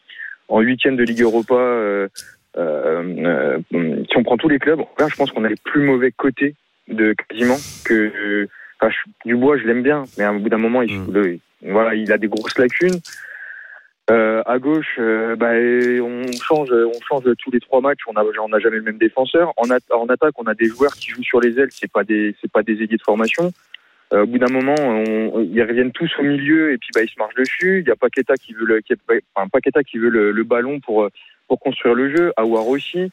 en 0.49 0.59
huitième 0.59 0.97
de 0.97 1.03
Ligue 1.03 1.21
Europa, 1.21 1.55
euh, 1.55 2.07
si 2.55 4.17
on 4.17 4.23
prend 4.23 4.37
tous 4.37 4.49
les 4.49 4.59
clubs, 4.59 4.81
là, 4.99 5.07
je 5.07 5.15
pense 5.15 5.31
qu'on 5.31 5.45
a 5.45 5.49
les 5.49 5.55
plus 5.63 5.81
mauvais 5.81 6.11
côtés 6.11 6.55
de 6.89 7.15
quasiment 7.29 7.57
que 7.85 8.47
enfin, 8.83 8.89
je- 9.25 9.29
Dubois, 9.29 9.57
je 9.57 9.65
l'aime 9.65 9.83
bien, 9.83 10.03
mais 10.17 10.23
à 10.23 10.31
bout 10.33 10.49
d'un 10.49 10.57
moment, 10.57 10.81
il, 10.81 10.99
Mm. 10.99 11.13
le- 11.13 11.39
voilà, 11.61 11.95
il 11.95 12.11
a 12.11 12.17
des 12.17 12.27
grosses 12.27 12.57
lacunes. 12.57 12.99
Euh, 14.11 14.43
à 14.45 14.59
gauche, 14.59 14.97
euh, 14.99 15.37
bah, 15.37 15.51
on 15.53 16.29
change, 16.41 16.69
on 16.73 16.99
change 17.07 17.23
tous 17.39 17.51
les 17.51 17.61
trois 17.61 17.79
matchs. 17.79 18.01
On 18.07 18.13
n'a 18.49 18.59
jamais 18.59 18.75
le 18.77 18.81
même 18.83 18.97
défenseur. 18.97 19.53
En, 19.55 19.69
at- 19.69 19.79
en 19.95 20.07
attaque, 20.07 20.33
on 20.37 20.43
a 20.43 20.53
des 20.53 20.65
joueurs 20.65 20.93
qui 20.93 21.11
jouent 21.11 21.23
sur 21.23 21.39
les 21.39 21.57
ailes. 21.57 21.69
C'est 21.71 21.89
pas 21.91 22.03
des, 22.03 22.35
c'est 22.41 22.51
pas 22.51 22.63
des 22.63 22.73
ailiers 22.83 22.97
de 22.97 23.01
formation. 23.01 23.51
Euh, 24.11 24.23
au 24.23 24.27
bout 24.27 24.39
d'un 24.39 24.51
moment, 24.51 24.75
on- 24.77 25.39
ils 25.41 25.61
reviennent 25.63 25.93
tous 25.93 26.11
au 26.19 26.23
milieu 26.23 26.73
et 26.73 26.77
puis 26.77 26.89
bah, 26.93 27.01
ils 27.01 27.07
se 27.09 27.17
marchent 27.17 27.35
dessus. 27.35 27.79
Il 27.79 27.87
y 27.87 27.91
a 27.91 27.95
Paqueta 27.95 28.35
qui 28.35 28.53
veut 28.53 28.65
le, 28.65 28.81
qui, 28.81 28.93
enfin, 29.35 29.47
Paqueta 29.47 29.83
qui 29.83 29.97
veut 29.97 30.09
le, 30.09 30.31
le 30.31 30.43
ballon 30.43 30.79
pour 30.81 31.07
pour 31.47 31.59
construire 31.61 31.95
le 31.95 32.13
jeu. 32.15 32.33
Aouar 32.35 32.67
aussi. 32.67 33.09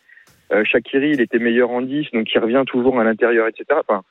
Euh, 0.52 0.64
Shakiri, 0.64 1.10
il 1.10 1.20
était 1.20 1.38
meilleur 1.38 1.70
en 1.70 1.82
10, 1.82 2.08
donc 2.12 2.26
il 2.34 2.38
revient 2.40 2.64
toujours 2.66 2.98
à 2.98 3.04
l'intérieur, 3.04 3.46
etc. 3.46 3.64
Enfin, 3.86 4.02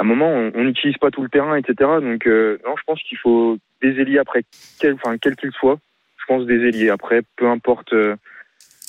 à 0.00 0.02
un 0.02 0.06
moment, 0.06 0.50
on 0.54 0.64
n'utilise 0.64 0.96
pas 0.96 1.10
tout 1.10 1.20
le 1.22 1.28
terrain, 1.28 1.56
etc. 1.56 1.74
Donc, 2.00 2.26
euh, 2.26 2.56
non, 2.66 2.74
je 2.78 2.82
pense 2.86 3.02
qu'il 3.02 3.18
faut 3.18 3.58
des 3.82 4.00
ailiers 4.00 4.16
après, 4.18 4.44
quel, 4.80 4.94
enfin, 4.94 5.16
quel 5.20 5.36
qu'il 5.36 5.52
soit. 5.52 5.78
Je 6.16 6.24
pense 6.26 6.46
des 6.46 6.54
ailiers 6.66 6.88
après, 6.88 7.20
peu 7.36 7.46
importe. 7.50 7.92
euh, 7.92 8.16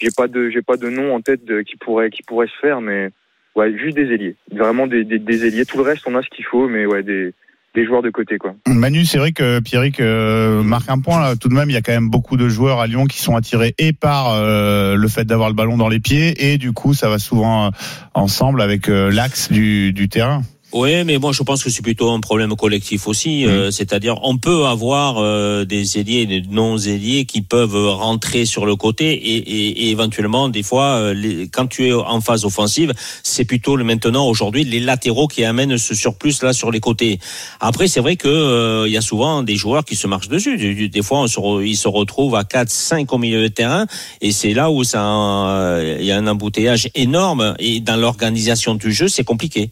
j'ai 0.01 0.07
pas 0.15 0.29
de, 0.29 0.49
j'ai 0.49 0.61
pas 0.61 0.77
de 0.77 0.89
nom 0.89 1.13
en 1.13 1.19
tête 1.19 1.43
de, 1.43 1.63
qui 1.63 1.75
pourrait, 1.75 2.11
qui 2.11 2.23
pourrait 2.23 2.47
se 2.47 2.57
faire, 2.61 2.79
mais 2.79 3.09
ouais, 3.57 3.77
juste 3.77 3.97
des 3.97 4.09
ailiers. 4.13 4.37
Vraiment 4.55 4.87
des, 4.87 5.03
des, 5.03 5.19
des 5.19 5.45
ailiers. 5.45 5.65
Tout 5.65 5.75
le 5.77 5.83
reste, 5.83 6.07
on 6.07 6.15
a 6.15 6.21
ce 6.21 6.29
qu'il 6.29 6.45
faut, 6.45 6.69
mais 6.69 6.85
ouais, 6.85 7.03
des, 7.03 7.33
des 7.75 7.85
joueurs 7.85 8.01
de 8.03 8.09
côté, 8.09 8.37
quoi. 8.37 8.55
Manu, 8.67 9.03
c'est 9.03 9.17
vrai 9.17 9.33
que 9.33 9.59
Pierrick 9.59 9.99
euh, 9.99 10.63
marque 10.63 10.89
un 10.89 10.99
point 10.99 11.19
là. 11.19 11.35
Tout 11.35 11.49
de 11.49 11.53
même, 11.53 11.69
il 11.69 11.73
y 11.73 11.77
a 11.77 11.81
quand 11.81 11.91
même 11.91 12.09
beaucoup 12.09 12.37
de 12.37 12.47
joueurs 12.47 12.79
à 12.79 12.87
Lyon 12.87 13.03
qui 13.05 13.19
sont 13.19 13.35
attirés 13.35 13.75
et 13.79 13.91
par 13.91 14.33
euh, 14.33 14.95
le 14.95 15.07
fait 15.09 15.25
d'avoir 15.25 15.49
le 15.49 15.55
ballon 15.55 15.75
dans 15.75 15.89
les 15.89 15.99
pieds 15.99 16.53
et 16.53 16.57
du 16.57 16.71
coup, 16.71 16.93
ça 16.93 17.09
va 17.09 17.19
souvent 17.19 17.65
euh, 17.65 17.69
ensemble 18.13 18.61
avec 18.61 18.87
euh, 18.87 19.11
l'axe 19.11 19.51
du, 19.51 19.91
du 19.91 20.07
terrain. 20.07 20.41
Oui, 20.73 21.03
mais 21.03 21.17
moi 21.17 21.33
je 21.33 21.43
pense 21.43 21.63
que 21.65 21.69
c'est 21.69 21.81
plutôt 21.81 22.11
un 22.11 22.21
problème 22.21 22.55
collectif 22.55 23.05
aussi. 23.07 23.45
Euh, 23.45 23.71
C'est-à-dire, 23.71 24.15
on 24.23 24.37
peut 24.37 24.65
avoir 24.67 25.17
euh, 25.17 25.65
des 25.65 25.99
ailiers, 25.99 26.25
des 26.25 26.41
non-ailiers 26.49 27.25
qui 27.25 27.41
peuvent 27.41 27.75
rentrer 27.89 28.45
sur 28.45 28.65
le 28.65 28.77
côté 28.77 29.11
et, 29.11 29.35
et, 29.35 29.67
et 29.85 29.89
éventuellement, 29.89 30.47
des 30.47 30.63
fois, 30.63 30.85
euh, 30.95 31.13
les, 31.13 31.49
quand 31.49 31.67
tu 31.67 31.87
es 31.87 31.93
en 31.93 32.21
phase 32.21 32.45
offensive, 32.45 32.93
c'est 33.21 33.43
plutôt 33.43 33.75
le 33.75 33.83
maintenant 33.83 34.27
aujourd'hui 34.27 34.63
les 34.63 34.79
latéraux 34.79 35.27
qui 35.27 35.43
amènent 35.43 35.77
ce 35.77 35.93
surplus 35.93 36.41
là 36.41 36.53
sur 36.53 36.71
les 36.71 36.79
côtés. 36.79 37.19
Après, 37.59 37.89
c'est 37.89 37.99
vrai 37.99 38.15
que 38.15 38.29
euh, 38.29 38.87
il 38.87 38.93
y 38.93 38.97
a 38.97 39.01
souvent 39.01 39.43
des 39.43 39.57
joueurs 39.57 39.83
qui 39.83 39.97
se 39.97 40.07
marchent 40.07 40.29
dessus. 40.29 40.87
Des- 40.87 41.01
fois, 41.01 41.19
on 41.21 41.27
se 41.27 41.39
re- 41.39 41.65
ils 41.65 41.75
se 41.75 41.89
retrouvent 41.89 42.35
à 42.35 42.43
4, 42.45 42.69
5 42.69 43.11
au 43.11 43.17
milieu 43.17 43.41
de 43.41 43.47
terrain 43.49 43.87
et 44.21 44.31
c'est 44.31 44.53
là 44.53 44.71
où 44.71 44.83
ça, 44.85 45.03
euh, 45.03 45.97
il 45.99 46.05
y 46.05 46.11
a 46.11 46.17
un 46.17 46.27
embouteillage 46.27 46.89
énorme 46.95 47.55
et 47.59 47.81
dans 47.81 47.97
l'organisation 47.97 48.75
du 48.75 48.93
jeu, 48.93 49.09
c'est 49.09 49.23
compliqué. 49.25 49.71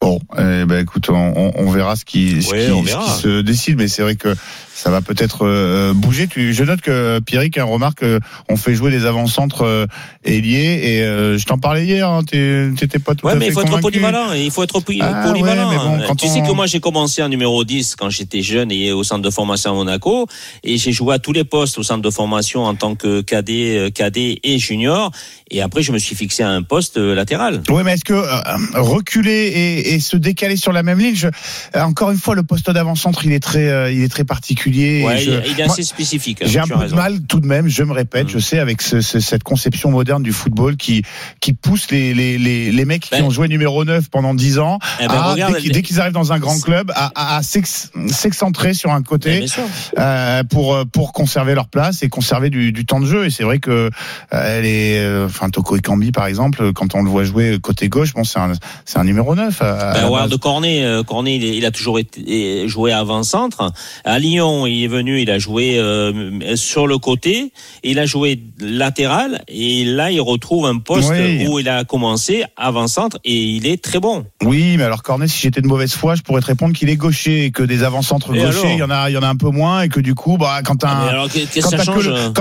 Bon, 0.00 0.20
eh 0.38 0.64
ben 0.64 0.78
écoute, 0.82 1.08
on, 1.10 1.52
on- 1.56 1.70
verra 1.72 1.96
ce 1.96 2.04
qui, 2.04 2.40
ce 2.42 2.50
Ouais, 2.50 2.66
qui- 2.66 2.72
on 2.72 2.82
ce 2.82 2.86
verra. 2.88 3.04
qui 3.04 3.10
se 3.20 3.40
décide, 3.40 3.78
mais 3.78 3.88
c'est 3.88 4.02
vrai 4.02 4.14
que 4.14 4.32
ça 4.78 4.90
va 4.90 5.00
peut-être 5.02 5.44
euh, 5.44 5.92
bouger. 5.92 6.28
Tu, 6.28 6.54
je 6.54 6.62
note 6.62 6.80
que 6.80 7.18
Pierrick 7.18 7.58
hein, 7.58 7.64
remarque 7.64 8.04
euh, 8.04 8.20
on 8.48 8.56
fait 8.56 8.74
jouer 8.74 8.90
des 8.92 9.06
avant-centres 9.06 9.62
euh, 9.62 9.86
ailiers 10.24 10.80
et 10.84 10.98
je 11.38 11.44
t'en 11.44 11.58
parlais 11.58 11.84
hier. 11.84 12.08
Hein, 12.08 12.22
T'étais 12.24 12.98
pas 13.00 13.14
tout 13.14 13.26
Ouais, 13.26 13.32
à 13.32 13.34
mais 13.34 13.46
fait 13.46 13.50
il 13.50 13.54
faut 13.54 13.62
être 13.62 13.80
polyvalent. 13.80 14.32
Il 14.34 14.50
faut 14.50 14.62
être 14.62 14.80
Ah, 15.00 15.22
polyvalent. 15.26 15.68
ouais, 15.68 15.76
mais 15.76 15.98
bon, 15.98 16.06
quand 16.06 16.14
tu 16.16 16.26
on- 16.26 16.34
sais 16.34 16.42
que 16.42 16.52
moi, 16.52 16.66
j'ai 16.66 16.80
commencé 16.80 17.22
en 17.22 17.28
numéro 17.28 17.64
10 17.64 17.96
quand 17.96 18.08
j'étais 18.10 18.42
jeune 18.42 18.70
et 18.70 18.92
au 18.92 19.02
centre 19.02 19.22
de 19.22 19.30
formation 19.30 19.72
à 19.72 19.74
Monaco. 19.74 20.26
Et 20.62 20.78
j'ai 20.78 20.92
joué 20.92 21.14
à 21.14 21.18
tous 21.18 21.32
les 21.32 21.44
postes 21.44 21.78
au 21.78 21.82
centre 21.82 22.02
de 22.02 22.10
formation 22.10 22.64
en 22.64 22.74
tant 22.74 22.94
que 22.94 23.20
cadet, 23.20 23.90
cadet 23.92 24.38
et 24.44 24.58
junior. 24.58 25.10
Et 25.50 25.60
après, 25.62 25.82
je 25.82 25.90
me 25.92 25.98
suis 25.98 26.14
fixé 26.14 26.42
à 26.42 26.50
un 26.50 26.62
poste 26.62 26.98
latéral. 26.98 27.62
Oui, 27.70 27.82
mais 27.84 27.94
est-ce 27.94 28.04
que 28.04 28.12
euh, 28.12 28.80
reculer 28.80 29.30
et, 29.48 29.94
et 29.94 30.00
se 30.00 30.16
décaler 30.16 30.56
sur 30.56 30.72
la 30.72 30.82
même 30.82 30.98
ligne, 30.98 31.14
je, 31.16 31.28
encore 31.74 32.10
une 32.10 32.18
fois, 32.18 32.34
le 32.34 32.42
poste 32.42 32.70
d'avant-centre, 32.70 33.24
il 33.24 33.32
est 33.32 33.40
très, 33.40 33.68
euh, 33.68 33.90
il 33.90 34.02
est 34.02 34.08
très 34.08 34.24
particulier. 34.24 34.67
Et 34.76 35.04
Ouais, 35.04 35.18
je- 35.18 35.30
il, 35.30 35.60
est 35.60 35.64
moi, 35.64 35.72
assez 35.72 35.82
spécifique. 35.82 36.38
J'ai 36.42 36.58
hein, 36.58 36.62
un 36.62 36.66
tu 36.66 36.72
peu 36.78 36.86
de 36.86 36.94
mal 36.94 37.20
tout 37.28 37.40
de 37.40 37.46
même, 37.46 37.68
je 37.68 37.82
me 37.82 37.92
répète, 37.92 38.26
Mm. 38.26 38.30
je 38.30 38.38
sais, 38.38 38.58
avec 38.58 38.82
ce- 38.82 39.00
ce- 39.00 39.20
cette 39.20 39.42
conception 39.42 39.90
moderne 39.90 40.22
du 40.22 40.32
football 40.32 40.76
qui, 40.76 41.02
qui 41.40 41.52
pousse 41.52 41.90
les, 41.90 42.14
les, 42.14 42.38
les, 42.38 42.70
les 42.72 42.84
mecs 42.84 43.02
qui 43.02 43.10
Ben. 43.12 43.24
ont 43.24 43.30
joué 43.30 43.48
numéro 43.48 43.84
9 43.84 44.08
pendant 44.10 44.34
10 44.34 44.58
ans, 44.58 44.78
Eh 45.00 45.06
ben, 45.06 45.14
à, 45.14 45.32
regarde, 45.32 45.56
dès 45.72 45.82
qu'ils 45.82 46.00
arrivent 46.00 46.12
dans 46.12 46.32
un 46.32 46.38
grand 46.38 46.60
club, 46.60 46.90
à, 46.94 47.10
à, 47.14 47.36
à 47.38 47.42
s'ex- 47.42 47.90
s'excentrer 48.08 48.74
sur 48.74 48.90
un 48.92 49.02
côté 49.02 49.46
sûr. 49.46 49.62
euh, 49.98 50.42
pour, 50.44 50.74
euh, 50.74 50.84
pour 50.84 51.12
conserver 51.12 51.54
leur 51.54 51.68
place 51.68 52.02
et 52.02 52.08
conserver 52.08 52.50
du, 52.50 52.72
du 52.72 52.84
temps 52.86 53.00
de 53.00 53.06
jeu. 53.06 53.26
Et 53.26 53.30
c'est 53.30 53.44
vrai 53.44 53.58
que 53.58 53.90
euh, 54.32 54.62
est, 54.62 54.98
euh, 54.98 55.26
enfin 55.26 55.50
Toko 55.50 55.76
Ekambi 55.76 56.12
par 56.12 56.26
exemple, 56.26 56.72
quand 56.72 56.94
on 56.94 57.02
le 57.02 57.10
voit 57.10 57.24
jouer 57.24 57.58
côté 57.60 57.88
gauche, 57.88 58.12
bon 58.14 58.24
c'est 58.24 58.38
un, 58.38 58.52
un 58.94 59.04
numéro 59.04 59.34
9. 59.34 59.62
à- 59.62 59.90
à 59.92 60.08
Ben, 60.08 60.26
de 60.28 60.36
Cornet, 60.36 60.82
euh, 60.84 61.02
Cornet, 61.02 61.36
il, 61.36 61.64
a 61.64 61.70
toujours 61.70 61.98
été 61.98 62.68
joué 62.68 62.92
avant-centre. 62.92 63.72
À 64.04 64.18
Lyon, 64.18 64.57
il 64.66 64.84
est 64.84 64.88
venu, 64.88 65.20
il 65.20 65.30
a 65.30 65.38
joué 65.38 65.78
euh, 65.78 66.54
sur 66.56 66.86
le 66.86 66.98
côté, 66.98 67.52
il 67.82 67.98
a 67.98 68.06
joué 68.06 68.40
latéral, 68.60 69.42
et 69.48 69.84
là, 69.84 70.10
il 70.10 70.20
retrouve 70.20 70.66
un 70.66 70.78
poste 70.78 71.10
Oui. 71.10 71.46
où 71.48 71.58
il 71.58 71.68
a 71.68 71.84
commencé 71.84 72.44
avant-centre, 72.56 73.18
et 73.24 73.34
il 73.34 73.66
est 73.66 73.82
très 73.82 73.98
bon. 74.00 74.24
Oui, 74.44 74.76
mais 74.76 74.84
alors 74.84 75.02
Cornet, 75.02 75.28
si 75.28 75.40
j'étais 75.42 75.60
de 75.60 75.66
mauvaise 75.66 75.92
foi, 75.92 76.14
je 76.14 76.22
pourrais 76.22 76.40
te 76.40 76.46
répondre 76.46 76.74
qu'il 76.74 76.88
est 76.90 76.96
gaucher 76.96 77.44
et 77.46 77.50
que 77.50 77.62
des 77.62 77.82
avant-centres 77.84 78.32
gauchers, 78.32 78.72
il 78.72 78.78
y 78.78 78.82
en 78.82 78.90
a, 78.90 79.10
il 79.10 79.14
y 79.14 79.16
en 79.18 79.22
a 79.22 79.28
un 79.28 79.36
peu 79.36 79.50
moins 79.50 79.82
et 79.82 79.88
que 79.88 80.00
du 80.00 80.14
coup, 80.14 80.36
bah 80.38 80.60
quand 80.64 80.76
t'as 80.76 80.88
Ah, 80.90 81.26
que 81.32 81.60
quand 81.60 81.70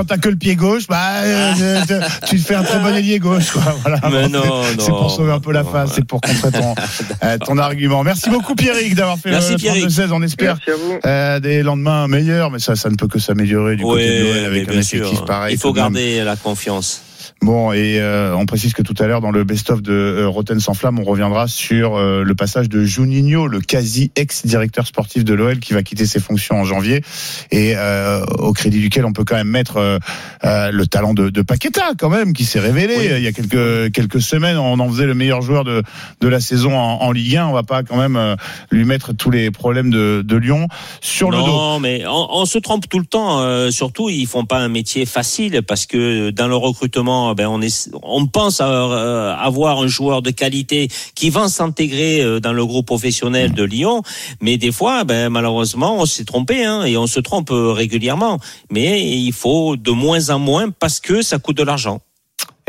t'as 0.06 0.18
que, 0.18 0.30
le, 0.30 0.36
que 0.36 0.40
pied 0.40 0.56
gauche, 0.56 0.88
bah, 0.88 0.98
euh, 1.24 1.54
euh, 1.92 2.02
tu 2.28 2.40
te 2.40 2.46
fais 2.48 2.56
un 2.56 2.64
très 2.64 2.80
bon 2.80 2.96
ailier 2.96 3.20
gauche, 3.20 3.52
quoi. 3.52 3.64
Voilà. 3.84 4.00
Mais 4.12 4.24
Bon, 4.24 4.40
non, 4.40 4.64
c'est- 4.80 4.88
pour 4.92 5.12
sauver 5.12 5.32
un 5.32 5.40
peu 5.40 5.52
la 5.52 5.64
face, 5.64 5.92
c'est 5.96 6.06
pour 6.06 6.22
contrer 6.22 6.52
ton, 6.52 6.76
euh, 7.24 7.38
ton 7.40 7.58
argument. 7.58 8.04
Merci 8.04 8.30
beaucoup, 8.30 8.56
Pierrick, 8.56 8.96
d'avoir 8.96 9.18
fait 9.18 9.32
Merci, 9.32 9.52
le 9.54 9.58
Pierrick. 9.58 9.86
32-16. 9.88 10.10
On 10.12 10.22
espère 10.24 10.58
Merci 10.68 10.72
à 10.72 10.86
vous. 10.86 11.00
euh, 11.06 11.40
des 11.40 11.64
lendemains 11.64 11.97
meilleurs, 12.08 12.52
mais 12.52 12.60
ça, 12.60 12.76
ça 12.76 12.90
ne 12.90 12.96
peut 12.96 13.08
que 13.08 13.20
s'améliorer 13.20 13.76
du 13.76 13.84
côté 13.84 14.20
de 14.20 14.24
l'OL 14.24 14.46
avec 14.46 14.70
un 14.70 14.80
effectif 14.80 15.22
pareil. 15.26 15.56
Il 15.56 15.60
faut 15.60 15.74
même. 15.74 15.84
garder 15.84 16.24
la 16.24 16.36
confiance. 16.36 17.02
Bon, 17.42 17.72
et 17.72 18.00
euh, 18.00 18.36
on 18.36 18.46
précise 18.48 18.74
que 18.74 18.82
tout 18.82 18.96
à 18.98 19.06
l'heure, 19.06 19.22
dans 19.22 19.30
le 19.32 19.44
best-of 19.44 19.82
de 19.84 19.94
euh, 19.94 20.28
Rotten 20.28 20.60
sans 20.60 20.74
flamme, 20.74 21.00
on 21.00 21.04
reviendra 21.04 21.48
sur 21.48 21.96
euh, 21.96 22.24
le 22.24 22.36
passage 22.36 22.68
de 22.68 22.84
Juninho, 22.84 23.48
le 23.48 23.62
quasi 23.62 24.12
ex-directeur 24.16 24.88
sportif 24.88 25.24
de 25.24 25.34
l'OL, 25.36 25.60
qui 25.60 25.74
va 25.74 25.84
quitter 25.84 26.08
ses 26.08 26.20
fonctions 26.20 26.60
en 26.60 26.64
janvier, 26.64 27.04
et 27.52 27.74
euh, 27.76 28.26
au 28.40 28.54
crédit 28.54 28.80
duquel 28.80 29.06
on 29.06 29.14
peut 29.14 29.24
quand 29.24 29.36
même 29.36 29.48
mettre 29.50 29.78
euh, 29.78 30.00
euh, 30.46 30.72
le 30.72 30.88
talent 30.88 31.14
de, 31.14 31.30
de 31.30 31.42
Paqueta, 31.44 31.92
quand 31.98 32.10
même, 32.10 32.34
qui 32.34 32.44
s'est 32.44 32.60
révélé 32.60 32.96
Oui. 32.98 33.08
il 33.18 33.24
y 33.24 33.28
a 33.28 33.32
quelques 33.32 33.92
quelques 33.94 34.22
semaines. 34.22 34.58
On 34.58 34.80
en 34.80 34.90
faisait 34.90 35.06
le 35.06 35.14
meilleur 35.14 35.42
joueur 35.44 35.64
de 35.64 35.84
de 36.22 36.28
la 36.28 36.40
saison 36.40 36.76
en, 36.78 37.02
en 37.04 37.12
Ligue 37.12 37.38
1. 37.38 37.46
On 37.48 37.54
va 37.54 37.64
pas 37.64 37.84
quand 37.84 37.98
même 37.98 38.16
euh, 38.16 38.36
lui 38.72 38.84
mettre 38.84 39.14
tous 39.14 39.30
les 39.30 39.52
problèmes 39.52 39.92
de, 39.92 40.24
de 40.26 40.36
Lyon 40.38 40.68
sur 41.02 41.30
le 41.30 41.38
dos. 41.38 41.46
Non, 41.46 41.80
mais 41.80 42.04
on, 42.08 42.28
on 42.32 42.46
se 42.46 42.58
trompe 42.58 42.90
tout 42.90 43.00
le 43.00 43.06
temps. 43.06 43.42
euh, 43.42 43.70
surtout, 43.70 44.10
ils 44.10 44.26
font 44.26 44.46
pas 44.46 44.58
un 44.58 44.70
métier 44.70 45.06
facile 45.06 45.62
parce 45.66 45.86
que 45.86 46.32
dans 46.32 46.48
le 46.48 46.56
recrutement, 46.56 47.27
ben 47.34 47.48
on 47.48 47.62
est, 47.62 47.90
on 48.04 48.28
pense 48.28 48.62
euh, 48.62 49.36
avoir 49.36 49.80
un 49.80 49.88
joueur 49.88 50.22
de 50.22 50.32
qualité 50.32 50.90
qui 51.16 51.30
va 51.30 51.48
s'intégrer 51.48 52.22
euh, 52.22 52.40
dans 52.40 52.54
le 52.54 52.66
groupe 52.66 52.86
professionnel 52.86 53.54
de 53.54 53.64
Lyon. 53.64 54.04
Mais 54.42 54.58
des 54.58 54.72
fois, 54.72 55.04
ben 55.04 55.30
malheureusement, 55.30 55.98
on 56.00 56.06
s'est 56.06 56.26
trompé 56.26 56.66
hein, 56.66 56.84
et 56.84 56.98
on 56.98 57.08
se 57.08 57.20
trompe 57.20 57.52
euh, 57.52 57.72
régulièrement. 57.72 58.40
Mais 58.72 59.02
il 59.02 59.34
faut 59.34 59.76
de 59.76 59.92
moins 59.92 60.30
en 60.30 60.40
moins 60.40 60.70
parce 60.70 61.00
que 61.00 61.22
ça 61.22 61.40
coûte 61.40 61.58
de 61.58 61.64
l'argent. 61.64 62.02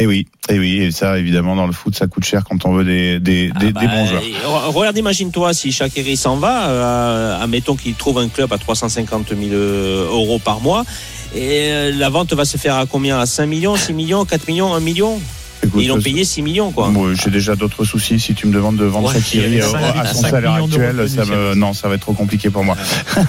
Et 0.00 0.06
oui, 0.06 0.28
et 0.48 0.60
oui, 0.60 0.76
et 0.76 0.90
ça 0.92 1.18
évidemment 1.18 1.56
dans 1.56 1.66
le 1.66 1.72
foot, 1.72 1.96
ça 1.96 2.06
coûte 2.06 2.24
cher 2.24 2.44
quand 2.48 2.64
on 2.64 2.72
veut 2.72 2.84
des 2.84 3.16
Ah 3.52 3.58
des 3.58 3.72
bah, 3.72 3.80
bons 3.84 4.06
joueurs. 4.06 4.72
Regarde, 4.72 4.96
imagine-toi 4.96 5.52
si 5.52 5.72
Shaqiri 5.72 6.16
s'en 6.16 6.36
va, 6.36 6.68
euh, 6.68 7.42
admettons 7.42 7.74
qu'il 7.74 7.94
trouve 7.94 8.18
un 8.18 8.28
club 8.28 8.52
à 8.52 8.58
350 8.58 9.30
000 9.30 9.52
euros 9.52 10.38
par 10.38 10.60
mois, 10.60 10.84
et 11.34 11.72
euh, 11.72 11.92
la 11.92 12.08
vente 12.08 12.32
va 12.32 12.44
se 12.44 12.56
faire 12.56 12.76
à 12.76 12.86
combien? 12.86 13.18
À 13.18 13.26
5 13.26 13.46
millions, 13.46 13.76
6 13.76 13.92
millions, 13.92 14.24
4 14.24 14.46
millions, 14.48 14.74
1 14.74 14.80
million? 14.80 15.20
Écoute, 15.62 15.80
Ils 15.82 15.90
ont 15.92 16.00
payé 16.00 16.24
6 16.24 16.42
millions, 16.42 16.70
quoi. 16.70 16.88
J'ai 17.14 17.30
déjà 17.30 17.56
d'autres 17.56 17.84
soucis. 17.84 18.20
Si 18.20 18.34
tu 18.34 18.46
me 18.46 18.52
demandes 18.52 18.76
de 18.76 18.84
vendre 18.84 19.08
Ouais, 19.08 19.14
a 19.60 19.66
euh, 19.96 20.00
à 20.00 20.06
son 20.06 20.22
salaire 20.30 20.52
actuel, 20.76 21.08
ça 21.08 21.24
me, 21.24 21.54
non, 21.54 21.72
ça 21.74 21.88
va 21.88 21.94
être 21.96 22.00
trop 22.02 22.12
compliqué 22.12 22.50
pour 22.50 22.64
moi. 22.64 22.76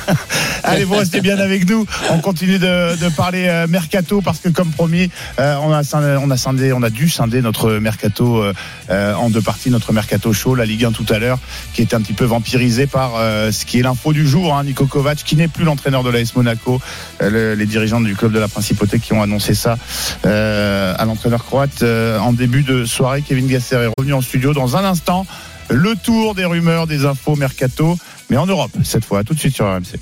Allez, 0.64 0.84
vous 0.84 0.96
restez 0.96 1.22
bien 1.22 1.38
avec 1.40 1.68
nous. 1.70 1.86
On 2.12 2.20
continue 2.20 2.60
de, 2.60 2.96
de 2.98 3.10
parler 3.16 3.48
euh, 3.48 3.66
mercato 3.68 4.22
parce 4.22 4.40
que, 4.40 4.50
comme 4.50 4.70
promis, 4.70 5.10
euh, 5.40 5.56
on 5.64 5.72
a 5.72 5.84
scindé, 5.84 6.18
on 6.22 6.30
a 6.30 6.38
scindé, 6.38 6.72
on 6.74 6.84
a 6.84 6.90
dû 6.90 7.10
scinder 7.10 7.42
notre 7.42 7.72
mercato 7.74 8.44
euh, 8.90 9.14
en 9.16 9.30
deux 9.30 9.42
parties, 9.42 9.70
notre 9.72 9.92
mercato 9.94 10.32
chaud, 10.34 10.54
la 10.56 10.66
Ligue 10.66 10.86
1 10.86 10.92
tout 10.92 11.06
à 11.10 11.18
l'heure, 11.20 11.40
qui 11.74 11.82
est 11.82 11.94
un 11.94 12.02
petit 12.02 12.14
peu 12.14 12.26
vampirisé 12.26 12.86
par 12.88 13.14
euh, 13.18 13.52
ce 13.52 13.66
qui 13.66 13.80
est 13.80 13.84
l'info 13.84 14.14
du 14.14 14.28
jour, 14.28 14.56
hein, 14.56 14.64
Nico 14.64 14.86
Kovac, 14.86 15.18
qui 15.24 15.36
n'est 15.36 15.48
plus 15.48 15.64
l'entraîneur 15.66 16.04
de 16.04 16.10
l'AS 16.10 16.36
Monaco. 16.36 16.80
Le- 17.22 17.56
les 17.56 17.66
dirigeants 17.66 18.02
du 18.02 18.16
club 18.16 18.32
de 18.32 18.40
la 18.40 18.48
Principauté 18.48 19.00
qui 19.00 19.14
ont 19.14 19.22
annoncé 19.24 19.54
ça 19.56 19.78
à 20.24 21.06
l'entraîneur 21.06 21.44
croate 21.46 21.84
en 22.20 22.34
début 22.34 22.64
de 22.64 22.86
soirée. 22.86 23.22
Kevin 23.22 23.48
Gasser 23.48 23.76
est 23.76 23.92
revenu 23.98 24.14
en 24.14 24.22
studio 24.22 24.54
dans 24.54 24.78
un 24.78 24.84
instant. 24.86 25.26
Le 25.70 25.96
tour 25.96 26.36
des 26.36 26.46
rumeurs, 26.46 26.88
des 26.88 27.06
infos 27.06 27.36
mercato, 27.36 27.98
mais 28.30 28.38
en 28.38 28.46
Europe 28.46 28.72
cette 28.84 29.06
fois. 29.06 29.24
Tout 29.24 29.34
de 29.34 29.40
suite 29.40 29.56
sur 29.56 29.66
RMC. 29.66 30.00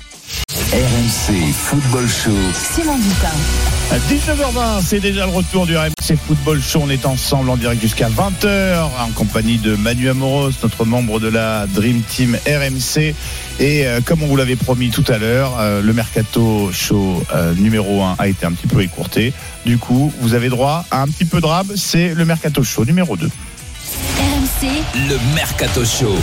RMC 0.72 1.52
Football 1.52 2.08
Show. 2.08 2.30
Simon 2.74 2.96
Dutin. 2.96 3.77
À 3.90 3.96
19h20, 3.96 4.82
c'est 4.84 5.00
déjà 5.00 5.24
le 5.24 5.32
retour 5.32 5.64
du 5.64 5.74
RMC 5.74 6.18
Football 6.26 6.60
Show. 6.60 6.80
On 6.84 6.90
est 6.90 7.06
ensemble 7.06 7.48
en 7.48 7.56
direct 7.56 7.80
jusqu'à 7.80 8.10
20h 8.10 8.82
en 8.82 9.10
compagnie 9.14 9.56
de 9.56 9.76
Manu 9.76 10.10
Amoros, 10.10 10.50
notre 10.62 10.84
membre 10.84 11.20
de 11.20 11.28
la 11.28 11.66
Dream 11.66 12.02
Team 12.02 12.36
RMC. 12.46 13.14
Et 13.60 13.86
euh, 13.86 14.00
comme 14.04 14.22
on 14.22 14.26
vous 14.26 14.36
l'avait 14.36 14.56
promis 14.56 14.90
tout 14.90 15.04
à 15.08 15.16
l'heure, 15.16 15.56
euh, 15.58 15.80
le 15.80 15.94
Mercato 15.94 16.70
Show 16.70 17.22
euh, 17.34 17.54
numéro 17.54 18.02
1 18.02 18.16
a 18.18 18.28
été 18.28 18.44
un 18.44 18.52
petit 18.52 18.66
peu 18.66 18.82
écourté. 18.82 19.32
Du 19.64 19.78
coup, 19.78 20.12
vous 20.20 20.34
avez 20.34 20.50
droit 20.50 20.84
à 20.90 21.00
un 21.00 21.06
petit 21.06 21.24
peu 21.24 21.40
de 21.40 21.46
rab, 21.46 21.68
c'est 21.74 22.12
le 22.12 22.26
Mercato 22.26 22.62
Show 22.62 22.84
numéro 22.84 23.16
2. 23.16 23.26
RMC, 23.26 24.68
Le 25.08 25.34
Mercato 25.34 25.82
Show. 25.86 26.14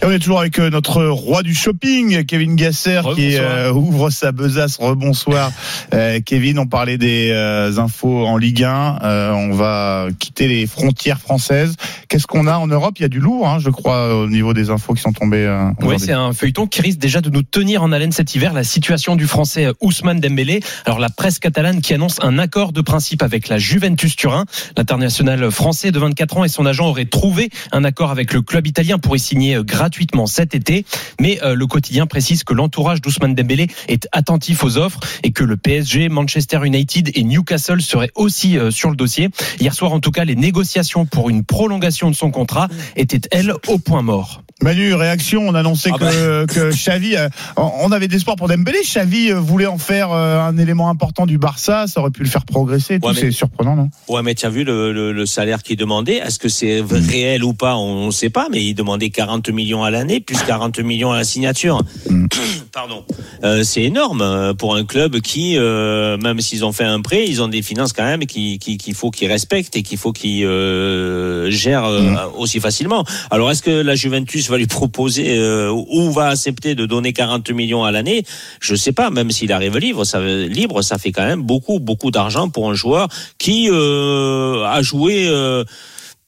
Et 0.00 0.04
on 0.06 0.12
est 0.12 0.20
toujours 0.20 0.38
avec 0.38 0.60
euh, 0.60 0.70
notre 0.70 1.04
roi 1.06 1.42
du 1.42 1.54
shopping, 1.54 2.24
Kevin 2.24 2.54
Gasser, 2.54 3.00
qui 3.16 3.36
euh, 3.36 3.72
ouvre 3.72 4.10
sa 4.10 4.30
besace. 4.30 4.76
Rebonsoir, 4.78 5.50
Euh, 5.94 6.20
Kevin. 6.24 6.58
On 6.58 6.66
parlait 6.66 6.98
des 6.98 7.30
euh, 7.32 7.78
infos 7.78 8.26
en 8.26 8.36
Ligue 8.36 8.62
1. 8.62 8.98
Euh, 9.02 9.32
on 9.32 9.52
va 9.54 10.08
quitter 10.18 10.46
les 10.46 10.66
frontières 10.66 11.18
françaises. 11.18 11.76
Qu'est-ce 12.08 12.26
qu'on 12.26 12.46
a 12.46 12.58
en 12.58 12.66
Europe? 12.66 12.94
Il 12.98 13.02
y 13.02 13.04
a 13.06 13.08
du 13.08 13.20
lourd, 13.20 13.48
hein, 13.48 13.58
je 13.58 13.70
crois, 13.70 14.14
au 14.14 14.28
niveau 14.28 14.52
des 14.52 14.68
infos 14.70 14.92
qui 14.92 15.00
sont 15.00 15.12
tombées. 15.12 15.46
euh, 15.46 15.70
Oui, 15.82 15.96
c'est 15.98 16.12
un 16.12 16.32
feuilleton 16.34 16.66
qui 16.66 16.82
risque 16.82 16.98
déjà 16.98 17.20
de 17.22 17.30
nous 17.30 17.42
tenir 17.42 17.82
en 17.82 17.90
haleine 17.90 18.12
cet 18.12 18.34
hiver. 18.34 18.52
La 18.52 18.64
situation 18.64 19.16
du 19.16 19.26
Français 19.26 19.68
Ousmane 19.80 20.20
Dembélé. 20.20 20.60
Alors 20.84 20.98
la 20.98 21.08
presse 21.08 21.38
catalane 21.38 21.80
qui 21.80 21.94
annonce 21.94 22.18
un 22.22 22.38
accord 22.38 22.72
de 22.72 22.82
principe 22.82 23.22
avec 23.22 23.48
la 23.48 23.56
Juventus 23.58 24.14
Turin. 24.14 24.44
L'international 24.76 25.50
français 25.50 25.90
de 25.90 25.98
24 25.98 26.36
ans 26.36 26.44
et 26.44 26.48
son 26.48 26.66
agent 26.66 26.86
auraient 26.86 27.06
trouvé 27.06 27.48
un 27.72 27.82
accord 27.84 28.10
avec 28.10 28.34
le 28.34 28.42
club 28.42 28.66
italien 28.66 28.98
pour 28.98 29.16
y 29.16 29.18
signer 29.18 29.58
gratuitement 29.64 29.87
gratuitement 29.88 30.26
cet 30.26 30.54
été. 30.54 30.84
Mais 31.18 31.42
euh, 31.42 31.54
le 31.54 31.66
quotidien 31.66 32.06
précise 32.06 32.44
que 32.44 32.52
l'entourage 32.52 33.00
d'Ousmane 33.00 33.34
Dembélé 33.34 33.68
est 33.88 34.06
attentif 34.12 34.62
aux 34.62 34.76
offres 34.76 35.00
et 35.22 35.32
que 35.32 35.44
le 35.44 35.56
PSG, 35.56 36.10
Manchester 36.10 36.60
United 36.62 37.10
et 37.14 37.24
Newcastle 37.24 37.80
seraient 37.80 38.10
aussi 38.14 38.58
euh, 38.58 38.70
sur 38.70 38.90
le 38.90 38.96
dossier. 38.96 39.30
Hier 39.60 39.72
soir, 39.72 39.92
en 39.92 40.00
tout 40.00 40.10
cas, 40.10 40.26
les 40.26 40.36
négociations 40.36 41.06
pour 41.06 41.30
une 41.30 41.42
prolongation 41.42 42.10
de 42.10 42.14
son 42.14 42.30
contrat 42.30 42.68
étaient, 42.96 43.22
elles, 43.30 43.54
au 43.66 43.78
point 43.78 44.02
mort. 44.02 44.42
Manu, 44.60 44.92
réaction, 44.94 45.46
on 45.46 45.54
annonçait 45.54 45.90
Ah 45.94 45.98
que, 45.98 46.46
que 46.46 46.70
Xavi, 46.74 47.14
euh, 47.14 47.28
on 47.56 47.92
avait 47.92 48.08
des 48.08 48.16
espoirs 48.16 48.34
pour 48.36 48.48
Dembélé, 48.48 48.78
Xavi 48.82 49.30
euh, 49.30 49.38
voulait 49.38 49.66
en 49.66 49.78
faire 49.78 50.10
euh, 50.10 50.40
un 50.40 50.58
élément 50.58 50.90
important 50.90 51.26
du 51.26 51.38
Barça, 51.38 51.86
ça 51.86 52.00
aurait 52.00 52.10
pu 52.10 52.24
le 52.24 52.28
faire 52.28 52.44
progresser, 52.44 52.98
Ouais, 53.00 53.12
c'est 53.14 53.30
surprenant, 53.30 53.76
non? 53.76 53.88
Ouais, 54.08 54.22
mais 54.24 54.34
tu 54.34 54.46
as 54.46 54.50
vu 54.50 54.64
le, 54.64 54.92
le, 54.92 55.12
le 55.12 55.26
salaire 55.26 55.62
qu'il 55.62 55.76
demandait? 55.76 56.16
Est-ce 56.16 56.40
que 56.40 56.48
c'est 56.48 56.82
réel 56.90 57.44
ou 57.44 57.52
pas? 57.54 57.76
On 57.76 58.06
ne 58.06 58.10
sait 58.10 58.30
pas, 58.30 58.48
mais 58.50 58.64
il 58.64 58.74
demandait 58.74 59.10
40 59.10 59.48
millions 59.50 59.84
à 59.84 59.90
l'année, 59.90 60.18
plus 60.18 60.38
40 60.42 60.80
millions 60.80 61.12
à 61.12 61.16
la 61.18 61.24
signature. 61.24 61.80
Mm. 62.10 62.26
Pardon. 62.72 63.04
Euh, 63.44 63.62
c'est 63.62 63.82
énorme 63.84 64.54
pour 64.58 64.74
un 64.74 64.84
club 64.84 65.20
qui, 65.20 65.56
euh, 65.56 66.16
même 66.18 66.40
s'ils 66.40 66.64
ont 66.64 66.72
fait 66.72 66.84
un 66.84 67.00
prêt, 67.00 67.24
ils 67.28 67.40
ont 67.42 67.48
des 67.48 67.62
finances 67.62 67.92
quand 67.92 68.04
même 68.04 68.26
qui- 68.26 68.58
qui- 68.58 68.76
qu'il 68.76 68.94
faut 68.94 69.12
qu'ils 69.12 69.30
respectent 69.30 69.76
et 69.76 69.82
qu'il 69.84 69.98
faut 69.98 70.12
qu'ils 70.12 70.44
euh, 70.44 71.48
gèrent 71.48 71.88
Mm. 71.88 72.18
aussi 72.36 72.58
facilement. 72.58 73.04
Alors, 73.30 73.52
est-ce 73.52 73.62
que 73.62 73.70
la 73.70 73.94
Juventus 73.94 74.47
va 74.48 74.58
lui 74.58 74.66
proposer 74.66 75.38
euh, 75.38 75.70
ou 75.70 76.10
va 76.10 76.28
accepter 76.28 76.74
de 76.74 76.86
donner 76.86 77.12
40 77.12 77.50
millions 77.50 77.84
à 77.84 77.90
l'année 77.90 78.24
Je 78.60 78.74
sais 78.74 78.92
pas. 78.92 79.10
Même 79.10 79.30
s'il 79.30 79.52
arrive 79.52 79.76
libre, 79.78 80.04
ça, 80.04 80.20
libre, 80.20 80.82
ça 80.82 80.98
fait 80.98 81.12
quand 81.12 81.26
même 81.26 81.42
beaucoup, 81.42 81.78
beaucoup 81.80 82.10
d'argent 82.10 82.48
pour 82.48 82.70
un 82.70 82.74
joueur 82.74 83.08
qui 83.38 83.68
euh, 83.70 84.64
a 84.64 84.82
joué 84.82 85.26
euh, 85.28 85.64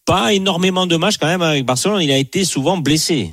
pas 0.04 0.32
énormément 0.32 0.86
de 0.86 0.96
matchs 0.96 1.18
quand 1.18 1.26
même 1.26 1.42
avec 1.42 1.64
Barcelone. 1.64 2.02
Il 2.02 2.10
a 2.10 2.18
été 2.18 2.44
souvent 2.44 2.76
blessé. 2.76 3.32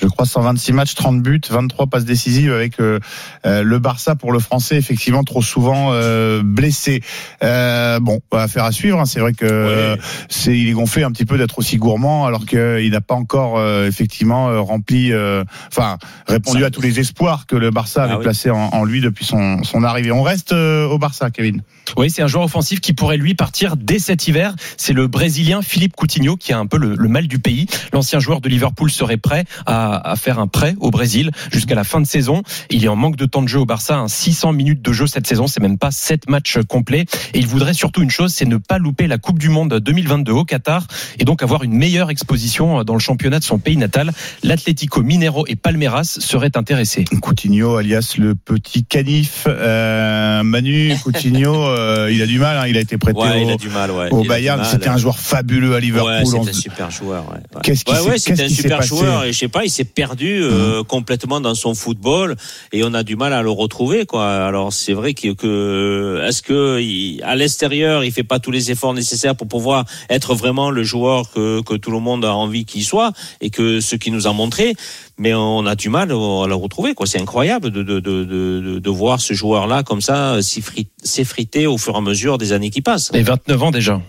Je 0.00 0.06
crois 0.08 0.26
126 0.26 0.72
matchs, 0.72 0.94
30 0.96 1.22
buts, 1.22 1.40
23 1.48 1.86
passes 1.86 2.04
décisives 2.04 2.52
avec 2.52 2.80
euh, 2.80 2.98
euh, 3.46 3.62
le 3.62 3.78
Barça 3.78 4.16
pour 4.16 4.32
le 4.32 4.40
français, 4.40 4.76
effectivement 4.76 5.22
trop 5.22 5.40
souvent 5.42 5.90
euh, 5.92 6.42
blessé. 6.44 7.00
Euh, 7.44 8.00
bon, 8.00 8.20
affaire 8.32 8.64
à 8.64 8.72
suivre. 8.72 8.98
hein. 9.00 9.04
C'est 9.04 9.20
vrai 9.20 9.34
que 9.34 9.44
euh, 9.44 9.96
c'est 10.28 10.58
il 10.58 10.68
est 10.68 10.72
gonflé 10.72 11.04
un 11.04 11.12
petit 11.12 11.24
peu 11.24 11.38
d'être 11.38 11.58
aussi 11.60 11.76
gourmand 11.76 12.26
alors 12.26 12.44
qu'il 12.44 12.90
n'a 12.90 13.00
pas 13.00 13.14
encore 13.14 13.56
euh, 13.58 13.86
effectivement 13.86 14.48
euh, 14.50 14.60
rempli, 14.60 15.12
euh, 15.12 15.44
enfin 15.68 15.98
répondu 16.26 16.60
Ça- 16.60 16.66
à 16.66 16.70
tous 16.70 16.80
les 16.82 16.98
espoirs 16.98 17.46
que 17.46 17.54
le 17.54 17.70
Barça 17.70 18.02
avait 18.02 18.14
Ah 18.14 18.18
oui. 18.18 18.24
placés 18.24 18.50
en, 18.50 18.70
en 18.72 18.84
lui 18.84 19.00
depuis 19.00 19.24
son, 19.24 19.62
son 19.62 19.84
arrivée. 19.84 20.10
On 20.10 20.22
reste 20.22 20.52
au 20.52 20.98
Barça, 20.98 21.30
Kevin. 21.30 21.62
Oui, 21.96 22.10
c'est 22.10 22.22
un 22.22 22.26
joueur 22.26 22.44
offensif 22.44 22.80
qui 22.80 22.92
pourrait 22.92 23.16
lui 23.16 23.34
partir 23.34 23.76
dès 23.76 23.98
cet 23.98 24.26
hiver. 24.26 24.54
C'est 24.76 24.92
le 24.92 25.06
Brésilien 25.06 25.62
Philippe 25.62 25.96
Coutinho 25.96 26.36
qui 26.36 26.52
a 26.52 26.58
un 26.58 26.66
peu 26.66 26.78
le, 26.78 26.94
le 26.96 27.08
mal 27.08 27.28
du 27.28 27.38
pays. 27.38 27.66
L'ancien 27.92 28.20
joueur 28.20 28.40
de 28.40 28.48
Liverpool 28.48 28.90
serait 28.90 29.16
prêt 29.16 29.44
à, 29.66 30.10
à 30.10 30.16
faire 30.16 30.38
un 30.38 30.46
prêt 30.46 30.74
au 30.80 30.90
Brésil 30.90 31.30
jusqu'à 31.52 31.74
la 31.74 31.84
fin 31.84 32.00
de 32.00 32.06
saison. 32.06 32.42
Il 32.70 32.84
est 32.84 32.88
en 32.88 32.96
manque 32.96 33.16
de 33.16 33.26
temps 33.26 33.42
de 33.42 33.48
jeu 33.48 33.60
au 33.60 33.66
Barça, 33.66 33.96
un 33.96 34.08
600 34.08 34.52
minutes 34.52 34.82
de 34.82 34.92
jeu 34.92 35.06
cette 35.06 35.26
saison, 35.26 35.46
c'est 35.46 35.60
même 35.60 35.78
pas 35.78 35.90
7 35.90 36.28
matchs 36.28 36.58
complets. 36.68 37.04
Et 37.32 37.38
il 37.38 37.46
voudrait 37.46 37.74
surtout 37.74 38.02
une 38.02 38.10
chose, 38.10 38.32
c'est 38.32 38.44
ne 38.44 38.56
pas 38.56 38.78
louper 38.78 39.06
la 39.06 39.18
Coupe 39.18 39.38
du 39.38 39.48
Monde 39.48 39.78
2022 39.78 40.32
au 40.32 40.44
Qatar 40.44 40.86
et 41.18 41.24
donc 41.24 41.42
avoir 41.42 41.62
une 41.62 41.74
meilleure 41.74 42.10
exposition 42.10 42.82
dans 42.84 42.94
le 42.94 43.00
championnat 43.00 43.38
de 43.38 43.44
son 43.44 43.58
pays 43.58 43.76
natal. 43.76 44.12
L'Atlético 44.42 45.02
Mineiro 45.02 45.44
et 45.46 45.56
Palmeiras 45.56 46.18
seraient 46.18 46.56
intéressés. 46.56 47.04
Coutinho, 47.20 47.76
alias 47.76 48.14
le 48.18 48.34
petit 48.34 48.84
canif. 48.84 49.46
Euh, 49.46 50.42
Manu 50.42 50.94
Coutinho, 51.02 51.54
euh, 51.78 52.10
il 52.12 52.22
a 52.22 52.26
du 52.26 52.38
mal. 52.38 52.56
hein. 52.56 52.66
Il 52.66 52.76
a 52.76 52.80
été 52.80 52.96
prêté 52.98 53.18
Ouais, 53.18 53.42
au, 53.42 53.46
il 53.48 53.50
a 53.50 53.56
du 53.56 53.68
mal. 53.68 53.90
Ouais. 53.90 54.08
au 54.10 54.24
Bayern. 54.24 54.62
C'était 54.64 54.88
un 54.88 54.96
joueur 54.96 55.18
fabuleux 55.18 55.74
à 55.74 55.80
Liverpool. 55.80 56.10
Ouais, 56.12 56.24
c'est 56.24 56.38
On 56.38 56.46
un 56.46 56.52
super 56.52 56.90
joueur. 56.90 57.24
Qu'est-ce 57.62 57.84
qui 57.84 57.92
un 57.92 58.46
qui 58.48 58.54
super 58.54 58.78
passé 58.78 58.88
joueur. 58.88 59.24
Et 59.24 59.32
je 59.32 59.38
sais 59.38 59.48
pas, 59.48 59.64
il 59.64 59.70
s'est 59.70 59.84
perdu 59.84 60.42
euh, 60.42 60.80
Mmh. 60.80 60.84
complètement 60.84 61.40
dans 61.40 61.54
son 61.54 61.74
football 61.74 62.36
et 62.72 62.82
on 62.84 62.94
a 62.94 63.02
du 63.02 63.16
mal 63.16 63.32
à 63.32 63.42
le 63.42 63.50
retrouver. 63.50 64.06
Quoi. 64.06 64.26
Alors 64.46 64.72
c'est 64.72 64.92
vrai 64.92 65.14
que, 65.14 65.32
que 65.32 66.22
est-ce 66.26 66.42
que 66.42 66.80
il- 66.80 67.22
à 67.22 67.34
l'extérieur, 67.36 68.04
il 68.04 68.12
fait 68.12 68.22
pas 68.24 68.38
tous 68.38 68.50
les 68.50 68.70
efforts 68.70 68.94
nécessaires 68.94 69.36
pour 69.36 69.48
pouvoir 69.48 69.84
être 70.10 70.34
vraiment 70.34 70.70
le 70.70 70.82
joueur 70.82 71.30
que, 71.32 71.62
que 71.62 71.74
tout 71.74 71.90
le 71.90 72.00
monde 72.00 72.24
a 72.24 72.34
envie 72.34 72.64
qu'il 72.64 72.84
soit 72.84 73.12
et 73.40 73.50
que 73.50 73.80
ce 73.80 73.96
qu'il 73.96 74.12
nous 74.12 74.26
a 74.26 74.32
montré? 74.32 74.74
Mais 75.16 75.32
on 75.34 75.64
a 75.66 75.74
du 75.76 75.88
mal 75.90 76.10
à 76.10 76.46
le 76.48 76.54
retrouver. 76.54 76.94
Quoi. 76.94 77.06
C'est 77.06 77.20
incroyable 77.20 77.70
de, 77.70 77.82
de, 77.82 78.00
de, 78.00 78.24
de, 78.24 78.78
de 78.80 78.90
voir 78.90 79.20
ce 79.20 79.32
joueur-là 79.34 79.82
comme 79.84 80.00
ça 80.00 80.38
s'effri- 80.40 80.88
s'effriter 81.02 81.66
au 81.66 81.78
fur 81.78 81.94
et 81.94 81.98
à 81.98 82.00
mesure 82.00 82.36
des 82.38 82.52
années 82.52 82.70
qui 82.70 82.80
passent. 82.82 83.10
Et 83.14 83.22
29 83.22 83.62
ans 83.62 83.70
déjà. 83.70 84.00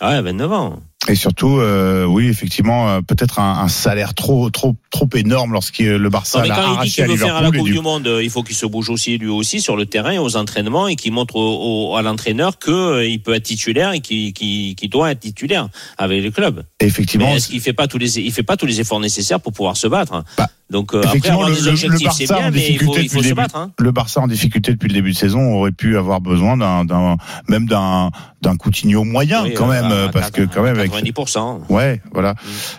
Ah 0.00 0.10
ouais, 0.10 0.22
29 0.22 0.52
ans. 0.52 0.76
Et 1.08 1.14
surtout, 1.14 1.58
euh, 1.58 2.04
oui, 2.04 2.26
effectivement, 2.28 2.90
euh, 2.90 3.00
peut-être 3.00 3.38
un, 3.38 3.60
un 3.60 3.68
salaire 3.68 4.14
trop, 4.14 4.50
trop, 4.50 4.76
trop 4.90 5.08
énorme 5.14 5.52
lorsque 5.52 5.78
le 5.78 6.08
Barça 6.10 6.38
Non, 6.38 6.42
mais 6.42 6.48
l'a 6.48 6.54
quand 6.56 6.82
il 6.82 6.86
dit 6.88 6.94
qu'il 6.94 7.06
veut 7.06 7.16
faire 7.16 7.36
à 7.36 7.40
la 7.42 7.50
Coupe 7.50 7.64
du- 7.66 7.72
du 7.72 7.80
Monde, 7.80 8.06
euh, 8.06 8.22
il 8.22 8.28
faut 8.30 8.42
qu'il 8.42 8.54
se 8.54 8.66
bouge 8.66 8.90
aussi 8.90 9.16
lui 9.18 9.28
aussi 9.28 9.60
sur 9.60 9.76
le 9.76 9.86
terrain 9.86 10.10
et 10.10 10.18
aux 10.18 10.36
entraînements 10.36 10.86
et 10.86 10.96
qu'il 10.96 11.12
montre 11.12 11.36
au- 11.36 11.92
au- 11.92 11.96
à 11.96 12.02
l'entraîneur 12.02 12.58
que 12.58 12.70
euh, 12.70 13.06
il 13.06 13.22
peut 13.22 13.34
être 13.34 13.44
titulaire 13.44 13.92
et 13.92 14.00
qu'il 14.00 14.32
qu'il- 14.34 14.74
qu'il 14.74 14.90
doit 14.90 15.10
être 15.10 15.20
titulaire 15.20 15.68
avec 15.96 16.22
le 16.22 16.30
club. 16.30 16.64
Et 16.80 16.84
effectivement, 16.86 17.26
Mais 17.30 17.36
est-ce 17.36 17.48
qu'il 17.48 17.60
fait 17.60 17.72
pas 17.72 17.86
tous 17.86 17.98
les 17.98 18.18
il 18.18 18.32
fait 18.32 18.42
pas 18.42 18.56
tous 18.58 18.66
les 18.66 18.80
efforts 18.80 19.00
nécessaires 19.00 19.40
pour 19.40 19.52
pouvoir 19.52 19.76
se 19.76 19.86
battre? 19.86 20.22
Bah, 20.36 20.48
Donc 20.70 20.92
euh, 20.94 20.98
après 20.98 21.10
effectivement, 21.10 21.44
avoir 21.44 21.50
le, 21.50 21.70
le- 21.88 21.98
Barça 22.04 22.34
en 22.34 22.50
bien, 22.50 22.62
il 22.68 22.78
faut, 22.78 22.94
difficulté 22.94 23.00
il 23.02 23.08
faut 23.08 23.22
début. 23.22 23.34
battre. 23.34 23.56
Hein. 23.56 23.70
Le 23.78 23.90
Barça 23.90 24.20
en 24.20 24.26
difficulté 24.28 24.72
depuis 24.72 24.88
le 24.88 24.94
début 24.94 25.12
de 25.12 25.16
saison 25.16 25.54
aurait 25.54 25.72
pu 25.72 25.96
avoir 25.96 26.20
besoin 26.20 26.56
d'un, 26.58 27.16
même 27.48 27.66
d'un, 27.66 28.10
d'un 28.42 28.56
Coutinho 28.56 29.02
moyen 29.04 29.44
Oui, 29.44 29.54
quand 29.54 29.68
euh, 29.70 29.72
même, 29.72 29.84
à- 29.86 29.92
euh, 29.94 30.08
à 30.08 30.10
parce 30.10 30.30
que 30.30 30.42
quand 30.42 30.62
même 30.62 30.78
avec 30.78 30.92
90%. 30.92 31.60
Ouais, 31.70 32.02
voilà. 32.12 32.34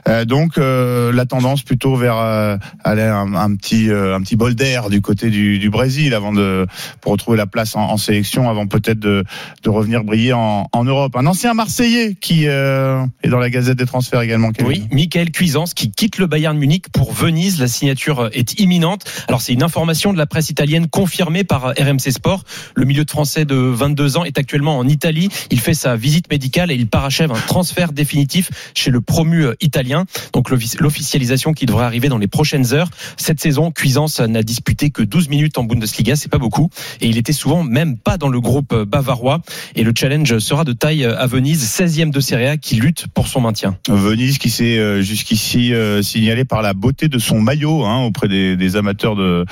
Euh, 0.07 0.23
donc 0.25 0.57
euh, 0.59 1.11
la 1.11 1.25
tendance 1.25 1.63
plutôt 1.63 1.95
vers 1.95 2.17
euh, 2.17 2.57
aller 2.83 3.01
un, 3.01 3.33
un 3.33 3.55
petit 3.55 3.89
euh, 3.89 4.15
un 4.15 4.21
petit 4.21 4.35
bol 4.35 4.53
d'air 4.53 4.89
du 4.91 5.01
côté 5.01 5.31
du, 5.31 5.57
du 5.57 5.69
Brésil 5.71 6.13
avant 6.13 6.31
de 6.31 6.67
pour 7.01 7.11
retrouver 7.13 7.37
la 7.37 7.47
place 7.47 7.75
en, 7.75 7.81
en 7.81 7.97
sélection 7.97 8.49
avant 8.49 8.67
peut-être 8.67 8.99
de, 8.99 9.23
de 9.63 9.69
revenir 9.69 10.03
briller 10.03 10.33
en, 10.33 10.67
en 10.71 10.83
Europe. 10.83 11.15
Un 11.15 11.25
ancien 11.25 11.55
Marseillais 11.55 12.15
qui 12.21 12.43
euh, 12.47 13.03
est 13.23 13.29
dans 13.29 13.39
la 13.39 13.49
Gazette 13.49 13.77
des 13.79 13.85
transferts 13.87 14.21
également. 14.21 14.51
Kevin. 14.51 14.67
Oui, 14.71 14.87
Michael 14.91 15.31
Cuisance 15.31 15.73
qui 15.73 15.89
quitte 15.89 16.19
le 16.19 16.27
Bayern 16.27 16.55
Munich 16.57 16.85
pour 16.93 17.13
Venise. 17.13 17.59
La 17.59 17.67
signature 17.79 18.29
est 18.33 18.59
imminente. 18.59 19.05
Alors 19.27 19.41
c'est 19.41 19.53
une 19.53 19.63
information 19.63 20.13
de 20.13 20.17
la 20.17 20.25
presse 20.25 20.49
italienne 20.49 20.87
confirmée 20.87 21.43
par 21.43 21.73
RMC 21.79 22.11
Sport. 22.11 22.43
Le 22.75 22.85
milieu 22.85 23.05
de 23.05 23.09
français 23.11 23.45
de 23.45 23.55
22 23.55 24.17
ans 24.17 24.23
est 24.25 24.37
actuellement 24.37 24.77
en 24.77 24.87
Italie. 24.87 25.29
Il 25.51 25.59
fait 25.59 25.73
sa 25.73 25.95
visite 25.95 26.29
médicale 26.29 26.71
et 26.71 26.75
il 26.75 26.87
parachève 26.87 27.31
un 27.31 27.39
transfert 27.47 27.91
définitif 27.93 28.49
chez 28.75 28.91
le 28.91 29.01
promu 29.01 29.45
euh, 29.45 29.53
italien. 29.61 30.05
Donc 30.33 30.49
l'offici- 30.49 30.77
l'officialisation 30.79 31.53
qui 31.53 31.65
devrait 31.65 31.85
arriver 31.85 32.09
dans 32.09 32.17
les 32.17 32.27
prochaines 32.27 32.73
heures. 32.73 32.89
Cette 33.17 33.39
saison, 33.39 33.71
Cuisance 33.71 34.19
n'a 34.19 34.43
disputé 34.43 34.89
que 34.89 35.01
12 35.03 35.29
minutes 35.29 35.57
en 35.57 35.63
Bundesliga, 35.63 36.15
c'est 36.15 36.29
pas 36.29 36.37
beaucoup. 36.37 36.69
Et 37.01 37.07
il 37.07 37.17
était 37.17 37.33
souvent 37.33 37.63
même 37.63 37.97
pas 37.97 38.17
dans 38.17 38.29
le 38.29 38.41
groupe 38.41 38.73
euh, 38.73 38.85
bavarois. 38.85 39.41
Et 39.75 39.83
le 39.83 39.93
challenge 39.97 40.37
sera 40.39 40.63
de 40.65 40.73
taille 40.73 41.05
à 41.05 41.25
Venise, 41.27 41.63
16e 41.63 42.11
de 42.11 42.19
Serie 42.19 42.47
A 42.47 42.57
qui 42.57 42.75
lutte 42.75 43.07
pour 43.13 43.27
son 43.27 43.41
maintien. 43.41 43.77
Venise 43.87 44.37
qui 44.37 44.49
s'est 44.49 44.77
euh, 44.77 45.01
jusqu'ici 45.01 45.73
euh, 45.73 46.01
signalé 46.01 46.43
par 46.45 46.61
la 46.61 46.73
beauté 46.73 47.07
de 47.07 47.19
son 47.19 47.39
maillot 47.39 47.68
hein, 47.85 48.03
auprès 48.05 48.27
des, 48.27 48.55
des 48.55 48.75
amateurs 48.75 49.15
de, 49.15 49.45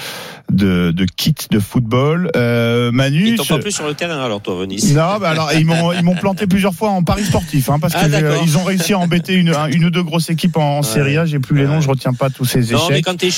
de, 0.52 0.92
de 0.92 1.06
kits 1.06 1.34
de 1.52 1.60
football. 1.60 2.30
Euh, 2.36 2.92
Manu, 2.92 3.30
Ils 3.30 3.36
t'ont 3.36 3.46
pas 3.46 3.60
plus 3.60 3.72
sur 3.72 3.88
le 3.88 3.94
terrain 3.94 4.20
alors 4.24 4.42
toi 4.42 4.56
Venise. 4.56 4.94
Non, 4.96 5.18
bah 5.20 5.30
alors 5.30 5.52
ils 5.54 5.66
m'ont 5.66 5.92
ils 5.94 6.04
m'ont 6.04 6.16
planté 6.16 6.48
plusieurs 6.48 6.74
fois 6.74 6.90
en 6.90 7.04
paris 7.04 7.24
sportif, 7.26 7.70
hein, 7.70 7.78
parce 7.80 7.94
Ah, 7.96 8.08
d'accord. 8.08 8.32
euh, 8.44 8.58
ont 8.60 8.64
réussi 8.64 8.94
à 8.94 9.00
embêter 9.00 9.34
une, 9.34 9.50
un- 9.54 9.68
une 9.68 9.86
ou 9.86 9.90
deux 9.90 10.04
grosses 10.04 10.30
équipes 10.30 10.58
en, 10.58 10.80
en 10.80 10.84
Serie 10.84 11.18
A. 11.18 11.26
J'ai 11.26 11.40
plus 11.40 11.58
les 11.58 11.66
noms, 11.66 11.82
je 11.82 11.90
retiens 11.90 12.14
pas 12.14 12.30
tous 12.30 12.46
ces 12.46 12.60
échecs. 12.60 12.72
Non, 12.78 12.88
mais 12.90 13.02
quand 13.02 13.18
t'es 13.18 13.30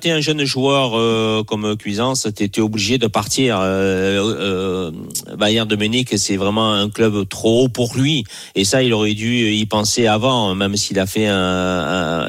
t'es 0.00 0.10
un 0.10 0.20
jeune 0.20 0.44
joueur 0.44 0.92
euh, 0.98 1.42
comme 1.44 1.76
Cuisance, 1.76 2.26
t'es 2.34 2.48
t'es 2.48 2.60
obligé 2.60 2.98
de 2.98 3.06
partir. 3.06 3.58
Euh, 3.60 4.20
euh, 4.38 4.90
Bayern 5.38 5.68
de 5.68 5.76
Munich, 5.76 6.12
c'est 6.16 6.36
vraiment 6.36 6.72
un 6.74 6.88
club 6.90 7.28
trop 7.28 7.64
haut 7.64 7.68
pour 7.68 7.94
lui, 7.96 8.24
et 8.54 8.64
ça, 8.64 8.82
il 8.82 8.92
aurait 8.92 9.14
dû 9.14 9.50
y 9.50 9.66
penser 9.66 10.06
avant, 10.06 10.54
même 10.54 10.76
s'il 10.76 10.98
a 10.98 11.06
fait 11.06 11.26
un- 11.28 11.36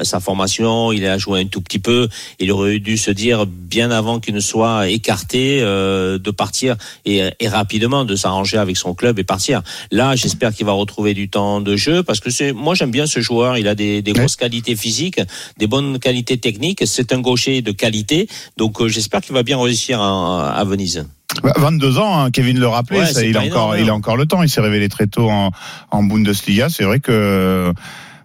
un- 0.00 0.04
sa 0.04 0.20
formation, 0.20 0.92
il 0.92 1.04
a 1.06 1.18
joué 1.18 1.40
un 1.40 1.46
tout 1.46 1.60
petit 1.60 1.78
peu, 1.78 1.97
il 2.38 2.52
aurait 2.52 2.78
dû 2.78 2.96
se 2.96 3.10
dire 3.10 3.46
bien 3.46 3.90
avant 3.90 4.20
qu'il 4.20 4.34
ne 4.34 4.40
soit 4.40 4.88
écarté 4.88 5.60
euh, 5.60 6.18
de 6.18 6.30
partir 6.30 6.76
et, 7.04 7.22
et 7.40 7.48
rapidement 7.48 8.04
de 8.04 8.16
s'arranger 8.16 8.58
avec 8.58 8.76
son 8.76 8.94
club 8.94 9.18
et 9.18 9.24
partir. 9.24 9.62
Là, 9.90 10.16
j'espère 10.16 10.52
qu'il 10.54 10.66
va 10.66 10.72
retrouver 10.72 11.14
du 11.14 11.28
temps 11.28 11.60
de 11.60 11.76
jeu 11.76 12.02
parce 12.02 12.20
que 12.20 12.30
c'est, 12.30 12.52
moi 12.52 12.74
j'aime 12.74 12.90
bien 12.90 13.06
ce 13.06 13.20
joueur. 13.20 13.56
Il 13.58 13.68
a 13.68 13.74
des, 13.74 14.02
des 14.02 14.12
grosses 14.12 14.36
qualités 14.36 14.76
physiques, 14.76 15.20
des 15.58 15.66
bonnes 15.66 15.98
qualités 15.98 16.38
techniques. 16.38 16.82
C'est 16.86 17.12
un 17.12 17.20
gaucher 17.20 17.62
de 17.62 17.72
qualité, 17.72 18.28
donc 18.56 18.80
euh, 18.80 18.88
j'espère 18.88 19.20
qu'il 19.20 19.34
va 19.34 19.42
bien 19.42 19.60
réussir 19.60 20.00
à, 20.00 20.52
à 20.52 20.64
Venise. 20.64 21.06
Bah, 21.42 21.52
22 21.56 21.98
ans, 21.98 22.18
hein, 22.20 22.30
Kevin 22.30 22.58
le 22.58 22.66
rappelait, 22.66 23.00
Ouais, 23.00 23.06
ça, 23.06 23.20
c'est 23.20 23.28
il 23.28 23.36
a 23.36 23.40
pas 23.40 23.46
encore 23.46 23.74
énorme, 23.74 23.84
il 23.84 23.90
a 23.90 23.92
hein. 23.92 23.96
encore 23.96 24.16
le 24.16 24.26
temps. 24.26 24.42
Il 24.42 24.48
s'est 24.48 24.60
révélé 24.60 24.88
très 24.88 25.06
tôt 25.06 25.28
en, 25.28 25.50
en 25.90 26.02
Bundesliga. 26.02 26.68
C'est 26.68 26.84
vrai 26.84 27.00
que 27.00 27.72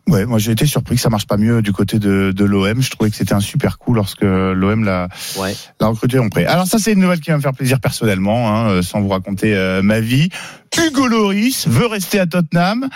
Ouais, 0.09 0.25
moi 0.25 0.37
j'ai 0.37 0.51
été 0.51 0.65
surpris 0.65 0.95
que 0.95 1.01
ça 1.01 1.09
marche 1.09 1.27
pas 1.27 1.37
mieux 1.37 1.61
du 1.61 1.71
côté 1.71 1.97
de, 1.97 2.33
de 2.35 2.43
l'OM. 2.43 2.81
Je 2.81 2.89
trouvais 2.91 3.09
que 3.09 3.15
c'était 3.15 3.33
un 3.33 3.39
super 3.39 3.77
coup 3.77 3.93
lorsque 3.93 4.21
l'OM 4.23 4.83
l'a 4.83 5.07
Ouais. 5.39 5.55
l'a 5.79 5.87
recruté 5.87 6.19
en 6.19 6.27
prêt. 6.29 6.45
Alors 6.45 6.67
ça 6.67 6.77
c'est 6.77 6.91
une 6.91 6.99
nouvelle 6.99 7.21
qui 7.21 7.29
va 7.31 7.37
me 7.37 7.41
faire 7.41 7.53
plaisir 7.53 7.79
personnellement, 7.79 8.49
hein, 8.53 8.69
euh, 8.69 8.81
sans 8.81 8.99
vous 9.01 9.07
raconter 9.07 9.55
euh, 9.55 9.81
ma 9.81 10.01
vie. 10.01 10.29
Hugo 10.77 11.07
Loris 11.07 11.67
veut 11.67 11.86
rester 11.86 12.19
à 12.19 12.25
Tottenham 12.25 12.89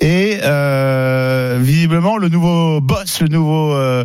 et 0.00 0.38
euh, 0.42 1.58
visiblement 1.60 2.16
le 2.16 2.28
nouveau 2.28 2.80
boss, 2.80 3.20
le 3.20 3.28
nouveau 3.28 3.74
euh, 3.74 4.04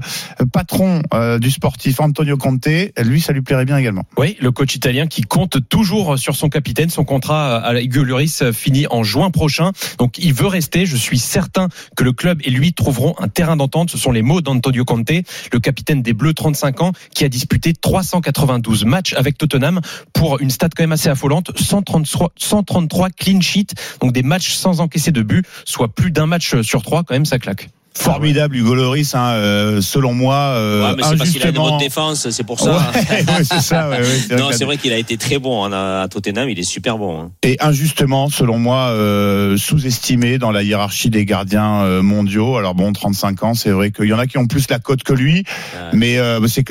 patron 0.51 1.01
euh, 1.13 1.39
du 1.39 1.49
sportif 1.49 2.01
Antonio 2.01 2.35
Conte, 2.35 2.67
lui 3.01 3.21
ça 3.21 3.31
lui 3.31 3.41
plairait 3.41 3.63
bien 3.63 3.77
également. 3.77 4.03
Oui, 4.17 4.35
le 4.41 4.51
coach 4.51 4.75
italien 4.75 5.07
qui 5.07 5.21
compte 5.21 5.69
toujours 5.69 6.19
sur 6.19 6.35
son 6.35 6.49
capitaine. 6.49 6.89
Son 6.89 7.05
contrat 7.05 7.57
à 7.57 7.79
Hugo 7.79 8.03
Lloris 8.03 8.43
finit 8.51 8.87
en 8.89 9.03
juin 9.03 9.31
prochain. 9.31 9.71
Donc 9.97 10.17
il 10.17 10.33
veut 10.33 10.47
rester. 10.47 10.85
Je 10.85 10.97
suis 10.97 11.19
certain 11.19 11.69
que 11.95 12.03
le 12.03 12.11
club 12.11 12.41
et 12.43 12.49
lui 12.49 12.73
trouveront 12.73 13.15
un 13.19 13.29
terrain 13.29 13.55
d'entente. 13.55 13.89
Ce 13.89 13.97
sont 13.97 14.11
les 14.11 14.21
mots 14.21 14.41
d'Antonio 14.41 14.83
Conte, 14.83 15.11
le 15.53 15.59
capitaine 15.59 16.01
des 16.01 16.13
Bleus, 16.13 16.33
35 16.33 16.81
ans, 16.81 16.91
qui 17.13 17.23
a 17.23 17.29
disputé 17.29 17.71
392 17.73 18.83
matchs 18.83 19.13
avec 19.13 19.37
Tottenham 19.37 19.79
pour 20.11 20.41
une 20.41 20.49
stat 20.49 20.69
quand 20.75 20.83
même 20.83 20.91
assez 20.91 21.09
affolante. 21.09 21.57
133, 21.57 22.33
133 22.35 23.09
clean 23.17 23.41
sheets, 23.41 23.73
donc 24.01 24.13
des 24.13 24.23
matchs 24.23 24.53
sans 24.53 24.79
encaisser 24.81 25.11
de 25.11 25.21
but, 25.21 25.45
soit 25.65 25.87
plus 25.87 26.11
d'un 26.11 26.25
match 26.25 26.61
sur 26.61 26.83
trois. 26.83 27.03
Quand 27.03 27.13
même, 27.13 27.25
ça 27.25 27.39
claque. 27.39 27.69
Formidable 27.97 28.57
Hugo 28.57 28.75
Loris, 28.75 29.15
hein, 29.15 29.31
euh, 29.35 29.81
selon 29.81 30.13
moi. 30.13 30.35
Euh, 30.35 30.83
ouais, 30.83 30.95
mais 30.97 31.03
c'est 31.03 31.17
parce 31.17 31.29
qu'il 31.29 31.41
a 31.43 31.49
une 31.49 31.55
bonne 31.55 31.77
défense, 31.77 32.29
c'est 32.29 32.43
pour 32.43 32.59
ça. 32.59 32.77
Ouais, 32.77 33.09
ouais, 33.09 33.43
c'est 33.43 33.61
ça. 33.61 33.89
Non, 34.37 34.49
c'est 34.51 34.65
vrai 34.65 34.77
qu'il 34.77 34.91
a 34.91 34.97
été 34.97 35.17
très 35.17 35.39
bon 35.39 35.63
hein, 35.63 36.01
à 36.01 36.07
Tottenham, 36.09 36.49
il 36.49 36.59
est 36.59 36.63
super 36.63 36.97
bon. 36.97 37.19
Hein. 37.19 37.31
Et 37.41 37.57
injustement, 37.61 38.29
selon 38.29 38.59
moi, 38.59 38.89
euh, 38.89 39.57
sous-estimé 39.57 40.37
dans 40.37 40.51
la 40.51 40.61
hiérarchie 40.61 41.09
des 41.09 41.25
gardiens 41.25 41.83
euh, 41.83 42.01
mondiaux. 42.01 42.57
Alors 42.57 42.75
bon, 42.75 42.91
35 42.91 43.43
ans, 43.43 43.53
c'est 43.53 43.71
vrai 43.71 43.91
qu'il 43.91 44.05
y 44.05 44.13
en 44.13 44.19
a 44.19 44.27
qui 44.27 44.37
ont 44.37 44.47
plus 44.47 44.69
la 44.69 44.79
cote 44.79 45.03
que 45.03 45.13
lui, 45.13 45.43
mais 45.93 46.17
c'est 46.47 46.65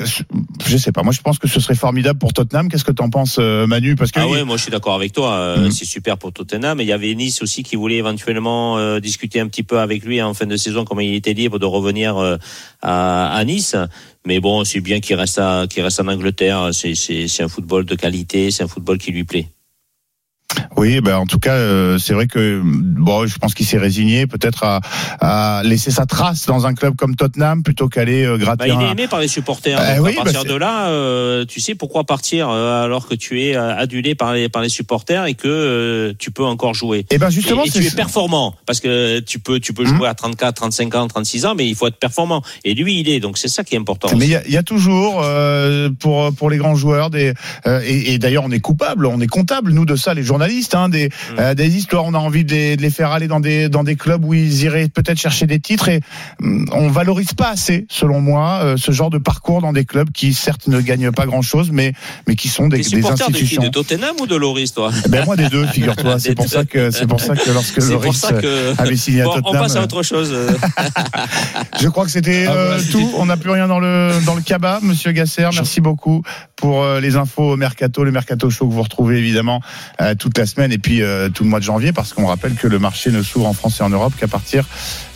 je 0.67 0.77
sais 0.77 0.91
pas. 0.91 1.03
Moi, 1.03 1.13
je 1.13 1.21
pense 1.21 1.39
que 1.39 1.47
ce 1.47 1.59
serait 1.59 1.75
formidable 1.75 2.19
pour 2.19 2.33
Tottenham. 2.33 2.69
Qu'est-ce 2.69 2.85
que 2.85 2.91
t'en 2.91 3.09
penses, 3.09 3.39
Manu? 3.39 3.95
Parce 3.95 4.11
que 4.11 4.19
ah 4.19 4.27
ouais, 4.27 4.43
moi 4.43 4.57
je 4.57 4.63
suis 4.63 4.71
d'accord 4.71 4.95
avec 4.95 5.11
toi. 5.11 5.57
Mm. 5.57 5.71
C'est 5.71 5.85
super 5.85 6.17
pour 6.17 6.31
Tottenham. 6.33 6.79
Et 6.79 6.83
il 6.83 6.87
y 6.87 6.93
avait 6.93 7.13
Nice 7.15 7.41
aussi 7.41 7.63
qui 7.63 7.75
voulait 7.75 7.97
éventuellement 7.97 8.99
discuter 8.99 9.39
un 9.39 9.47
petit 9.47 9.63
peu 9.63 9.79
avec 9.79 10.05
lui 10.05 10.21
en 10.21 10.33
fin 10.33 10.45
de 10.45 10.57
saison, 10.57 10.85
comme 10.85 11.01
il 11.01 11.14
était 11.15 11.33
libre 11.33 11.59
de 11.59 11.65
revenir 11.65 12.17
euh, 12.17 12.37
à, 12.81 13.43
Nice. 13.45 13.75
Mais 14.25 14.39
bon, 14.39 14.63
c'est 14.63 14.81
bien 14.81 14.99
qu'il 14.99 15.15
reste, 15.15 15.39
à, 15.39 15.65
reste 15.77 15.99
en 15.99 16.07
Angleterre. 16.07 16.69
C'est 16.73 17.41
un 17.41 17.47
football 17.47 17.85
de 17.85 17.95
qualité, 17.95 18.51
c'est 18.51 18.63
un 18.63 18.67
football 18.67 18.97
qui 18.97 19.11
lui 19.11 19.23
plaît. 19.23 19.47
Oui, 20.77 20.99
ben 20.99 21.15
en 21.15 21.25
tout 21.25 21.39
cas, 21.39 21.53
euh, 21.53 21.97
c'est 21.97 22.13
vrai 22.13 22.27
que 22.27 22.61
bon, 22.63 23.25
je 23.25 23.37
pense 23.37 23.53
qu'il 23.53 23.65
s'est 23.65 23.77
résigné 23.77 24.27
peut-être 24.27 24.63
à, 24.63 24.81
à, 25.19 25.63
laisser 25.63 25.89
sa 25.89 26.05
trace 26.05 26.45
dans 26.47 26.65
un 26.65 26.73
club 26.73 26.95
comme 26.95 27.15
Tottenham 27.15 27.63
plutôt 27.63 27.87
qu'aller 27.87 28.25
euh, 28.25 28.37
gratter. 28.37 28.67
Bah, 28.67 28.75
il 28.81 28.85
est 28.85 28.91
aimé 28.91 29.07
par 29.07 29.19
les 29.21 29.27
supporters. 29.27 29.79
Euh, 29.79 29.99
oui, 29.99 30.11
à 30.11 30.23
partir 30.23 30.43
bah, 30.43 30.49
de 30.49 30.55
là, 30.55 30.87
euh, 30.89 31.45
tu 31.45 31.61
sais 31.61 31.75
pourquoi 31.75 32.03
partir 32.03 32.49
euh, 32.49 32.83
alors 32.83 33.07
que 33.07 33.15
tu 33.15 33.41
es 33.41 33.55
adulé 33.55 34.15
par 34.15 34.33
les 34.33 34.49
par 34.49 34.61
les 34.61 34.69
supporters 34.69 35.25
et 35.25 35.33
que 35.33 36.13
tu 36.19 36.31
peux 36.31 36.43
encore 36.43 36.73
jouer. 36.73 36.99
Et 36.99 37.05
eh 37.11 37.17
ben 37.17 37.29
justement, 37.29 37.63
et, 37.63 37.69
et 37.69 37.71
tu 37.71 37.85
es 37.85 37.91
performant 37.91 38.55
parce 38.65 38.81
que 38.81 39.19
tu 39.19 39.39
peux 39.39 39.59
tu 39.59 39.73
peux 39.73 39.85
jouer 39.85 40.07
à 40.07 40.13
34, 40.13 40.55
35 40.55 40.95
ans, 40.95 41.07
36 41.07 41.45
ans, 41.45 41.55
mais 41.55 41.67
il 41.67 41.75
faut 41.75 41.87
être 41.87 41.97
performant. 41.97 42.41
Et 42.65 42.73
lui, 42.73 42.99
il 42.99 43.09
est 43.09 43.21
donc 43.21 43.37
c'est 43.37 43.47
ça 43.47 43.63
qui 43.63 43.75
est 43.75 43.79
important. 43.79 44.09
Mais 44.17 44.25
il 44.25 44.31
y 44.31 44.35
a, 44.35 44.47
y 44.47 44.57
a, 44.57 44.63
toujours 44.63 45.23
pour 45.99 46.33
pour 46.33 46.49
les 46.49 46.57
grands 46.57 46.75
joueurs 46.75 47.09
des 47.09 47.33
et, 47.65 48.13
et 48.13 48.19
d'ailleurs 48.19 48.43
on 48.43 48.51
est 48.51 48.59
coupable, 48.59 49.05
on 49.05 49.21
est 49.21 49.27
comptable 49.27 49.71
nous 49.71 49.85
de 49.85 49.95
ça 49.95 50.13
les 50.13 50.23
journalistes 50.35 50.75
hein, 50.75 50.89
des, 50.89 51.07
mm. 51.07 51.39
euh, 51.39 51.53
des 51.53 51.77
histoires. 51.77 52.03
On 52.05 52.13
a 52.13 52.17
envie 52.17 52.43
de 52.43 52.51
les, 52.51 52.75
de 52.75 52.81
les, 52.81 52.89
faire 52.89 53.11
aller 53.11 53.27
dans 53.27 53.39
des, 53.39 53.69
dans 53.69 53.83
des 53.83 53.95
clubs 53.95 54.23
où 54.23 54.33
ils 54.33 54.63
iraient 54.63 54.89
peut-être 54.89 55.17
chercher 55.17 55.47
des 55.47 55.59
titres 55.59 55.87
et 55.87 56.01
mm, 56.39 56.65
on 56.73 56.89
valorise 56.89 57.33
pas 57.33 57.49
assez, 57.49 57.85
selon 57.89 58.19
moi, 58.19 58.59
euh, 58.63 58.77
ce 58.77 58.91
genre 58.91 59.09
de 59.09 59.17
parcours 59.17 59.61
dans 59.61 59.71
des 59.71 59.85
clubs 59.85 60.11
qui 60.11 60.33
certes 60.33 60.67
ne 60.67 60.81
gagnent 60.81 61.11
pas 61.11 61.25
grand-chose, 61.25 61.71
mais, 61.71 61.93
mais 62.27 62.35
qui 62.35 62.49
sont 62.49 62.67
des, 62.67 62.79
des 62.79 63.05
institutions. 63.05 63.61
De, 63.61 63.67
de 63.67 63.71
Tottenham 63.71 64.15
ou 64.19 64.27
de 64.27 64.35
Loris, 64.35 64.73
toi 64.73 64.91
eh 65.05 65.09
Ben 65.09 65.23
moi 65.25 65.37
des 65.37 65.47
deux, 65.47 65.65
figure-toi. 65.73 66.19
c'est 66.19 66.35
pour 66.35 66.49
ça 66.49 66.65
que 66.65 66.91
c'est 66.91 67.07
pour 67.07 67.21
ça 67.21 67.35
que 67.35 67.51
lorsque 67.51 67.77
Loris 67.89 68.25
que... 68.41 68.81
avait 68.81 68.97
signé 68.97 69.21
à 69.21 69.25
Tottenham, 69.25 69.43
on 69.45 69.53
passe 69.53 69.75
à 69.77 69.83
autre 69.83 70.03
chose. 70.03 70.35
je 71.81 71.87
crois 71.87 72.05
que 72.05 72.11
c'était 72.11 72.45
ah, 72.47 72.51
euh, 72.51 72.81
tout. 72.91 73.09
On 73.17 73.25
n'a 73.25 73.37
plus 73.37 73.51
rien 73.51 73.67
dans 73.67 73.79
le 73.79 74.11
dans 74.25 74.35
le 74.35 74.41
cabas, 74.41 74.79
Monsieur 74.81 75.13
Gasser. 75.13 75.47
Merci 75.53 75.79
beaucoup 75.79 76.23
pour 76.55 76.85
les 76.95 77.15
infos 77.15 77.55
mercato, 77.55 78.03
le 78.03 78.11
mercato 78.11 78.49
show 78.49 78.67
que 78.67 78.73
vous 78.73 78.83
retrouvez 78.83 79.17
évidemment 79.17 79.61
toute 80.25 80.39
la 80.39 80.47
semaine 80.47 80.71
et 80.71 80.79
puis 80.79 81.03
euh, 81.03 81.29
tout 81.29 81.43
le 81.43 81.51
mois 81.51 81.59
de 81.59 81.65
janvier 81.65 81.93
parce 81.93 82.13
qu'on 82.13 82.25
rappelle 82.25 82.55
que 82.55 82.65
le 82.65 82.79
marché 82.79 83.11
ne 83.11 83.21
s'ouvre 83.21 83.45
en 83.45 83.53
France 83.53 83.79
et 83.79 83.83
en 83.83 83.89
Europe 83.89 84.13
qu'à 84.19 84.27
partir 84.27 84.65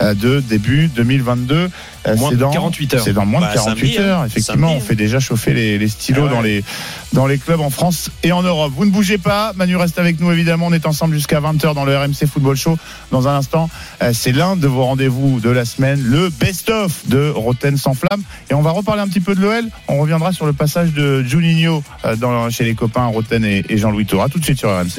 euh, 0.03 0.13
de 0.13 0.39
début 0.39 0.87
2022. 0.87 1.71
Euh, 2.07 2.15
moins 2.15 2.31
de 2.31 2.37
48 2.37 2.93
heures. 2.93 3.03
C'est 3.03 3.13
dans 3.13 3.25
moins 3.25 3.41
de 3.41 3.51
48 3.51 3.97
bah, 3.97 4.03
heures. 4.03 4.25
Effectivement, 4.25 4.71
on 4.71 4.79
fait 4.79 4.93
déjà 4.93 5.19
chauffer 5.19 5.55
les, 5.55 5.79
les 5.79 5.87
stylos 5.87 6.27
ah 6.27 6.29
dans 6.29 6.41
les 6.41 6.63
dans 7.11 7.25
les 7.25 7.39
clubs 7.39 7.59
en 7.59 7.71
France 7.71 8.11
et 8.21 8.31
en 8.31 8.43
Europe. 8.43 8.71
Vous 8.75 8.85
ne 8.85 8.91
bougez 8.91 9.17
pas. 9.17 9.51
Manu 9.55 9.77
reste 9.77 9.97
avec 9.97 10.19
nous 10.19 10.31
évidemment. 10.31 10.67
On 10.67 10.73
est 10.73 10.85
ensemble 10.85 11.15
jusqu'à 11.15 11.41
20h 11.41 11.73
dans 11.73 11.85
le 11.85 11.97
RMC 11.97 12.27
Football 12.31 12.55
Show. 12.55 12.77
Dans 13.09 13.27
un 13.27 13.35
instant, 13.35 13.67
c'est 14.13 14.31
l'un 14.31 14.55
de 14.55 14.67
vos 14.67 14.83
rendez-vous 14.83 15.39
de 15.39 15.49
la 15.49 15.65
semaine, 15.65 15.99
le 16.03 16.29
best-of 16.29 17.07
de 17.07 17.31
Roten 17.31 17.77
sans 17.77 17.95
flamme. 17.95 18.21
Et 18.51 18.53
on 18.53 18.61
va 18.61 18.69
reparler 18.69 19.01
un 19.01 19.07
petit 19.07 19.21
peu 19.21 19.33
de 19.33 19.41
l'OL. 19.41 19.65
On 19.87 19.99
reviendra 19.99 20.33
sur 20.33 20.45
le 20.45 20.53
passage 20.53 20.93
de 20.93 21.23
Juninho 21.23 21.83
dans, 22.17 22.51
chez 22.51 22.63
les 22.63 22.75
copains 22.75 23.07
Roten 23.07 23.43
et, 23.43 23.65
et 23.69 23.77
Jean-Louis 23.77 24.05
Toura. 24.05 24.29
Tout 24.29 24.37
de 24.37 24.45
suite 24.45 24.59
sur 24.59 24.69
RMC. 24.69 24.98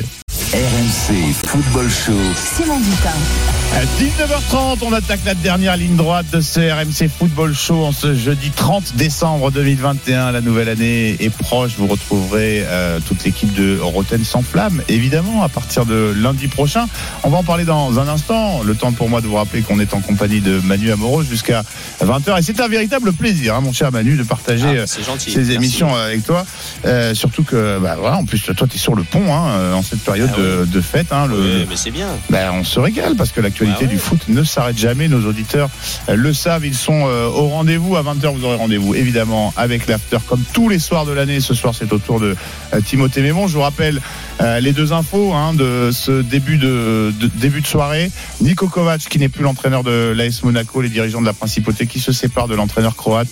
RMC 0.53 1.33
Football 1.47 1.89
Show. 1.89 2.35
Simon 2.35 2.83
Dutin. 2.83 3.60
À 3.73 3.85
19h30, 3.85 4.79
on 4.83 4.93
attaque 4.93 5.21
la 5.25 5.35
dernière 5.35 5.77
ligne 5.77 5.95
droite 5.95 6.27
de 6.33 6.41
ce 6.41 6.59
RMC 6.59 7.09
Football 7.09 7.55
Show 7.55 7.85
en 7.85 7.93
ce 7.93 8.15
jeudi 8.15 8.51
30 8.51 8.97
décembre 8.97 9.53
2021. 9.53 10.33
La 10.33 10.41
nouvelle 10.41 10.69
année 10.69 11.17
est 11.21 11.31
proche. 11.31 11.73
Vous 11.79 11.87
retrouverez 11.87 12.65
euh, 12.67 12.99
toute 13.07 13.25
l'équipe 13.25 13.55
de 13.55 13.79
Roten 13.79 14.25
sans 14.25 14.43
flamme, 14.43 14.83
évidemment, 14.89 15.45
à 15.45 15.49
partir 15.49 15.87
de 15.87 16.13
lundi 16.15 16.49
prochain. 16.49 16.87
On 17.23 17.31
va 17.31 17.39
en 17.39 17.45
parler 17.45 17.65
dans 17.65 18.01
un 18.01 18.09
instant. 18.09 18.63
Le 18.65 18.75
temps 18.75 18.91
pour 18.91 19.09
moi 19.09 19.21
de 19.21 19.29
vous 19.29 19.37
rappeler 19.37 19.63
qu'on 19.63 19.79
est 19.79 19.95
en 19.95 20.01
compagnie 20.01 20.41
de 20.41 20.61
Manu 20.61 20.91
Amoros 20.91 21.23
jusqu'à 21.23 21.63
20h. 22.05 22.41
Et 22.41 22.43
c'est 22.43 22.61
un 22.61 22.69
véritable 22.69 23.13
plaisir, 23.13 23.55
hein, 23.55 23.61
mon 23.61 23.73
cher 23.73 23.93
Manu, 23.93 24.17
de 24.17 24.25
partager 24.25 24.67
ah, 24.67 25.01
euh, 25.01 25.17
ces 25.17 25.53
émissions 25.53 25.95
avec 25.95 26.25
toi. 26.27 26.45
Euh, 26.87 27.15
surtout 27.15 27.45
que, 27.45 27.79
bah, 27.79 27.97
voilà, 27.99 28.17
en 28.17 28.25
plus, 28.25 28.43
toi, 28.43 28.67
tu 28.69 28.75
es 28.75 28.79
sur 28.79 28.97
le 28.97 29.05
pont 29.05 29.33
hein, 29.33 29.75
en 29.75 29.83
cette 29.83 30.01
période 30.01 30.31
ah 30.35 30.41
de, 30.41 30.65
de, 30.67 30.81
fête. 30.81 31.13
Hein, 31.13 31.29
le, 31.29 31.67
mais 31.69 31.77
c'est 31.77 31.93
bien. 31.93 32.09
Bah, 32.31 32.53
on 32.53 32.65
se 32.65 32.81
régale 32.81 33.15
parce 33.15 33.31
que 33.31 33.41
l'actualité 33.41 33.60
ah 33.67 33.85
du 33.85 33.99
foot 33.99 34.21
ne 34.29 34.43
s'arrête 34.45 34.79
jamais. 34.79 35.09
Nos 35.09 35.27
auditeurs 35.27 35.71
le 36.09 36.33
savent. 36.33 36.65
Ils 36.65 36.75
sont 36.75 37.07
euh, 37.07 37.27
au 37.27 37.49
rendez-vous. 37.49 37.97
À 37.97 38.03
20h, 38.03 38.35
vous 38.35 38.45
aurez 38.45 38.57
rendez-vous 38.57 38.95
évidemment 38.95 39.53
avec 39.57 39.87
l'after 39.87 40.19
comme 40.27 40.43
tous 40.53 40.69
les 40.69 40.79
soirs 40.79 41.07
de 41.07 41.13
l'année. 41.13 41.41
Ce 41.41 41.55
soir, 41.55 41.75
c'est 41.75 41.93
au 41.93 41.99
tour 41.99 42.21
de 42.21 42.37
euh, 42.75 42.81
Timothée 42.81 43.23
Mémon. 43.23 43.47
Je 43.47 43.55
vous 43.55 43.61
rappelle 43.61 44.01
euh, 44.41 44.61
les 44.61 44.73
deux 44.73 44.93
infos 44.93 45.33
hein, 45.33 45.55
de 45.55 45.91
ce 45.93 46.23
début 46.23 46.59
de, 46.59 47.13
de, 47.19 47.27
début 47.27 47.61
de 47.61 47.67
soirée. 47.67 48.11
Niko 48.41 48.69
Kovac, 48.69 49.01
qui 49.01 49.19
n'est 49.19 49.29
plus 49.29 49.43
l'entraîneur 49.43 49.85
de 49.85 50.13
l'AS 50.17 50.43
Monaco, 50.43 50.81
les 50.81 50.89
dirigeants 50.89 51.21
de 51.21 51.27
la 51.27 51.33
principauté 51.33 51.87
qui 51.87 52.01
se 52.01 52.13
séparent 52.13 52.49
de 52.49 52.55
l'entraîneur 52.55 52.97
croate. 52.97 53.29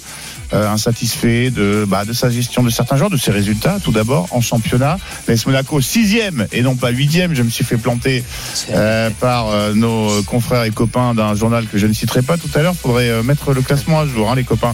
Euh, 0.55 0.67
insatisfait 0.67 1.51
de, 1.51 1.85
bah, 1.87 2.07
de 2.07 2.15
sa 2.15 2.31
gestion 2.31 2.63
de 2.63 2.71
certains 2.71 2.97
joueurs, 2.97 3.11
de 3.11 3.19
ses 3.19 3.33
résultats 3.33 3.77
tout 3.85 3.93
d'abord 3.93 4.29
en 4.31 4.41
championnat. 4.41 4.97
L'AS 5.27 5.45
Monaco 5.45 5.83
sixième 5.83 6.47
et 6.53 6.63
non 6.63 6.75
pas 6.75 6.89
huitième. 6.89 7.35
Je 7.35 7.43
me 7.43 7.51
suis 7.51 7.65
fait 7.65 7.77
planter 7.77 8.25
euh, 8.71 9.11
par 9.21 9.49
euh, 9.49 9.75
nos 9.75 10.23
confrères 10.23 10.65
et 10.65 10.71
copains 10.71 11.13
d'un 11.13 11.35
journal 11.35 11.67
que 11.67 11.77
je 11.77 11.87
ne 11.87 11.93
citerai 11.93 12.23
pas 12.23 12.39
tout 12.39 12.49
à 12.55 12.63
l'heure. 12.63 12.75
Faudrait 12.75 13.23
mettre 13.23 13.53
le 13.53 13.61
classement 13.61 14.01
à 14.01 14.07
jour, 14.07 14.31
hein, 14.31 14.37
les 14.37 14.45
copains. 14.45 14.73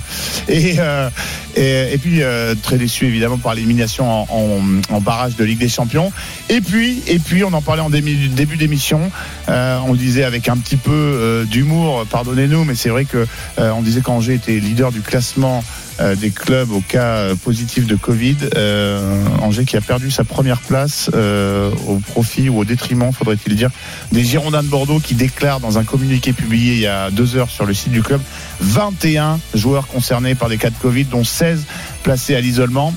Et, 0.49 0.77
et, 1.57 1.93
et, 1.93 1.99
puis 1.99 2.21
très 2.63 2.79
déçu 2.79 3.07
évidemment 3.07 3.39
par 3.39 3.55
l'élimination 3.55 4.09
en, 4.09 4.27
en, 4.31 4.95
en, 4.95 5.01
barrage 5.01 5.35
de 5.35 5.45
Ligue 5.45 5.59
des 5.59 5.69
Champions. 5.69 6.13
Et 6.51 6.61
puis 6.61 7.03
et 7.09 7.19
puis 7.19 7.43
on 7.43 7.53
en 7.53 7.63
parlait 7.63 7.83
en 7.83 7.91
début, 7.91 8.29
début 8.29 8.57
d'émission. 8.57 9.11
on 9.49 9.91
le 9.91 9.99
disait 9.99 10.25
avec 10.25 10.49
un 10.49 10.57
petit 10.57 10.77
peu 10.77 11.45
d'humour. 11.51 12.07
Pardonnez-nous, 12.09 12.65
mais 12.65 12.77
c'est 12.77 12.91
vrai 12.91 13.07
que 13.07 13.27
on 13.59 13.83
disait 13.83 14.03
qu'Angers 14.03 14.35
était 14.35 14.61
leader 14.61 14.93
du 14.93 15.01
classement 15.01 15.64
euh, 16.01 16.17
des 16.17 16.31
clubs 16.31 16.73
au 16.73 16.81
cas 16.81 17.17
euh, 17.17 17.35
positif 17.37 17.87
de 17.87 17.95
Covid. 17.95 18.37
Euh, 18.57 19.25
Angers 19.41 19.65
qui 19.65 19.77
a 19.77 19.81
perdu 19.81 20.11
sa 20.11 20.25
première 20.25 20.61
place 20.61 21.11
au 21.89 21.99
profit 21.99 22.49
ou 22.49 22.59
au 22.59 22.65
détriment, 22.65 23.13
faudrait-il 23.13 23.55
dire, 23.55 23.71
des 24.13 24.25
Girondins 24.25 24.63
de 24.63 24.69
Bordeaux 24.69 24.99
qui 24.99 25.15
déclarent 25.15 25.61
dans 25.61 25.79
un 25.79 25.85
communiqué 25.85 26.33
publié 26.33 26.75
il 26.75 26.81
y 26.81 26.87
a 26.87 27.11
deux 27.11 27.37
heures 27.37 27.51
sur 27.51 27.67
le 27.67 27.75
site 27.75 27.93
du 27.93 28.03
club 28.03 28.21
21 28.61 29.39
joueurs 29.55 29.87
concernés 29.87 30.35
par 30.35 30.49
des 30.49 30.57
cas 30.57 30.71
de 30.71 30.77
Covid, 30.77 31.05
dont 31.05 31.25
16 31.25 31.65
placés 32.03 32.35
à 32.35 32.41
l'isolement 32.41 32.93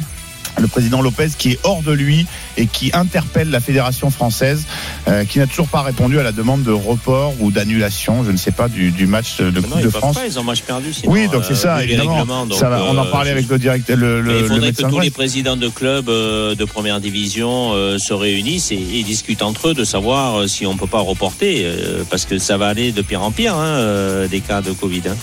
le 0.60 0.68
président 0.68 1.02
Lopez 1.02 1.30
qui 1.38 1.52
est 1.52 1.60
hors 1.64 1.82
de 1.82 1.92
lui 1.92 2.26
et 2.58 2.68
qui 2.68 2.92
interpelle 2.94 3.50
la 3.50 3.60
fédération 3.60 4.10
française 4.10 4.66
euh, 5.08 5.26
qui 5.26 5.40
n'a 5.40 5.48
toujours 5.48 5.68
pas 5.68 5.82
répondu 5.82 6.20
à 6.20 6.24
la 6.24 6.32
demande 6.32 6.64
de 6.64 6.72
report 6.72 7.34
ou 7.40 7.52
d'annulation, 7.52 8.24
je 8.24 8.32
ne 8.32 8.38
sais 8.38 8.52
pas, 8.52 8.68
du, 8.68 8.92
du 8.92 9.08
match 9.08 9.38
de 9.38 9.60
Coupe 9.60 9.82
de 9.82 9.90
France. 9.90 10.16
Pas, 10.16 10.26
ils 10.26 10.40
ont 10.40 10.44
match 10.44 10.62
perdu. 10.62 10.94
Sinon, 10.94 11.12
oui, 11.12 11.28
donc 11.28 11.44
c'est 11.48 11.56
ça, 11.56 11.78
euh, 11.78 11.82
évidemment. 11.82 12.26
ça 12.52 12.70
va, 12.70 12.84
on 12.84 12.98
en 12.98 13.06
euh, 13.06 13.12
parlait 13.12 13.32
avec 13.32 13.48
le 13.48 13.60
directeur. 13.60 13.98
Le, 13.98 14.22
le, 14.22 14.40
il 14.40 14.46
faudrait 14.46 14.72
que 14.74 14.82
tous 14.82 15.00
les 15.00 15.12
présidents 15.12 15.58
de 15.58 15.68
clubs 15.68 16.08
de 16.08 16.66
première 16.66 17.00
division 17.00 17.74
se 17.98 18.14
réunissent 18.14 18.72
et, 18.72 19.00
et, 19.00 19.04
discutent 19.04 19.42
entre 19.42 19.70
eux 19.70 19.74
de 19.74 19.84
savoir 19.84 20.48
si 20.50 20.66
on 20.66 20.76
peut 20.76 20.88
pas 20.88 21.00
reporter, 21.00 21.66
parce 22.10 22.26
que 22.26 22.38
ça 22.38 22.58
va 22.58 22.68
aller 22.68 22.92
de 22.92 23.02
pire 23.02 23.22
en 23.22 23.32
pire, 23.32 23.56
hein, 23.56 24.28
des 24.30 24.42
cas 24.42 24.62
de 24.62 24.72
Covid. 24.72 25.04
Hein. 25.10 25.16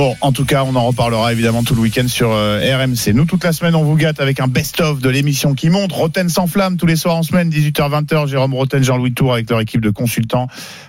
Bon, 0.00 0.16
en 0.22 0.32
tout 0.32 0.46
cas, 0.46 0.64
on 0.64 0.74
en 0.76 0.86
reparlera 0.86 1.30
évidemment 1.30 1.62
tout 1.62 1.74
le 1.74 1.82
week-end 1.82 2.08
sur 2.08 2.30
euh, 2.32 2.58
RMC. 2.58 3.12
Nous, 3.12 3.26
toute 3.26 3.44
la 3.44 3.52
semaine, 3.52 3.74
on 3.74 3.84
vous 3.84 3.96
gâte 3.96 4.18
avec 4.18 4.40
un 4.40 4.48
best-of 4.48 4.98
de 4.98 5.10
l'émission 5.10 5.52
qui 5.52 5.68
monte. 5.68 5.92
Roten 5.92 6.30
sans 6.30 6.46
flamme 6.46 6.78
tous 6.78 6.86
les 6.86 6.96
soirs 6.96 7.16
en 7.16 7.22
semaine, 7.22 7.50
18h-20h. 7.50 8.26
Jérôme 8.26 8.54
Roten, 8.54 8.82
Jean-Louis 8.82 9.12
Tour 9.12 9.34
avec 9.34 9.50
leur 9.50 9.60
équipe 9.60 9.82
de 9.82 9.90
consultants. 9.90 10.46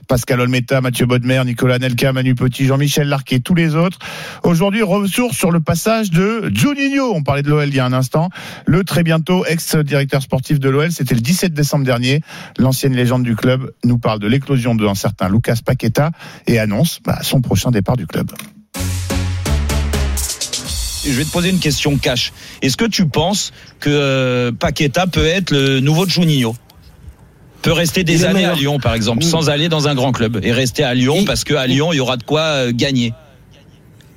Pascal 0.08 0.40
Olmeta, 0.40 0.80
Mathieu 0.80 1.08
Bodmer, 1.08 1.42
Nicolas 1.44 1.78
Nelka, 1.78 2.14
Manu 2.14 2.36
Petit, 2.36 2.64
Jean-Michel 2.68 3.10
Larquet, 3.10 3.42
tous 3.42 3.54
les 3.54 3.76
autres. 3.76 4.00
Aujourd'hui, 4.44 4.82
ressource 4.82 5.36
sur 5.36 5.52
le 5.52 5.60
passage 5.60 6.10
de 6.12 6.50
Juninho. 6.56 7.12
On 7.14 7.22
parlait 7.22 7.44
de 7.44 7.50
l'OL 7.50 7.68
il 7.68 7.76
y 7.76 7.82
a 7.82 7.86
un 7.86 7.92
instant. 7.92 8.30
Le 8.66 8.86
très 8.86 9.04
bientôt 9.04 9.46
ex-directeur 9.46 10.22
sportif 10.22 10.58
de 10.58 10.70
l'OL, 10.70 10.90
c'était 10.90 11.16
le 11.16 11.22
17 11.22 11.54
décembre 11.54 11.84
dernier. 11.84 12.22
L'ancienne 12.58 12.96
légende 12.96 13.24
du 13.24 13.36
club 13.36 13.74
nous 13.84 13.98
parle 13.98 14.20
de 14.20 14.28
l'éclosion 14.28 14.74
d'un 14.74 14.96
certain 14.96 15.28
Lucas 15.28 15.58
Paqueta 15.66 16.12
et 16.48 16.60
annonce 16.60 17.02
bah, 17.04 17.20
son 17.24 17.42
prochain 17.42 17.72
départ 17.72 17.98
du 17.98 18.08
club. 18.08 18.32
Je 21.06 21.12
vais 21.12 21.26
te 21.26 21.32
poser 21.32 21.50
une 21.50 21.60
question 21.60 21.98
cash. 21.98 22.32
Est-ce 22.62 22.78
que 22.78 22.86
tu 22.86 23.08
penses 23.08 23.52
que 23.80 23.90
euh, 23.90 24.52
Paqueta 24.52 25.08
peut 25.08 25.26
être 25.26 25.52
le 25.52 25.80
nouveau 25.80 26.08
Juninho? 26.08 26.56
Peut 27.64 27.72
rester 27.72 28.04
des 28.04 28.24
années 28.26 28.46
à. 28.46 28.54
Lyon, 28.54 28.80
par 28.80 28.94
exemple, 28.96 29.24
Mm. 29.24 29.28
sans 29.28 29.50
aller 29.50 29.70
dans 29.70 29.88
un 29.88 29.96
grand 29.96 30.12
club 30.12 30.40
et 30.44 30.52
rester 30.52 30.84
à 30.84 30.94
Lyon 30.94 31.18
Il- 31.20 31.26
parce 31.26 31.44
qu'à 31.44 31.66
Lyon, 31.68 31.94
il 31.94 31.98
y 31.98 32.00
aura 32.00 32.18
de 32.18 32.24
quoi 32.24 32.42
euh, 32.42 32.72
gagner. 32.74 33.14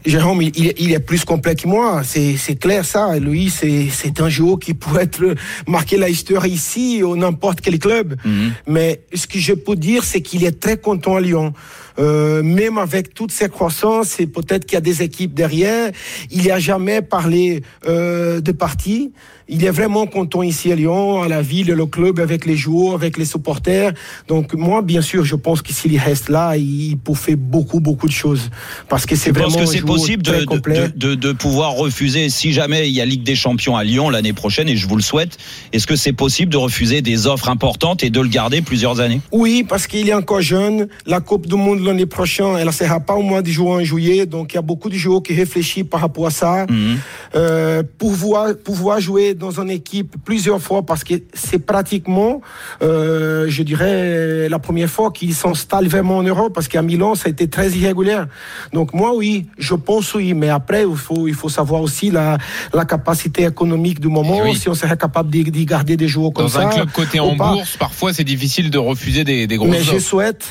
Jérôme, 0.07 0.43
il, 0.43 0.53
il 0.79 0.93
est- 0.93 0.99
plus 0.99 1.25
complet 1.25 1.55
que 1.55 1.67
moi, 1.67 2.03
c'est 2.05 2.37
clair 2.61 2.85
ça. 2.85 3.19
Lui, 3.19 3.51
c'est 3.51 4.21
un 4.21 4.29
joueur 4.29 4.59
qui 4.59 4.75
pourrait 4.75 5.05
être 5.05 5.23
marquer 5.67 5.97
la 5.97 6.11
histoire 6.11 6.47
ici 6.47 7.03
ou 7.03 7.17
n'importe 7.17 7.63
quel 7.63 7.79
club. 7.79 8.17
Mhm. 8.25 8.53
Mais 8.67 9.01
ce 9.15 9.27
que 9.27 9.39
je 9.39 9.55
peux 9.55 9.77
dire, 9.77 10.05
c'est 10.05 10.21
qu'il 10.21 10.45
est 10.45 10.61
très 10.61 10.77
content 10.77 11.17
à 11.17 11.21
Lyon. 11.23 11.55
Euh, 11.99 12.43
même 12.43 12.77
avec 12.79 13.15
toutes 13.15 13.31
ces 13.31 13.49
croissances, 13.49 14.19
et 14.19 14.27
peut-être 14.27 14.65
qu'il 14.67 14.75
y 14.75 14.79
a 14.79 14.81
des 14.81 15.03
équipes 15.03 15.33
derrière, 15.33 15.93
il 16.31 16.43
n'y 16.43 16.51
a 16.51 16.59
jamais 16.59 17.03
parlé 17.03 17.63
euh, 17.87 18.41
de 18.41 18.51
parti. 18.51 19.13
Il 19.47 19.65
est 19.65 19.71
vraiment 19.71 20.07
content 20.07 20.43
ici 20.43 20.73
à 20.73 20.75
Lyon, 20.75 21.23
à 21.23 21.29
la 21.29 21.43
ville, 21.43 21.69
le 21.69 21.87
club, 21.87 22.19
avec 22.19 22.47
les 22.47 22.57
joueurs, 22.57 22.95
avec 22.95 23.19
les 23.19 23.27
supporters. 23.27 23.93
Donc 24.27 24.55
moi, 24.55 24.81
bien 24.81 25.03
sûr, 25.03 25.25
je 25.25 25.37
pense 25.37 25.61
que 25.61 25.73
s'il 25.73 25.97
reste 25.99 26.31
là, 26.31 26.57
il 26.57 26.97
peut 26.97 27.15
faire 27.15 27.37
beaucoup, 27.37 27.79
beaucoup 27.79 28.09
de 28.09 28.13
choses. 28.13 28.51
Parce 28.89 29.05
que 29.05 29.15
c'est 29.17 29.31
vraiment 29.31 29.51
penses 29.51 29.57
que 29.57 29.69
un 29.69 29.73
c'est 29.73 29.83
possible 29.83 30.23
de, 30.23 30.47
de, 30.47 30.87
de, 30.97 31.15
de 31.15 31.33
pouvoir 31.33 31.73
refuser, 31.73 32.31
si 32.31 32.53
jamais 32.53 32.89
il 32.89 32.95
y 32.95 33.03
a 33.03 33.05
Ligue 33.05 33.23
des 33.23 33.37
Champions 33.37 33.77
à 33.77 33.85
Lyon 33.85 34.09
l'année 34.09 34.33
prochaine, 34.33 34.69
et 34.69 34.77
je 34.77 34.89
vous 34.89 34.97
le 34.97 35.03
souhaite, 35.03 35.37
est-ce 35.73 35.87
que 35.87 35.95
c'est 35.95 36.15
possible 36.15 36.51
de 36.51 36.57
refuser 36.57 37.03
des 37.03 37.27
offres 37.27 37.51
importantes 37.51 38.03
et 38.03 38.09
de 38.09 38.21
le 38.21 38.29
garder 38.29 38.63
plusieurs 38.63 39.01
années? 39.01 39.21
Oui, 39.31 39.63
parce 39.69 39.87
qu'il 39.87 40.09
est 40.09 40.15
encore 40.15 40.41
jeune. 40.41 40.89
La 41.05 41.21
Coupe 41.21 41.47
du 41.47 41.55
Monde 41.55 41.84
l'année 41.85 42.07
prochaine, 42.07 42.57
elle 42.59 42.67
ne 42.67 42.73
sera 42.73 43.01
pas 43.01 43.15
au 43.15 43.23
mois 43.23 43.43
de 43.43 43.49
juin 43.49 43.77
en 43.81 43.85
juillet. 43.85 44.27
Donc, 44.27 44.53
il 44.53 44.57
y 44.57 44.59
a 44.59 44.63
beaucoup 44.63 44.89
de 44.89 44.97
joueurs 44.97 45.23
qui 45.23 45.35
réfléchissent 45.35 45.85
par 45.89 46.01
rapport 46.01 46.27
à 46.27 46.31
ça. 46.31 46.67
Mhm. 46.69 46.99
Euh, 47.35 47.83
pouvoir, 47.99 48.55
pouvoir 48.57 49.01
jouer 49.01 49.35
dans 49.35 49.61
une 49.61 49.71
équipe 49.71 50.15
plusieurs 50.25 50.61
fois, 50.61 50.85
parce 50.85 51.05
que 51.05 51.15
c'est 51.33 51.59
pratiquement, 51.59 52.41
euh, 52.83 53.47
je 53.49 53.63
dirais, 53.63 54.49
la 54.49 54.59
première 54.59 54.89
fois 54.91 55.11
qu'il 55.11 55.35
s'installe 55.35 55.89
vraiment 55.89 56.19
en 56.19 56.23
Europe, 56.23 56.53
parce 56.55 56.69
qu'à 56.69 56.83
Milan, 56.83 57.15
ça 57.15 57.25
a 57.27 57.31
été 57.31 57.49
très 57.49 57.71
irrégulière. 57.71 58.27
Donc, 58.73 58.95
moi, 58.95 59.15
oui, 59.15 59.47
je 59.59 59.75
pense 59.75 60.15
oui. 60.15 60.35
Mais 60.35 60.49
après, 60.49 60.85
il 60.89 60.97
faut, 60.97 61.29
il 61.29 61.35
faut 61.35 61.49
savoir 61.49 61.81
aussi 61.83 62.11
la, 62.11 62.39
la 62.73 62.85
capacité 62.85 63.45
économique 63.45 64.01
du 64.01 64.09
moment, 64.09 64.41
oui. 64.45 64.57
si 64.57 64.69
on 64.69 64.75
serait 64.75 64.97
capable 64.97 65.31
d'y 65.31 65.67
garder 65.67 65.97
des 65.97 66.09
joueurs 66.09 66.33
comme 66.33 66.47
Dans 66.47 66.51
ça. 66.53 66.67
un 66.69 66.71
club 66.71 66.91
coté 66.93 67.21
en 67.21 67.37
pas. 67.37 67.53
bourse, 67.53 67.77
parfois 67.77 68.13
c'est 68.13 68.25
difficile 68.25 68.71
de 68.71 68.79
refuser 68.79 69.25
des, 69.25 69.47
des 69.47 69.57
grosses 69.57 69.71
Mais 69.71 69.83
je 69.83 69.99
souhaite 69.99 70.49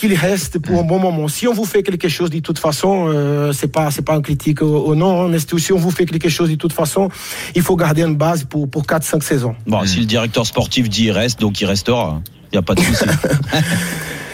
qu'il 0.00 0.14
reste 0.14 0.58
pour 0.58 0.80
un 0.80 0.82
bon 0.82 0.98
moment. 0.98 1.28
Si 1.28 1.46
on 1.46 1.52
vous 1.52 1.66
fait 1.66 1.82
quelque 1.82 2.08
chose 2.08 2.30
de 2.30 2.38
toute 2.38 2.58
façon, 2.58 3.08
euh, 3.08 3.52
c'est 3.52 3.70
pas 3.70 3.90
c'est 3.90 4.00
pas 4.02 4.14
un 4.14 4.22
critique 4.22 4.62
au, 4.62 4.78
au 4.78 4.94
non, 4.94 5.24
hein, 5.24 5.28
mais 5.28 5.38
si 5.38 5.72
on 5.74 5.76
vous 5.76 5.90
fait 5.90 6.06
quelque 6.06 6.30
chose 6.30 6.48
de 6.48 6.54
toute 6.54 6.72
façon, 6.72 7.10
il 7.54 7.60
faut 7.60 7.76
garder 7.76 8.02
une 8.02 8.16
base 8.16 8.44
pour 8.44 8.68
pour 8.68 8.86
4 8.86 9.04
5 9.04 9.22
saisons. 9.22 9.54
Bon, 9.66 9.84
si 9.84 9.98
le 10.00 10.06
directeur 10.06 10.46
sportif 10.46 10.88
dit 10.88 11.04
il 11.06 11.10
reste, 11.10 11.38
donc 11.38 11.60
il 11.60 11.66
restera. 11.66 12.22
Il 12.50 12.56
n'y 12.56 12.58
a 12.58 12.62
pas 12.62 12.74
de 12.74 12.80
souci. 12.80 13.04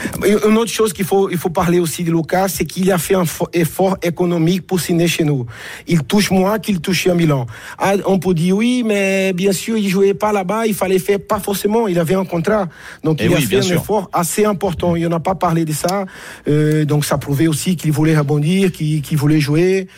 Une 0.49 0.57
autre 0.59 0.71
chose 0.71 0.93
qu'il 0.93 1.05
faut 1.05 1.29
il 1.31 1.39
faut 1.39 1.51
parler 1.51 1.79
aussi 1.79 2.05
de 2.05 2.11
Lucas, 2.13 2.49
c'est 2.49 2.65
qu'il 2.65 2.91
a 2.93 2.99
fait 2.99 3.15
un 3.15 3.25
fo- 3.25 3.49
effort 3.53 3.97
économique 4.03 4.67
pour 4.67 4.81
signer 4.81 5.09
chez 5.09 5.25
nous. 5.25 5.47
Il 5.87 6.03
touche 6.03 6.31
moins 6.31 6.59
qu'il 6.59 6.81
touchait 6.81 7.11
à 7.11 7.15
Milan. 7.15 7.47
Ah, 7.79 7.95
on 8.07 8.19
peut 8.19 8.35
dire 8.35 8.57
oui, 8.57 8.83
mais 8.85 9.33
bien 9.33 9.53
sûr, 9.53 9.77
il 9.77 9.89
jouait 9.89 10.15
pas 10.15 10.33
là-bas, 10.33 10.67
il 10.67 10.75
fallait 10.75 10.99
faire 10.99 11.19
pas 11.21 11.39
forcément, 11.41 11.89
il 11.89 11.99
avait 11.99 12.15
un 12.15 12.25
contrat. 12.25 12.69
Donc 13.05 13.19
Eh 13.21 13.27
il 13.27 13.35
a 13.35 13.41
fait 13.41 13.59
un 13.59 13.63
sûr. 13.63 13.81
effort 13.81 14.09
assez 14.13 14.45
important. 14.45 14.97
Il 14.97 15.07
n'a 15.09 15.21
pas 15.21 15.35
parlé 15.35 15.65
de 15.65 15.73
ça. 15.73 16.05
Euh, 16.49 16.85
donc 16.85 17.05
ça 17.05 17.19
prouvait 17.19 17.47
aussi 17.47 17.77
qu'il 17.77 17.93
voulait 17.93 18.17
rebondir, 18.17 18.73
qu'il 18.73 19.03
qu'il 19.03 19.17
voulait 19.19 19.41
jouer. 19.41 19.89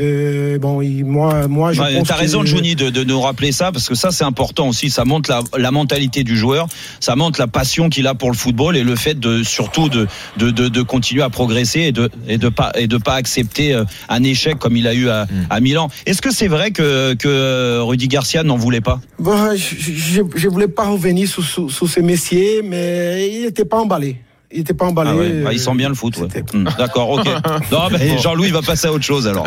Euh, 0.00 0.58
bon, 0.58 0.80
il- 0.80 1.04
moi, 1.04 1.46
moi, 1.48 1.72
je 1.72 1.80
pense 1.80 2.08
T'as 2.08 2.14
que- 2.14 2.20
raison, 2.20 2.44
Johnny, 2.44 2.74
de, 2.74 2.90
de 2.90 3.04
nous 3.04 3.20
rappeler 3.20 3.52
ça, 3.52 3.70
parce 3.72 3.88
que 3.88 3.94
ça, 3.94 4.10
c'est 4.10 4.24
important 4.24 4.68
aussi. 4.68 4.88
Ça 4.90 5.04
montre 5.04 5.30
la, 5.30 5.42
la 5.58 5.70
mentalité 5.70 6.24
du 6.24 6.36
joueur, 6.36 6.66
ça 7.00 7.16
montre 7.16 7.38
la 7.38 7.46
passion 7.46 7.88
qu'il 7.90 8.06
a 8.06 8.14
pour 8.14 8.30
le 8.30 8.36
football 8.36 8.76
et 8.76 8.82
le 8.82 8.96
fait 8.96 9.18
de 9.18 9.42
surtout 9.42 9.88
de, 9.88 10.06
de, 10.38 10.50
de, 10.50 10.68
de 10.68 10.82
continuer 10.82 11.22
à 11.22 11.28
progresser 11.30 11.80
et 11.80 11.92
de, 11.92 12.10
et 12.28 12.38
de 12.38 12.48
pas 12.48 12.72
et 12.76 12.86
de 12.86 12.96
pas 12.96 13.14
accepter 13.14 13.74
euh, 13.74 13.84
un 14.08 14.22
échec 14.22 14.58
comme 14.58 14.76
il 14.76 14.86
a 14.86 14.94
eu 14.94 15.08
à, 15.08 15.26
à 15.50 15.60
Milan. 15.60 15.90
Est-ce 16.06 16.22
que 16.22 16.32
c'est 16.32 16.48
vrai 16.48 16.70
que, 16.70 17.14
que 17.14 17.78
Rudy 17.80 18.08
Garcia 18.08 18.42
n'en 18.42 18.56
voulait 18.56 18.80
pas? 18.80 19.00
Bon, 19.18 19.54
je, 19.54 19.74
je, 19.76 20.22
je 20.34 20.48
voulais 20.48 20.68
pas 20.68 20.86
revenir 20.88 21.28
sur, 21.28 21.44
sur, 21.44 21.70
sur 21.70 21.88
ce 21.88 22.00
messier, 22.00 22.62
mais 22.64 23.30
il 23.32 23.42
n'était 23.42 23.64
pas 23.64 23.78
emballé. 23.78 24.16
Il 24.52 24.58
n'était 24.58 24.74
pas 24.74 24.86
emballé. 24.86 25.10
Ah 25.12 25.16
ouais, 25.16 25.30
bah, 25.44 25.52
il 25.52 25.60
sent 25.60 25.74
bien 25.76 25.88
le 25.88 25.94
foot. 25.94 26.16
ouais. 26.18 26.26
Hum, 26.54 26.68
D'accord, 26.76 27.10
ok. 27.10 27.24
Non, 27.70 27.88
mais 27.92 28.18
Jean-Louis 28.18 28.50
va 28.50 28.62
passer 28.62 28.88
à 28.88 28.92
autre 28.92 29.04
chose 29.04 29.28
alors. 29.28 29.46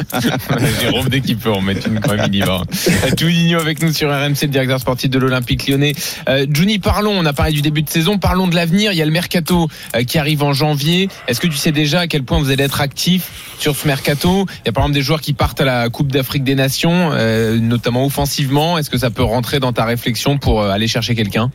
Jérôme, 0.81 1.09
dès 1.09 1.19
qu'il 1.19 1.37
peut 1.37 1.51
en 1.51 1.59
mettre 1.61 1.87
une 1.87 1.99
quand 1.99 2.15
même, 2.15 2.29
il 2.31 2.35
y 2.35 2.41
va. 2.41 2.61
Euh, 2.87 3.11
Juninho 3.17 3.59
avec 3.59 3.81
nous 3.81 3.91
sur 3.91 4.09
RMC, 4.09 4.43
le 4.43 4.47
directeur 4.47 4.79
sportif 4.79 5.09
de 5.09 5.19
l'Olympique 5.19 5.67
lyonnais. 5.67 5.93
Euh, 6.29 6.45
Juni, 6.49 6.79
parlons, 6.79 7.11
on 7.11 7.25
a 7.25 7.33
parlé 7.33 7.51
du 7.51 7.61
début 7.61 7.81
de 7.81 7.89
saison, 7.89 8.17
parlons 8.17 8.47
de 8.47 8.55
l'avenir. 8.55 8.93
Il 8.93 8.97
y 8.97 9.01
a 9.01 9.05
le 9.05 9.11
mercato 9.11 9.67
euh, 9.95 10.03
qui 10.03 10.17
arrive 10.17 10.41
en 10.41 10.53
janvier. 10.53 11.09
Est-ce 11.27 11.41
que 11.41 11.47
tu 11.47 11.57
sais 11.57 11.71
déjà 11.73 12.01
à 12.01 12.07
quel 12.07 12.23
point 12.23 12.39
vous 12.39 12.49
allez 12.51 12.63
être 12.63 12.79
actif 12.79 13.55
sur 13.59 13.75
ce 13.75 13.85
mercato? 13.87 14.45
Il 14.63 14.67
y 14.67 14.69
a 14.69 14.71
par 14.71 14.83
exemple 14.83 14.95
des 14.95 15.01
joueurs 15.03 15.21
qui 15.21 15.33
partent 15.33 15.59
à 15.59 15.65
la 15.65 15.89
Coupe 15.89 16.11
d'Afrique 16.13 16.45
des 16.45 16.55
Nations, 16.55 17.11
euh, 17.13 17.59
notamment 17.59 18.05
offensivement. 18.05 18.77
Est-ce 18.77 18.89
que 18.89 18.97
ça 18.97 19.09
peut 19.09 19.23
rentrer 19.23 19.59
dans 19.59 19.73
ta 19.73 19.83
réflexion 19.83 20.37
pour 20.37 20.61
euh, 20.61 20.69
aller 20.69 20.87
chercher 20.87 21.13
quelqu'un? 21.13 21.51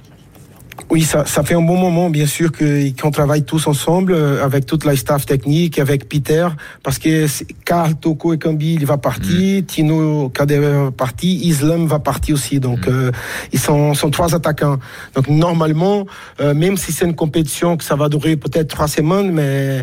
Oui, 0.91 1.03
ça, 1.03 1.27
ça 1.27 1.43
fait 1.43 1.53
un 1.55 1.61
bon 1.61 1.77
moment, 1.77 2.09
bien 2.09 2.25
sûr, 2.27 2.51
que- 2.51 2.89
qu'on 2.99 3.11
travaille 3.11 3.43
tous 3.43 3.67
ensemble, 3.67 4.15
euh, 4.15 4.43
avec 4.43 4.65
toute 4.65 4.87
la 4.87 4.97
staff 4.97 5.27
technique, 5.27 5.79
avec 5.79 6.09
Peter, 6.09 6.49
parce 6.83 6.99
que 6.99 7.27
Karl, 7.67 7.95
Toko 7.95 8.33
et 8.33 8.39
Kambi, 8.39 8.73
il 8.73 8.87
va 8.87 8.97
partir, 8.97 9.63
Tino 9.67 10.31
Kader 10.31 10.59
va 10.61 10.91
partir, 10.91 11.31
Islam 11.43 11.87
va 11.87 11.99
partir 11.99 12.37
aussi. 12.37 12.59
Donc, 12.59 12.89
euh, 12.89 13.11
ils 13.53 13.59
sont, 13.59 13.93
sont 13.93 14.09
trois 14.11 14.35
attaquants. 14.35 14.79
Donc, 15.15 15.29
normalement, 15.29 16.07
euh, 16.41 16.55
même 16.55 16.79
si 16.79 16.91
c'est 16.93 17.05
une 17.05 17.15
compétition 17.15 17.77
que 17.77 17.85
ça 17.85 17.95
va 17.95 18.09
durer 18.09 18.37
peut-être 18.37 18.69
trois 18.69 18.89
semaines, 18.89 19.31
mais 19.31 19.83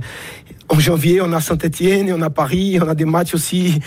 en 0.69 0.79
janvier, 0.79 1.21
on 1.21 1.31
a 1.33 1.41
Saint-Etienne, 1.41 2.11
on 2.11 2.21
a 2.21 2.29
Paris, 2.29 2.79
on 2.81 2.87
a 2.87 2.95
des 2.95 3.05
matchs 3.05 3.33
aussi, 3.35 3.79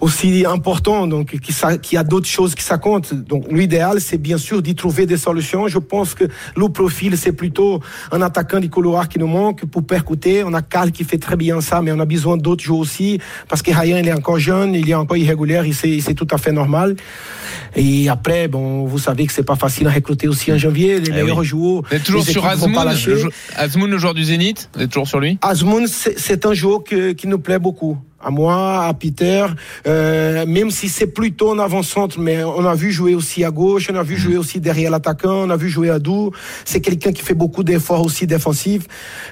aussi 0.00 0.44
importants, 0.46 1.06
donc 1.06 1.38
qui, 1.40 1.52
ça- 1.52 1.76
qui 1.78 1.96
a 1.96 2.04
d'autres 2.04 2.28
choses 2.28 2.54
qui 2.54 2.62
ça 2.62 2.78
compte. 2.78 3.12
Donc 3.14 3.46
l'idéal, 3.50 4.00
c'est 4.00 4.18
bien 4.18 4.38
sûr 4.38 4.62
d'y 4.62 4.74
trouver 4.74 5.06
des 5.06 5.16
solutions. 5.16 5.66
Je 5.68 5.78
pense 5.78 6.14
que 6.14 6.24
le 6.56 6.68
profil, 6.68 7.16
c'est 7.16 7.32
plutôt 7.32 7.80
un 8.12 8.22
attaquant 8.22 8.60
du 8.60 8.70
couloir 8.70 9.08
qui 9.08 9.18
nous 9.18 9.26
manque 9.26 9.64
pour 9.66 9.84
percuter. 9.84 10.44
On 10.44 10.54
a 10.54 10.62
Karl 10.62 10.92
qui 10.92 11.04
fait 11.04 11.18
très 11.18 11.36
bien 11.36 11.60
ça, 11.60 11.82
mais 11.82 11.90
on 11.92 11.98
a 12.00 12.04
besoin 12.04 12.36
d'autres 12.36 12.62
joueurs 12.62 12.80
aussi, 12.80 13.18
parce 13.48 13.62
que 13.62 13.70
Ryan, 13.72 13.96
il 13.98 14.08
est 14.08 14.12
encore 14.12 14.38
jeune, 14.38 14.74
il 14.74 14.88
est 14.88 14.94
encore 14.94 15.16
irrégulier, 15.16 15.62
et 15.66 15.72
c'est 15.72 16.00
c'est 16.00 16.14
tout 16.14 16.28
à 16.30 16.38
fait 16.38 16.52
normal. 16.52 16.96
Et 17.76 18.08
après, 18.08 18.48
bon, 18.48 18.84
vous 18.86 18.98
savez 18.98 19.26
que 19.26 19.32
c'est 19.32 19.42
pas 19.42 19.56
facile 19.56 19.86
à 19.88 19.90
recruter 19.90 20.28
aussi 20.28 20.52
en 20.52 20.58
janvier. 20.58 21.00
Les 21.00 21.10
Eh 21.10 21.12
meilleurs 21.12 21.38
oui. 21.38 21.46
joueurs. 21.46 21.82
Vous 21.88 21.96
êtes 21.96 22.04
toujours 22.04 22.22
sur 22.24 22.46
Azmoun, 22.46 22.72
le, 23.06 23.16
jou- 23.16 23.28
Azmoun, 23.56 23.90
le 23.90 23.98
joueur 23.98 24.14
du 24.14 24.24
Zénith 24.24 24.70
Vous 24.74 24.82
êtes 24.82 24.90
toujours 24.90 25.08
sur 25.08 25.20
lui? 25.20 25.38
Azmoun, 25.42 25.86
c'est 25.86 26.18
c'est 26.20 26.46
un 26.46 26.54
joueur 26.54 26.84
que- 26.84 27.12
qui 27.12 27.26
nous 27.26 27.38
plaît 27.38 27.58
beaucoup. 27.58 27.98
À 28.22 28.30
moi, 28.30 28.84
à 28.84 28.92
Peter, 28.92 29.46
euh, 29.86 30.44
même 30.44 30.70
si 30.70 30.90
c'est 30.90 31.06
plutôt 31.06 31.52
en 31.52 31.58
avant-centre, 31.58 32.20
mais 32.20 32.44
on 32.44 32.66
a 32.66 32.74
vu 32.74 32.92
jouer 32.92 33.14
aussi 33.14 33.44
à 33.44 33.50
gauche, 33.50 33.88
on 33.90 33.94
a 33.96 34.02
vu 34.02 34.18
jouer 34.18 34.36
aussi 34.36 34.60
derrière 34.60 34.90
l'attaquant, 34.90 35.46
on 35.46 35.48
a 35.48 35.56
vu 35.56 35.70
jouer 35.70 35.88
à 35.88 35.98
Doux. 35.98 36.30
C'est 36.66 36.82
quelqu'un 36.82 37.12
qui 37.12 37.22
fait 37.22 37.32
beaucoup 37.32 37.64
d'efforts 37.64 38.04
aussi 38.04 38.26
défensifs. 38.26 38.82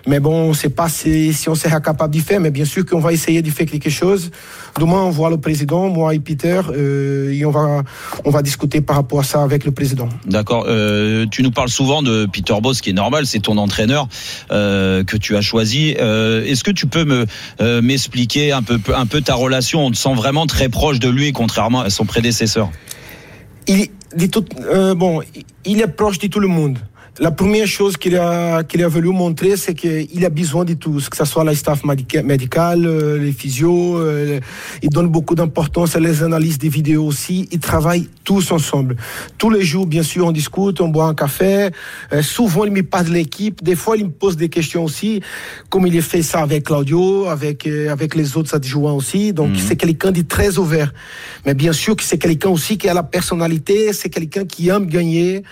Mais 0.06 0.20
bon, 0.20 0.44
on 0.44 0.48
ne 0.48 0.54
sait 0.54 0.70
pas 0.70 0.88
si, 0.88 1.34
si 1.34 1.50
on 1.50 1.54
sera 1.54 1.80
capable 1.80 2.14
d'y 2.14 2.20
faire, 2.20 2.40
mais 2.40 2.50
bien 2.50 2.64
sûr 2.64 2.86
qu'on 2.86 2.98
va 2.98 3.12
essayer 3.12 3.42
d'y 3.42 3.50
faire 3.50 3.66
quelque 3.66 3.90
chose. 3.90 4.30
Demain, 4.78 5.02
on 5.02 5.10
voit 5.10 5.30
le 5.30 5.38
président, 5.38 5.88
moi 5.88 6.14
et 6.14 6.20
Peter, 6.20 6.60
euh, 6.70 7.32
et 7.32 7.44
on 7.44 7.50
va, 7.50 7.82
on 8.24 8.30
va 8.30 8.42
discuter 8.42 8.80
par 8.80 8.96
rapport 8.96 9.20
à 9.20 9.24
ça 9.24 9.42
avec 9.42 9.64
le 9.64 9.72
président. 9.72 10.08
D'accord. 10.26 10.64
Euh, 10.68 11.26
tu 11.30 11.42
nous 11.42 11.50
parles 11.50 11.68
souvent 11.68 12.02
de 12.02 12.26
Peter 12.26 12.54
Boss, 12.60 12.80
qui 12.80 12.90
est 12.90 12.94
normal, 12.94 13.26
c'est 13.26 13.40
ton 13.40 13.56
entraîneur 13.56 14.08
euh, 14.50 15.04
que 15.04 15.16
tu 15.16 15.36
as 15.36 15.40
choisi. 15.40 15.90
Est-ce 15.90 16.64
que 16.64 16.70
tu 16.70 16.86
peux 16.86 17.04
me 17.04 17.26
m'expliquer 17.80 18.52
un 18.52 18.62
peu 18.62 18.78
un 18.94 19.06
peu 19.06 19.20
ta 19.20 19.34
relation? 19.34 19.86
On 19.86 19.90
te 19.90 19.96
sent 19.96 20.14
vraiment 20.14 20.46
très 20.46 20.68
proche 20.68 20.98
de 20.98 21.08
lui, 21.08 21.32
contrairement 21.32 21.80
à 21.80 21.90
son 21.90 22.04
prédécesseur. 22.04 22.70
il, 23.66 23.88
de 24.16 24.26
tout, 24.26 24.44
bon, 24.96 25.20
il 25.64 25.80
est 25.80 25.86
proche 25.88 26.18
de 26.18 26.28
tout 26.28 26.40
le 26.40 26.48
monde. 26.48 26.78
La 27.20 27.32
première 27.32 27.66
chose 27.66 27.96
qu'il 27.96 28.14
a, 28.16 28.62
qu'il 28.62 28.80
a 28.84 28.86
voulu 28.86 29.08
montrer, 29.08 29.56
c'est 29.56 29.74
qu'il 29.74 30.24
a 30.24 30.28
besoin 30.30 30.64
de 30.64 30.74
tous, 30.74 31.08
que 31.08 31.16
ce 31.16 31.24
soit 31.24 31.42
la 31.42 31.52
staff 31.54 31.82
médica- 31.82 32.22
médical, 32.22 32.86
euh, 32.86 33.18
les 33.18 33.32
physios. 33.32 33.96
euh, 33.98 34.38
il 34.82 34.88
donne 34.90 35.08
beaucoup 35.08 35.34
d'importance 35.34 35.96
à 35.96 36.00
les 36.00 36.22
analyses 36.22 36.58
des 36.58 36.68
vidéos 36.68 37.04
aussi. 37.04 37.48
Ils 37.50 37.58
travaillent 37.58 38.08
tous 38.22 38.52
ensemble. 38.52 38.96
Tous 39.36 39.50
les 39.50 39.62
jours, 39.64 39.86
bien 39.86 40.04
sûr, 40.04 40.26
on 40.26 40.30
discute, 40.32 40.80
on 40.80 40.88
boit 40.90 41.06
un 41.06 41.14
café. 41.14 41.70
Euh, 42.12 42.22
souvent, 42.22 42.64
il 42.64 42.70
me 42.70 42.84
parle 42.84 43.06
de 43.06 43.14
l'équipe. 43.14 43.64
Des 43.64 43.74
fois, 43.74 43.96
il 43.96 44.04
me 44.04 44.10
pose 44.10 44.36
des 44.36 44.48
questions 44.48 44.84
aussi, 44.84 45.20
comme 45.70 45.88
il 45.88 45.98
a 45.98 46.02
fait 46.02 46.22
ça 46.22 46.38
avec 46.40 46.66
Claudio, 46.66 47.26
avec, 47.26 47.66
euh, 47.66 47.90
avec 47.90 48.14
les 48.14 48.36
autres 48.36 48.54
adjoints 48.54 48.92
aussi. 48.92 49.32
Donc, 49.32 49.56
c'est 49.56 49.74
quelqu'un 49.76 50.12
de 50.12 50.22
très 50.22 50.56
ouvert. 50.58 50.92
Mais 51.44 51.54
bien 51.54 51.72
sûr 51.72 51.96
que 51.96 52.04
c'est 52.04 52.18
quelqu'un 52.18 52.50
aussi 52.50 52.78
qui 52.78 52.88
a 52.88 52.94
la 52.94 53.02
personnalité, 53.02 53.92
c'est 53.92 54.08
quelqu'un 54.08 54.44
qui 54.44 54.68
aime 54.68 54.86
gagner, 54.86 55.42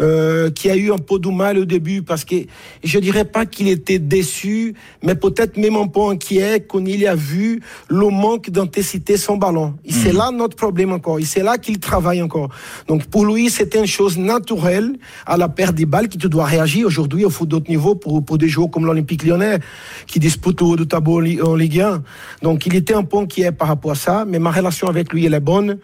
euh, 0.00 0.50
qui 0.52 0.70
a 0.70 0.76
eu 0.76 0.92
un 0.92 0.98
peu 0.98 1.15
de 1.18 1.28
mal 1.28 1.58
au 1.58 1.64
début 1.64 2.02
parce 2.02 2.24
que 2.24 2.36
je 2.84 2.98
dirais 2.98 3.24
pas 3.24 3.46
qu'il 3.46 3.68
était 3.68 3.98
déçu, 3.98 4.74
mais 5.02 5.14
peut-être 5.14 5.56
même 5.56 5.76
un 5.76 5.86
peu 5.86 6.02
inquiet 6.02 6.64
quand 6.66 6.84
il 6.84 7.06
a 7.06 7.14
vu 7.14 7.62
le 7.88 8.08
manque 8.08 8.50
d'intensité 8.50 9.16
son 9.16 9.36
ballon. 9.36 9.74
Et 9.84 9.92
c'est 9.92 10.12
là 10.12 10.30
notre 10.30 10.56
problème 10.56 10.92
encore. 10.92 11.18
Et 11.18 11.24
c'est 11.24 11.42
là 11.42 11.58
qu'il 11.58 11.78
travaille 11.78 12.22
encore. 12.22 12.50
Donc 12.88 13.06
pour 13.06 13.24
lui, 13.24 13.50
c'était 13.50 13.78
une 13.78 13.86
chose 13.86 14.18
naturelle 14.18 14.96
à 15.26 15.36
la 15.36 15.48
perte 15.48 15.74
des 15.74 15.86
balles 15.86 16.08
que 16.08 16.16
tu 16.16 16.28
dois 16.28 16.44
réagir 16.44 16.86
aujourd'hui 16.86 17.24
au 17.24 17.30
foot 17.30 17.48
d'autre 17.48 17.70
niveau 17.70 17.94
pour, 17.94 18.24
pour 18.24 18.38
des 18.38 18.48
joueurs 18.48 18.70
comme 18.70 18.86
l'Olympique 18.86 19.24
lyonnais 19.24 19.58
qui 20.06 20.20
disputent 20.20 20.60
le 20.60 20.66
haut 20.66 20.76
de 20.76 20.84
tableau 20.84 21.22
en 21.44 21.54
Ligue 21.54 21.80
1. 21.80 22.02
Donc 22.42 22.66
il 22.66 22.74
était 22.74 22.94
un 22.94 23.04
peu 23.04 23.18
inquiet 23.18 23.52
par 23.52 23.68
rapport 23.68 23.92
à 23.92 23.94
ça, 23.94 24.24
mais 24.26 24.38
ma 24.38 24.50
relation 24.50 24.88
avec 24.88 25.12
lui, 25.12 25.24
elle 25.24 25.34
est 25.34 25.40
bonne. 25.40 25.78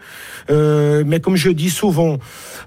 Euh, 0.49 1.03
mais 1.05 1.19
comme 1.19 1.35
je 1.35 1.49
dis 1.49 1.69
souvent, 1.69 2.17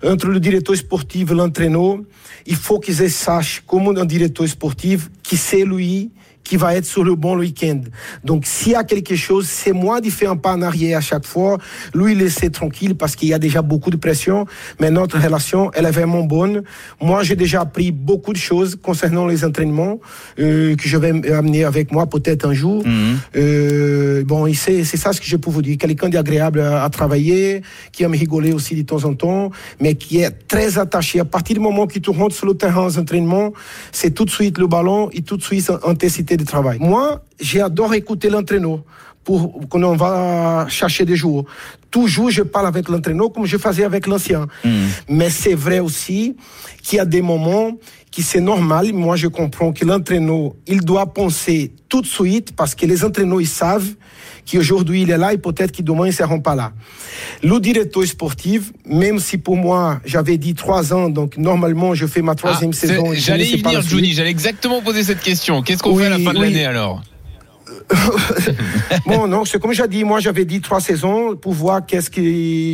entre 0.04 0.28
le 0.28 0.40
directeur 0.40 0.76
sportif 0.76 1.30
et 1.30 1.34
l'entraîneur, 1.34 1.98
il 2.46 2.55
faut 2.56 2.78
qu'ils 2.80 3.10
sachent, 3.10 3.62
comme 3.66 3.96
un 3.96 4.04
directeur 4.04 4.46
sportif, 4.48 5.10
qui 5.22 5.36
c'est 5.36 5.64
lui 5.64 6.10
qui 6.46 6.56
va 6.56 6.74
être 6.74 6.84
sur 6.84 7.02
le 7.02 7.14
bon 7.14 7.36
week-end. 7.38 7.80
Donc, 8.24 8.46
s'il 8.46 8.72
y 8.72 8.74
a 8.74 8.84
quelque 8.84 9.16
chose, 9.16 9.46
c'est 9.48 9.72
moi 9.72 10.00
de 10.00 10.10
faire 10.10 10.30
un 10.30 10.36
pas 10.36 10.52
en 10.52 10.62
arrière 10.62 10.98
à 10.98 11.00
chaque 11.00 11.26
fois, 11.26 11.58
lui 11.94 12.14
laisser 12.14 12.50
tranquille 12.50 12.94
parce 12.94 13.16
qu'il 13.16 13.28
y 13.28 13.34
a 13.34 13.38
déjà 13.38 13.62
beaucoup 13.62 13.90
de 13.90 13.96
pression, 13.96 14.46
mais 14.80 14.90
notre 14.90 15.18
relation, 15.18 15.70
elle 15.74 15.86
est 15.86 15.90
vraiment 15.90 16.22
bonne. 16.22 16.62
Moi, 17.00 17.22
j'ai 17.24 17.36
déjà 17.36 17.62
appris 17.62 17.90
beaucoup 17.90 18.32
de 18.32 18.38
choses 18.38 18.76
concernant 18.80 19.26
les 19.26 19.44
entraînements 19.44 19.98
euh, 20.38 20.76
que 20.76 20.88
je 20.88 20.96
vais 20.96 21.32
amener 21.32 21.64
avec 21.64 21.90
moi 21.92 22.06
peut-être 22.06 22.46
un 22.46 22.54
jour. 22.54 22.84
Euh, 23.36 24.22
bon, 24.24 24.52
c'est 24.54 24.84
ça 24.84 25.12
ce 25.12 25.20
que 25.20 25.26
je 25.26 25.36
peux 25.36 25.50
vous 25.50 25.62
dire. 25.62 25.76
Quelqu'un 25.78 26.08
d'agréable 26.08 26.60
à, 26.60 26.84
à 26.84 26.90
travailler, 26.90 27.62
qui 27.92 28.04
aime 28.04 28.12
rigoler 28.12 28.52
aussi 28.52 28.74
de 28.76 28.82
temps 28.82 29.04
en 29.04 29.14
temps, 29.14 29.50
mais 29.80 29.94
qui 29.94 30.20
est 30.20 30.30
très 30.46 30.78
attaché. 30.78 31.18
À 31.20 31.24
partir 31.24 31.54
du 31.54 31.60
moment 31.60 31.86
que 31.86 31.98
tu 31.98 32.10
rentres 32.10 32.36
sur 32.36 32.46
le 32.46 32.54
terrain 32.54 32.86
aux 32.86 32.98
entraînements, 32.98 33.52
c'est 33.90 34.12
tout 34.14 34.24
de 34.24 34.30
suite 34.30 34.58
le 34.58 34.66
ballon 34.66 35.10
et 35.12 35.22
tout 35.22 35.36
de 35.36 35.42
suite 35.42 35.70
intensité 35.84 36.35
de 36.36 36.44
travail. 36.44 36.78
Moi, 36.80 37.22
j'adore 37.40 37.94
écouter 37.94 38.30
l'entraîneur 38.30 38.80
pour 39.24 39.58
quand 39.68 39.82
on 39.82 39.96
va 39.96 40.66
chercher 40.68 41.04
des 41.04 41.16
joueurs. 41.16 41.44
Toujours, 41.90 42.30
je 42.30 42.42
parle 42.42 42.66
avec 42.66 42.88
l'entraîneur 42.88 43.32
comme 43.32 43.44
je 43.44 43.56
faisais 43.56 43.84
avec 43.84 44.06
l'ancien. 44.06 44.46
Mais 45.08 45.30
c'est 45.30 45.54
vrai 45.54 45.80
aussi 45.80 46.36
qu'il 46.82 46.98
y 46.98 47.00
a 47.00 47.04
des 47.04 47.22
moments 47.22 47.72
qui 48.10 48.22
c'est 48.22 48.40
normal. 48.40 48.92
Moi, 48.92 49.16
je 49.16 49.26
comprends 49.26 49.72
que 49.72 49.84
l'entraîneur, 49.84 50.52
il 50.66 50.80
doit 50.80 51.12
penser 51.12 51.72
tout 51.88 52.00
de 52.00 52.06
suite 52.06 52.54
parce 52.54 52.74
que 52.74 52.86
les 52.86 53.04
entraîneurs, 53.04 53.40
ils 53.40 53.48
savent 53.48 53.94
qu'aujourd'hui, 54.50 55.02
il 55.02 55.10
est 55.10 55.18
là 55.18 55.32
et 55.32 55.38
peut-être 55.38 55.72
que 55.72 55.82
demain, 55.82 56.04
ils 56.06 56.10
ne 56.10 56.14
seront 56.14 56.40
pas 56.40 56.54
là. 56.54 56.72
Le 57.42 57.58
directeur 57.60 58.04
sportif, 58.04 58.72
même 58.88 59.18
si 59.18 59.38
pour 59.38 59.56
moi, 59.56 60.00
j'avais 60.04 60.38
dit 60.38 60.54
trois 60.54 60.92
ans, 60.94 61.08
donc 61.10 61.36
normalement, 61.36 61.94
je 61.94 62.06
fais 62.06 62.22
ma 62.22 62.34
troisième 62.34 62.70
Ah, 62.72 62.76
saison. 62.76 63.12
et 63.12 63.16
je 63.16 63.20
J'allais 63.20 63.46
y 63.48 63.60
venir. 63.62 63.82
Juni. 63.82 64.12
J'allais 64.12 64.30
exactement 64.30 64.80
poser 64.82 65.02
cette 65.04 65.20
question. 65.20 65.62
Qu'est-ce 65.62 65.82
qu'on 65.82 65.92
Oui, 65.94 66.02
fait 66.02 66.06
à 66.06 66.10
la 66.10 66.18
fin 66.18 66.32
de 66.32 66.38
oui. 66.38 66.44
l'année 66.52 66.64
alors? 66.66 67.02
Bon, 69.06 69.26
non, 69.26 69.44
c'est 69.44 69.60
comme 69.60 69.72
j'ai 69.72 69.86
dit, 69.88 70.04
moi 70.04 70.20
j'avais 70.20 70.44
dit 70.44 70.60
trois 70.60 70.80
saisons 70.80 71.36
pour 71.36 71.52
voir 71.52 71.84
qu'est-ce 71.84 72.10
que 72.10 72.20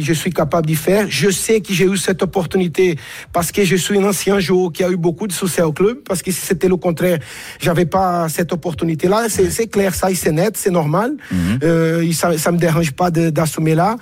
je 0.04 0.12
suis 0.12 0.32
capable 0.32 0.66
d'y 0.66 0.74
faire. 0.74 1.06
Je 1.08 1.30
sais 1.30 1.60
que 1.60 1.72
j'ai 1.72 1.84
eu 1.86 1.96
cette 1.96 2.22
opportunité 2.22 2.96
parce 3.32 3.52
que 3.52 3.64
je 3.64 3.76
suis 3.76 3.98
un 3.98 4.04
ancien 4.04 4.38
joueur 4.40 4.72
qui 4.72 4.82
a 4.84 4.90
eu 4.90 4.96
beaucoup 4.96 5.26
de 5.26 5.32
succès 5.32 5.62
au 5.62 5.72
club, 5.72 5.98
parce 6.06 6.22
que 6.22 6.30
si 6.30 6.40
c'était 6.40 6.68
le 6.68 6.76
contraire, 6.76 7.18
j'avais 7.60 7.86
pas 7.86 8.28
cette 8.28 8.52
opportunité-là. 8.52 9.26
C'est 9.28 9.50
c'est 9.50 9.66
clair, 9.66 9.94
ça, 9.94 10.08
c'est 10.14 10.32
net, 10.32 10.56
c'est 10.56 10.70
normal. 10.70 11.16
Euh, 11.62 12.02
et 12.02 12.12
ça, 12.12 12.36
ça 12.38 12.52
me 12.52 12.58
dérange 12.58 12.92
pas 12.92 13.10
de- 13.10 13.30
d'assumer 13.30 13.74
là. 13.74 13.96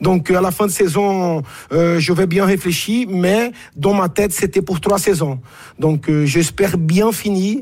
Donc 0.00 0.30
à 0.30 0.40
la 0.40 0.50
fin 0.50 0.66
de 0.66 0.70
saison, 0.70 1.42
euh, 1.72 1.98
je 2.00 2.12
vais 2.14 2.26
bien 2.26 2.46
réfléchir, 2.46 3.06
mais 3.10 3.52
dans 3.76 3.92
ma 3.92 4.08
tête, 4.08 4.32
c'était 4.32 4.62
pour 4.62 4.80
trois 4.80 4.98
saisons. 4.98 5.40
Donc 5.78 6.08
euh, 6.08 6.24
j'espère 6.24 6.78
bien 6.78 7.12
finir. 7.12 7.58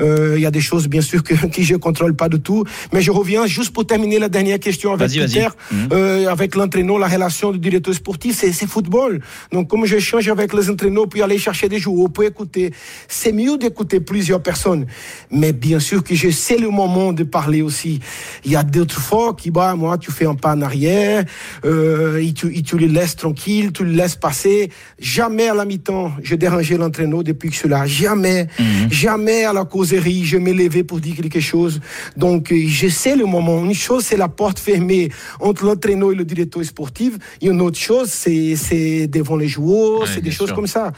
Euh, 0.00 0.34
Il 0.36 0.42
y 0.42 0.46
a 0.46 0.50
des 0.50 0.60
choses 0.60 0.88
bien 0.88 1.00
sûr 1.00 1.22
que, 1.22 1.34
que 1.54 1.62
je 1.62 1.76
contrôle 1.76 2.14
pas 2.14 2.28
du 2.28 2.40
tout, 2.40 2.64
mais 2.92 3.00
je 3.02 3.10
reviens 3.10 3.46
juste 3.46 3.72
pour 3.72 3.86
terminer 3.86 4.18
la 4.18 4.28
dernière 4.28 4.58
question 4.60 4.92
avec. 4.92 5.08
Peter, 5.26 5.48
Mhm. 5.72 5.88
euh, 5.92 6.28
avec 6.28 6.54
l'entraîneur, 6.54 6.98
la 6.98 7.08
relation 7.08 7.50
du 7.52 7.58
directeur 7.58 7.94
sportif, 7.94 8.36
c'est 8.38 8.52
c'est 8.52 8.66
football. 8.66 9.20
Donc 9.52 9.68
comme 9.68 9.84
je 9.86 9.98
change 9.98 10.28
avec 10.28 10.52
les 10.52 10.68
entraîneurs 10.70 11.08
puis 11.08 11.22
aller 11.22 11.38
chercher 11.38 11.68
des 11.68 11.78
joueurs, 11.78 12.10
pour 12.10 12.24
écouter, 12.24 12.72
c'est 13.08 13.32
mieux 13.32 13.56
d'écouter 13.58 14.00
plusieurs 14.00 14.42
personnes. 14.42 14.86
Mais 15.30 15.52
bien 15.52 15.78
sûr 15.80 16.02
que 16.04 16.14
je 16.14 16.30
sais 16.30 16.58
le 16.58 16.70
moment 16.70 17.12
de 17.12 17.24
parler 17.24 17.62
aussi. 17.62 18.00
Il 18.44 18.52
y 18.52 18.56
a 18.56 18.62
d'autres 18.62 19.00
fois 19.00 19.34
qui, 19.34 19.50
bah 19.50 19.74
moi, 19.76 19.98
tu 19.98 20.10
fais 20.12 20.26
un 20.26 20.34
pas 20.34 20.54
en 20.54 20.62
arrière, 20.62 21.24
euh, 21.64 22.18
et, 22.22 22.32
tu, 22.32 22.54
et 22.56 22.62
tu 22.62 22.76
les 22.78 22.88
laisses 22.88 23.16
tranquilles, 23.16 23.72
tu 23.72 23.84
les 23.84 23.94
laisses 23.96 24.16
passer. 24.16 24.70
Jamais 24.98 25.48
à 25.48 25.54
la 25.54 25.64
mi-temps, 25.64 26.12
je 26.22 26.34
dérangeais 26.34 26.76
l'entraîneur 26.76 27.22
depuis 27.24 27.48
que 27.48 27.54
je 27.54 27.60
suis 27.60 27.68
là. 27.68 27.86
Jamais, 27.86 28.46
jamais 28.90 29.44
à 29.44 29.52
la 29.52 29.64
je 29.86 30.36
me 30.38 30.52
levais 30.52 30.82
pour 30.84 31.00
dire 31.00 31.16
quelque 31.16 31.40
chose. 31.40 31.80
Donc, 32.16 32.52
euh, 32.52 32.64
je 32.66 32.88
sais 32.88 33.16
le 33.16 33.24
moment. 33.26 33.64
Une 33.64 33.74
chose, 33.74 34.04
c'est 34.04 34.16
la 34.16 34.28
porte 34.28 34.58
fermée 34.58 35.10
entre 35.40 35.64
l'entraîneur 35.64 36.12
et 36.12 36.14
le 36.14 36.24
directeur 36.24 36.64
sportif. 36.64 37.14
Et 37.40 37.46
une 37.48 37.60
autre 37.60 37.78
chose, 37.78 38.08
c'est 38.10 39.06
devant 39.06 39.36
les 39.36 39.48
joueurs, 39.48 40.00
Ouais, 40.00 40.06
c'est 40.12 40.20
des 40.20 40.30
choses 40.30 40.48
sûr. 40.48 40.56
comme 40.56 40.66
ça. 40.66 40.92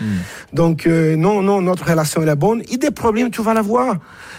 Donc, 0.53 0.86
euh, 0.86 1.16
non, 1.16 1.43
non, 1.43 1.61
notre 1.62 1.84
relation 1.89 2.22
est 2.22 2.36
bonne. 2.36 2.62
Et 2.70 2.76
des 2.76 2.91
problèmes, 2.91 3.30
tu 3.30 3.43
vas 3.43 3.55
l'avoir. 3.55 3.97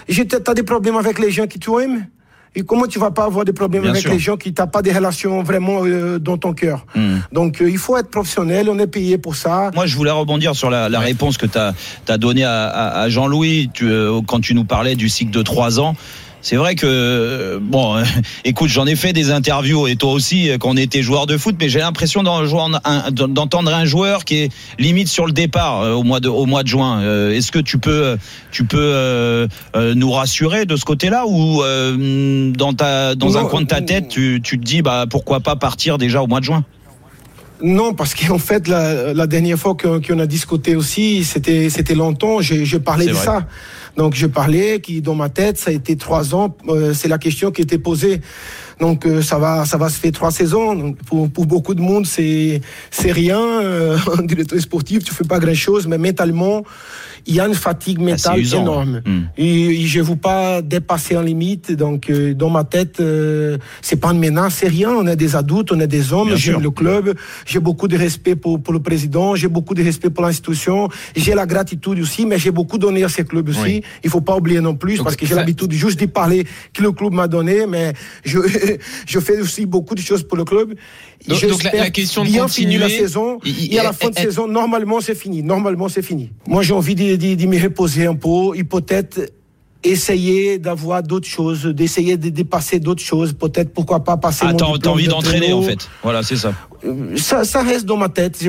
Tu 0.07 0.21
as 0.45 0.53
des 0.53 0.63
problèmes 0.63 0.97
avec 0.97 1.19
les 1.19 1.31
gens 1.31 1.47
que 1.47 1.57
tu 1.57 1.71
aimes. 1.81 2.07
Et 2.55 2.63
comment 2.63 2.87
tu 2.87 2.97
vas 2.99 3.11
pas 3.11 3.25
avoir 3.25 3.45
des 3.45 3.53
problèmes 3.53 3.83
Bien 3.83 3.91
avec 3.91 4.01
sûr. 4.01 4.11
les 4.11 4.19
gens 4.19 4.35
qui 4.35 4.53
n'ont 4.57 4.67
pas 4.67 4.81
des 4.81 4.91
relations 4.91 5.43
vraiment 5.43 5.81
euh, 5.85 6.17
dans 6.19 6.37
ton 6.37 6.53
cœur 6.53 6.85
Donc, 7.31 7.61
euh, 7.61 7.69
il 7.69 7.77
faut 7.77 7.95
être 7.97 8.09
professionnel, 8.09 8.69
on 8.69 8.79
est 8.79 8.87
payé 8.87 9.17
pour 9.17 9.35
ça. 9.35 9.69
Moi, 9.75 9.85
je 9.85 9.95
voulais 9.95 10.11
rebondir 10.11 10.55
sur 10.55 10.69
la, 10.69 10.89
la 10.89 10.99
réponse 10.99 11.37
que 11.37 11.45
tu 11.45 11.57
as, 11.57 12.17
donnée 12.17 12.43
à, 12.45 12.65
à- 12.67 13.01
à 13.01 13.09
Jean-Louis 13.09 13.69
euh, 13.83 14.19
quand 14.27 14.39
tu 14.41 14.55
nous 14.55 14.65
parlais 14.65 14.95
du 14.95 15.09
cycle 15.09 15.31
de 15.31 15.41
trois 15.43 15.79
ans. 15.79 15.95
C'est 16.41 16.55
vrai 16.55 16.75
que, 16.75 16.85
euh, 16.87 17.59
bon, 17.61 17.97
euh, 17.97 18.03
écoute, 18.45 18.69
j'en 18.69 18.85
ai 18.85 18.95
fait 18.95 19.11
des 19.13 19.31
interviews 19.31 19.87
et 19.87 19.95
toi 19.95 20.13
aussi, 20.13 20.49
euh, 20.49 20.57
quand 20.57 20.69
on 20.69 20.77
était 20.77 21.01
joueur 21.01 21.25
de 21.27 21.37
foot, 21.37 21.55
mais 21.59 21.67
j'ai 21.69 21.79
l'impression 21.79 22.23
d'entendre 22.23 23.73
un 23.73 23.85
joueur 23.85 24.23
qui 24.23 24.37
est 24.37 24.49
limite 24.77 25.09
sur 25.09 25.25
le 25.25 25.33
départ 25.33 25.81
euh, 25.81 25.93
au 25.93 26.03
mois 26.03 26.19
de, 26.19 26.29
au 26.29 26.45
mois 26.45 26.63
de 26.63 26.69
juin. 26.69 27.01
Euh, 27.01 27.35
Est-ce 27.35 27.51
que 27.51 27.59
tu 27.59 27.77
peux, 27.77 28.17
tu 28.51 28.63
peux 28.63 29.47
nous 29.95 30.11
rassurer 30.11 30.65
de 30.65 30.75
ce 30.75 30.85
côté-là 30.85 31.25
ou 31.27 31.61
dans, 32.53 32.73
ta, 32.73 33.15
dans 33.15 33.37
un 33.37 33.45
coin 33.45 33.61
de 33.61 33.67
ta 33.67 33.81
tête, 33.81 34.07
tu, 34.07 34.39
tu 34.43 34.59
te 34.59 34.63
dis, 34.63 34.81
bah, 34.81 35.05
pourquoi 35.09 35.39
pas 35.41 35.55
partir 35.55 35.97
déjà 35.97 36.21
au 36.21 36.27
mois 36.27 36.39
de 36.39 36.45
juin? 36.45 36.63
Non, 37.61 37.93
parce 37.93 38.15
qu'en 38.15 38.37
fait, 38.37 38.67
la, 38.67 39.13
la 39.13 39.27
dernière 39.27 39.57
fois 39.57 39.75
qu'on 39.75 40.19
a 40.19 40.25
discuté 40.25 40.75
aussi, 40.75 41.23
c'était 41.23 41.95
longtemps, 41.95 42.39
parlais 42.83 43.05
C'est 43.05 43.09
de 43.11 43.15
vrai. 43.15 43.25
ça. 43.25 43.47
Donc 43.97 44.15
je 44.15 44.27
parlais 44.27 44.79
qui 44.79 45.01
dans 45.01 45.15
ma 45.15 45.29
tête, 45.29 45.57
ça 45.57 45.71
a 45.71 45.73
été 45.73 45.95
trois 45.95 46.35
ans, 46.35 46.55
euh, 46.67 46.93
c'est 46.93 47.07
la 47.07 47.17
question 47.17 47.51
qui 47.51 47.61
était 47.61 47.77
posée. 47.77 48.21
Donc 48.79 49.05
euh, 49.05 49.21
ça 49.21 49.37
va 49.37 49.65
ça 49.65 49.77
va 49.77 49.89
se 49.89 49.99
faire 49.99 50.11
trois 50.11 50.31
saisons. 50.31 50.95
Pour 51.05 51.45
beaucoup 51.45 51.73
de 51.73 51.81
monde, 51.81 52.05
c'est 52.05 52.61
c'est 52.91 53.11
rien. 53.11 53.39
Euh, 53.39 53.97
en 54.17 54.21
directeur 54.21 54.59
sportif, 54.59 55.03
tu 55.03 55.13
fais 55.13 55.25
pas 55.25 55.39
grand 55.39 55.53
chose, 55.53 55.87
mais 55.87 55.97
mentalement, 55.97 56.63
il 57.27 57.35
y 57.35 57.39
a 57.39 57.47
une 57.47 57.53
fatigue 57.53 57.99
mentale 57.99 58.39
usant, 58.39 58.61
énorme. 58.61 59.01
Hmm. 59.05 59.21
Et, 59.37 59.81
et 59.81 59.85
je 59.85 59.99
ne 59.99 60.03
veux 60.03 60.15
pas 60.15 60.61
dépasser 60.61 61.15
en 61.17 61.21
limite. 61.21 61.71
Donc, 61.71 62.09
euh, 62.09 62.33
dans 62.33 62.49
ma 62.49 62.63
tête, 62.63 62.99
euh, 62.99 63.57
c'est 63.81 63.97
pas 63.99 64.11
une 64.11 64.19
menace, 64.19 64.55
c'est 64.59 64.67
rien. 64.67 64.89
On 64.91 65.05
est 65.07 65.15
des 65.15 65.35
adultes, 65.35 65.71
on 65.71 65.79
est 65.79 65.87
des 65.87 66.13
hommes. 66.13 66.35
J'aime 66.35 66.61
le 66.61 66.71
club. 66.71 67.15
J'ai 67.45 67.59
beaucoup 67.59 67.87
de 67.87 67.97
respect 67.97 68.35
pour, 68.35 68.61
pour 68.61 68.73
le 68.73 68.79
président. 68.79 69.35
J'ai 69.35 69.47
beaucoup 69.47 69.73
de 69.73 69.83
respect 69.83 70.09
pour 70.09 70.23
l'institution. 70.23 70.89
J'ai 71.15 71.33
la 71.35 71.45
gratitude 71.45 71.99
aussi, 71.99 72.25
mais 72.25 72.37
j'ai 72.39 72.51
beaucoup 72.51 72.77
donné 72.77 73.03
à 73.03 73.09
ce 73.09 73.21
club 73.21 73.49
aussi. 73.49 73.59
Oui. 73.61 73.83
Il 74.03 74.09
faut 74.09 74.21
pas 74.21 74.35
oublier 74.37 74.61
non 74.61 74.75
plus, 74.75 74.97
Donc, 74.97 75.05
parce 75.05 75.15
que 75.15 75.25
j'ai 75.25 75.35
l'habitude 75.35 75.71
juste 75.71 75.99
de 75.99 76.05
parler 76.05 76.45
que 76.73 76.81
le 76.81 76.91
club 76.91 77.13
m'a 77.13 77.27
donné, 77.27 77.65
mais 77.67 77.93
je, 78.23 78.39
je 79.07 79.19
fais 79.19 79.39
aussi 79.39 79.65
beaucoup 79.65 79.95
de 79.95 80.01
choses 80.01 80.23
pour 80.23 80.37
le 80.37 80.45
club. 80.45 80.73
Donc- 81.27 81.45
donc 81.47 81.63
la- 81.63 81.73
la 81.75 81.89
question 81.89 82.23
de 82.23 82.29
bien 82.29 82.47
finir 82.47 82.79
la 82.79 82.85
continuer, 82.87 83.07
saison. 83.07 83.39
il- 83.45 83.73
Et 83.73 83.79
à 83.79 83.83
la 83.83 83.93
fin 83.93 84.09
de 84.09 84.15
il- 84.17 84.21
saison, 84.23 84.47
normalement, 84.47 85.01
c'est 85.01 85.15
fini. 85.15 85.43
Normalement, 85.43 85.89
c'est 85.89 86.01
fini. 86.01 86.29
Moi, 86.47 86.63
j'ai 86.63 86.73
envie 86.73 86.95
de, 86.95 87.08
de- 87.17 87.35
de 87.35 87.45
me 87.45 87.61
reposer 87.61 88.05
un 88.07 88.15
peu 88.15 88.55
et 88.55 88.63
peut-être 88.63 89.19
essayer 89.83 90.57
d'avoir 90.59 91.01
d'autres 91.03 91.27
choses, 91.27 91.63
d'essayer 91.65 92.17
de 92.17 92.29
dépasser 92.29 92.79
d'autres 92.79 93.01
choses. 93.03 93.33
Peut-être, 93.33 93.73
pourquoi 93.73 94.03
pas 94.03 94.17
passer 94.17 94.45
Ah, 94.47 94.53
t'as 94.53 94.65
envie 94.89 95.07
d'entraîner 95.07 95.53
en 95.53 95.61
fait. 95.61 95.89
Voilà, 96.03 96.21
c'est 96.23 96.35
ça. 96.35 96.53
Ça, 97.15 97.43
ça 97.43 97.61
reste 97.61 97.85
dans 97.85 97.97
ma 97.97 98.09
tête. 98.09 98.39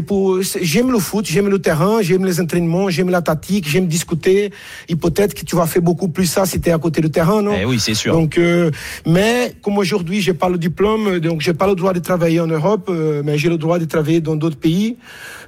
J'aime 0.61 0.93
le 0.93 0.99
foot, 0.99 1.27
j'aime 1.27 1.49
le 1.49 1.59
terrain, 1.59 2.03
j'aime 2.03 2.25
les 2.25 2.41
entraînements, 2.41 2.91
j'aime 2.91 3.11
la 3.11 3.23
tactique, 3.23 3.69
j'aime 3.69 3.87
discuter. 3.87 4.53
Et 4.89 4.97
peut-être 4.97 5.35
que 5.35 5.45
tu 5.45 5.57
vas 5.57 5.67
faire 5.67 5.83
beaucoup 5.83 6.09
plus 6.09 6.27
ça 6.27 6.47
si 6.47 6.61
tu 6.61 6.69
es 6.69 6.73
à 6.73 6.79
côté 6.79 7.01
du 7.01 7.11
terrain, 7.11 7.43
non? 7.43 7.53
Eh 7.61 7.65
oui, 7.65 7.81
c'est 7.81 7.95
sûr. 7.95 8.13
Donc, 8.13 8.39
euh, 8.39 8.71
mais 9.07 9.55
comme 9.63 9.79
aujourd'hui, 9.79 10.21
j'ai 10.21 10.35
pas 10.35 10.49
le 10.49 10.59
diplôme, 10.59 11.19
donc 11.21 11.41
j'ai 11.41 11.55
pas 11.55 11.67
le 11.67 11.75
droit 11.75 11.93
de 11.93 12.01
travailler 12.01 12.41
en 12.41 12.47
Europe, 12.47 12.89
euh, 12.89 13.23
mais 13.25 13.39
j'ai 13.39 13.49
le 13.49 13.59
droit 13.59 13.79
de 13.79 13.85
travailler 13.85 14.21
dans 14.21 14.37
d'autres 14.37 14.59
pays. 14.59 14.97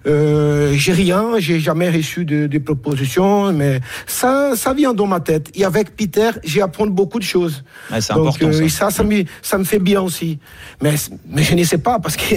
Euh, 0.05 0.73
j'ai 0.75 0.93
rien, 0.93 1.39
j'ai 1.39 1.61
jamais 1.61 1.89
reçu 1.89 2.25
de, 2.25 2.49
de 2.49 2.59
propositions, 2.59 3.53
mais 3.53 3.81
ça, 4.07 4.55
ça 4.57 4.75
vient 4.75 4.95
dans 4.95 5.07
ma 5.07 5.21
tête. 5.21 5.51
Et 5.55 5.65
avec 5.65 5.95
Peter, 5.95 6.31
j'ai 6.43 6.61
appris 6.61 6.89
beaucoup 6.89 7.21
de 7.21 7.25
choses. 7.25 7.63
Ouais, 7.91 8.01
c'est 8.01 8.13
Donc, 8.15 8.27
important, 8.29 8.47
euh, 8.49 8.53
ça. 8.53 8.65
et 8.65 8.69
ça, 8.69 8.91
ça 8.91 9.05
me, 9.05 9.23
ça 9.43 9.59
me 9.59 9.65
fait 9.65 9.79
bien 9.79 10.01
aussi. 10.01 10.41
Mais, 10.83 10.95
mais 11.29 11.45
je 11.45 11.55
ne 11.55 11.63
sais 11.63 11.79
pas 11.79 12.01
parce 12.01 12.17
que 12.17 12.35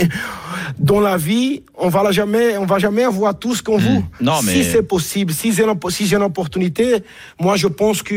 dans 0.79 0.99
la 0.99 1.17
vie, 1.17 1.63
on 1.77 1.89
va 1.89 2.03
la 2.03 2.11
jamais, 2.11 2.57
on 2.57 2.65
va 2.65 2.79
jamais 2.79 3.03
avoir 3.03 3.37
tout 3.37 3.55
ce 3.55 3.61
qu'on 3.63 3.77
veut. 3.77 4.01
Non, 4.21 4.41
mais- 4.43 4.51
Si 4.53 4.63
c'est 4.63 4.83
possible, 4.83 5.33
si 5.33 5.51
j'ai 5.53 5.63
si 5.89 6.13
une 6.15 6.21
opportunité, 6.21 7.03
moi 7.39 7.55
je 7.55 7.67
pense 7.67 8.01
que 8.01 8.15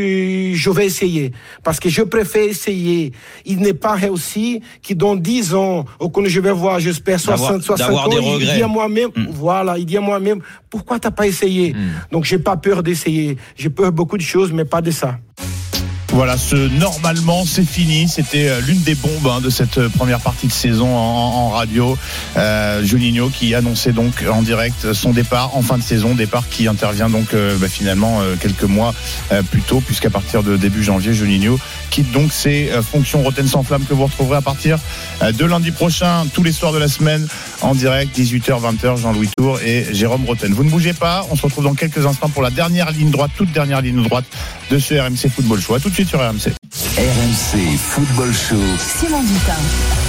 je 0.53 0.69
vais 0.69 0.85
essayer 0.85 1.31
parce 1.63 1.79
que 1.79 1.89
je 1.89 2.01
préfère 2.01 2.43
essayer. 2.43 3.11
Il 3.45 3.59
n'est 3.59 3.73
pas 3.73 3.93
réussi 3.93 4.61
que 4.87 4.93
dans 4.93 5.15
10 5.15 5.53
ans, 5.53 5.85
ou 5.99 6.09
quand 6.09 6.25
je 6.25 6.39
vais 6.39 6.51
voir, 6.51 6.79
j'espère 6.79 7.17
D'avoir- 7.19 7.37
60, 7.51 7.63
60 7.63 7.87
d'avoir 7.87 8.07
ans, 8.07 8.37
il 8.39 8.45
dit 8.45 8.63
à 8.63 8.67
moi-même, 8.67 9.09
Hmm. 9.15 9.25
voilà, 9.31 9.77
il 9.77 9.85
dit 9.85 9.97
à 9.97 10.01
moi-même, 10.01 10.39
pourquoi 10.69 10.99
t'as 10.99 11.11
pas 11.11 11.27
essayé? 11.27 11.75
Donc 12.11 12.25
j'ai 12.25 12.39
pas 12.39 12.57
peur 12.57 12.83
d'essayer. 12.83 13.37
J'ai 13.55 13.69
peur 13.69 13.91
de 13.91 13.95
beaucoup 13.95 14.17
de 14.17 14.21
choses, 14.23 14.51
mais 14.51 14.65
pas 14.65 14.81
de 14.81 14.91
ça. 14.91 15.17
Voilà, 16.11 16.37
ce 16.37 16.55
normalement 16.55 17.45
c'est 17.45 17.67
fini. 17.67 18.07
C'était 18.07 18.49
euh, 18.49 18.61
l'une 18.61 18.81
des 18.81 18.95
bombes 18.95 19.27
hein, 19.27 19.41
de 19.41 19.49
cette 19.51 19.77
euh, 19.77 19.89
première 19.89 20.19
partie 20.19 20.47
de 20.47 20.51
saison 20.51 20.97
en, 20.97 21.49
radio. 21.49 21.97
Euh, 22.35 22.83
Juninho 22.83 23.29
qui 23.29 23.53
annonçait 23.53 23.91
donc 23.91 24.23
en 24.31 24.41
direct 24.41 24.93
son 24.93 25.11
départ 25.11 25.55
en 25.55 25.61
fin 25.61 25.77
de 25.77 25.83
saison, 25.83 26.15
départ 26.15 26.49
qui 26.49 26.67
intervient 26.67 27.09
donc 27.09 27.33
euh, 27.33 27.57
bah, 27.57 27.67
finalement 27.67 28.21
quelques 28.39 28.63
mois 28.63 28.93
plus 29.51 29.61
tôt, 29.61 29.81
puisqu'à 29.81 30.09
partir 30.09 30.43
de 30.43 30.57
début 30.57 30.83
janvier, 30.83 31.13
Juninho 31.13 31.59
quitte 31.89 32.11
donc 32.11 32.31
ses 32.31 32.69
fonctions 32.81 33.21
Rotten 33.21 33.47
sans 33.47 33.63
flamme 33.63 33.83
que 33.83 33.93
vous 33.93 34.05
retrouverez 34.05 34.37
à 34.37 34.41
partir 34.41 34.77
de 35.21 35.45
lundi 35.45 35.71
prochain, 35.71 36.25
tous 36.33 36.43
les 36.43 36.51
soirs 36.51 36.71
de 36.71 36.77
la 36.77 36.87
semaine, 36.87 37.27
en 37.61 37.75
direct, 37.75 38.17
18h, 38.17 38.61
20h, 38.61 38.97
Jean-Louis 38.97 39.29
Tour 39.37 39.59
et 39.61 39.87
Jérôme 39.91 40.25
Rotten. 40.25 40.53
Vous 40.53 40.63
ne 40.63 40.69
bougez 40.69 40.93
pas, 40.93 41.25
on 41.31 41.35
se 41.35 41.41
retrouve 41.41 41.63
dans 41.63 41.73
quelques 41.73 42.05
instants 42.05 42.29
pour 42.29 42.41
la 42.41 42.51
dernière 42.51 42.91
ligne 42.91 43.11
droite, 43.11 43.31
toute 43.37 43.51
dernière 43.51 43.81
ligne 43.81 44.03
droite 44.03 44.25
de 44.69 44.79
ce 44.79 44.93
RMC 44.95 45.29
Football 45.33 45.61
Show. 45.61 45.75
Sur 46.05 46.19
RMC. 46.19 46.53
RMC 46.97 47.77
Football 47.77 48.33
Show. 48.33 48.55
Simon 48.77 49.21
Dutin. 49.21 49.53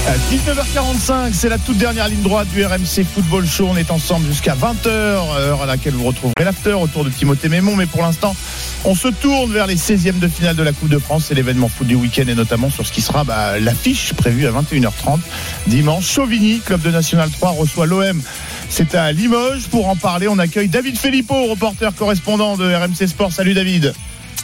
À 0.06 0.16
19h45, 0.32 1.32
c'est 1.32 1.48
la 1.48 1.58
toute 1.58 1.78
dernière 1.78 2.08
ligne 2.08 2.22
droite 2.22 2.48
du 2.54 2.64
RMC 2.64 3.04
Football 3.04 3.46
Show. 3.46 3.68
On 3.70 3.76
est 3.76 3.90
ensemble 3.90 4.26
jusqu'à 4.26 4.54
20h, 4.54 4.88
heure 4.88 5.62
à 5.62 5.66
laquelle 5.66 5.94
vous 5.94 6.04
retrouverez 6.04 6.44
l'after 6.44 6.74
autour 6.74 7.04
de 7.04 7.10
Timothée 7.10 7.48
Mémon. 7.48 7.76
Mais 7.76 7.86
pour 7.86 8.02
l'instant, 8.02 8.36
on 8.84 8.94
se 8.94 9.08
tourne 9.08 9.52
vers 9.52 9.66
les 9.66 9.76
16e 9.76 10.18
de 10.18 10.28
finale 10.28 10.54
de 10.54 10.62
la 10.62 10.72
Coupe 10.72 10.88
de 10.90 10.98
France. 10.98 11.24
C'est 11.28 11.34
l'événement 11.34 11.68
foot 11.68 11.86
du 11.86 11.96
week-end 11.96 12.26
et 12.28 12.34
notamment 12.34 12.70
sur 12.70 12.86
ce 12.86 12.92
qui 12.92 13.00
sera 13.00 13.24
bah, 13.24 13.58
l'affiche 13.58 14.12
prévue 14.12 14.46
à 14.46 14.52
21h30 14.52 15.18
dimanche. 15.66 16.06
Chauvigny, 16.06 16.60
club 16.60 16.82
de 16.82 16.90
National 16.90 17.30
3, 17.30 17.50
reçoit 17.50 17.86
l'OM. 17.86 18.22
C'est 18.68 18.94
à 18.94 19.10
Limoges. 19.12 19.68
Pour 19.70 19.88
en 19.88 19.96
parler, 19.96 20.28
on 20.28 20.38
accueille 20.38 20.68
David 20.68 20.98
Filippo, 20.98 21.46
reporter 21.46 21.94
correspondant 21.94 22.56
de 22.56 22.72
RMC 22.72 23.08
Sport. 23.08 23.32
Salut 23.32 23.54
David. 23.54 23.92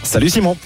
Salut 0.03 0.28
Simon. 0.28 0.57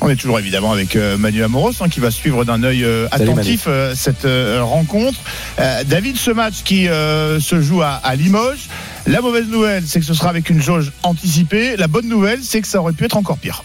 On 0.00 0.08
est 0.10 0.16
toujours 0.16 0.38
évidemment 0.38 0.72
avec 0.72 0.94
euh, 0.94 1.16
Manu 1.16 1.42
Amoros 1.42 1.72
hein, 1.80 1.88
qui 1.88 2.00
va 2.00 2.10
suivre 2.10 2.44
d'un 2.44 2.62
œil 2.62 2.84
euh, 2.84 3.08
Salut, 3.10 3.30
attentif 3.30 3.64
euh, 3.66 3.94
cette 3.96 4.24
euh, 4.24 4.60
rencontre. 4.62 5.18
Euh, 5.58 5.82
David, 5.84 6.16
ce 6.16 6.30
match 6.30 6.62
qui 6.64 6.86
euh, 6.88 7.40
se 7.40 7.60
joue 7.60 7.82
à, 7.82 8.00
à 8.04 8.14
Limoges, 8.14 8.68
la 9.06 9.20
mauvaise 9.20 9.46
nouvelle 9.48 9.84
c'est 9.86 9.98
que 10.00 10.06
ce 10.06 10.14
sera 10.14 10.28
avec 10.28 10.50
une 10.50 10.60
jauge 10.62 10.92
anticipée. 11.02 11.76
La 11.76 11.88
bonne 11.88 12.08
nouvelle 12.08 12.40
c'est 12.42 12.60
que 12.60 12.68
ça 12.68 12.80
aurait 12.80 12.92
pu 12.92 13.04
être 13.04 13.16
encore 13.16 13.38
pire. 13.38 13.64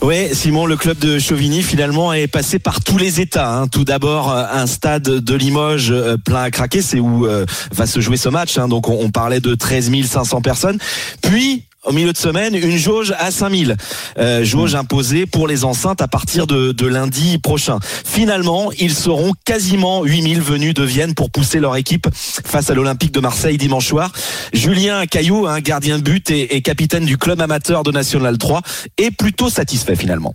Ouais, 0.00 0.30
Simon, 0.32 0.66
le 0.66 0.76
club 0.76 0.96
de 1.00 1.18
Chauvigny 1.18 1.60
finalement 1.62 2.12
est 2.12 2.28
passé 2.28 2.60
par 2.60 2.80
tous 2.80 2.98
les 2.98 3.20
états. 3.20 3.52
hein. 3.52 3.66
Tout 3.66 3.84
d'abord, 3.84 4.30
un 4.32 4.66
stade 4.68 5.02
de 5.02 5.34
Limoges 5.34 5.90
euh, 5.90 6.16
plein 6.16 6.42
à 6.42 6.50
craquer, 6.52 6.82
c'est 6.82 7.00
où 7.00 7.26
euh, 7.26 7.46
va 7.72 7.84
se 7.86 7.98
jouer 7.98 8.16
ce 8.16 8.28
match. 8.28 8.58
hein. 8.58 8.68
Donc 8.68 8.88
on, 8.88 8.96
on 9.00 9.10
parlait 9.10 9.40
de 9.40 9.56
13 9.56 9.90
500 10.06 10.40
personnes. 10.40 10.78
Puis 11.20 11.64
au 11.84 11.92
milieu 11.92 12.12
de 12.12 12.18
semaine, 12.18 12.54
une 12.54 12.76
jauge 12.76 13.14
à 13.18 13.30
5000. 13.30 13.76
Euh, 14.18 14.44
jauge 14.44 14.74
imposée 14.74 15.26
pour 15.26 15.46
les 15.46 15.64
enceintes 15.64 16.02
à 16.02 16.08
partir 16.08 16.46
de, 16.46 16.72
de 16.72 16.86
lundi 16.86 17.38
prochain. 17.38 17.78
Finalement, 17.82 18.70
ils 18.78 18.94
seront 18.94 19.32
quasiment 19.44 20.04
8000 20.04 20.40
venus 20.40 20.74
de 20.74 20.82
Vienne 20.82 21.14
pour 21.14 21.30
pousser 21.30 21.60
leur 21.60 21.76
équipe 21.76 22.08
face 22.12 22.70
à 22.70 22.74
l'Olympique 22.74 23.12
de 23.12 23.20
Marseille 23.20 23.58
dimanche 23.58 23.86
soir. 23.86 24.12
Julien 24.52 25.06
Caillou, 25.06 25.46
un 25.46 25.60
gardien 25.60 25.98
de 25.98 26.02
but 26.02 26.30
et, 26.30 26.56
et 26.56 26.62
capitaine 26.62 27.04
du 27.04 27.16
club 27.16 27.40
amateur 27.40 27.82
de 27.84 27.92
National 27.92 28.38
3, 28.38 28.62
est 28.98 29.10
plutôt 29.10 29.48
satisfait 29.48 29.96
finalement. 29.96 30.34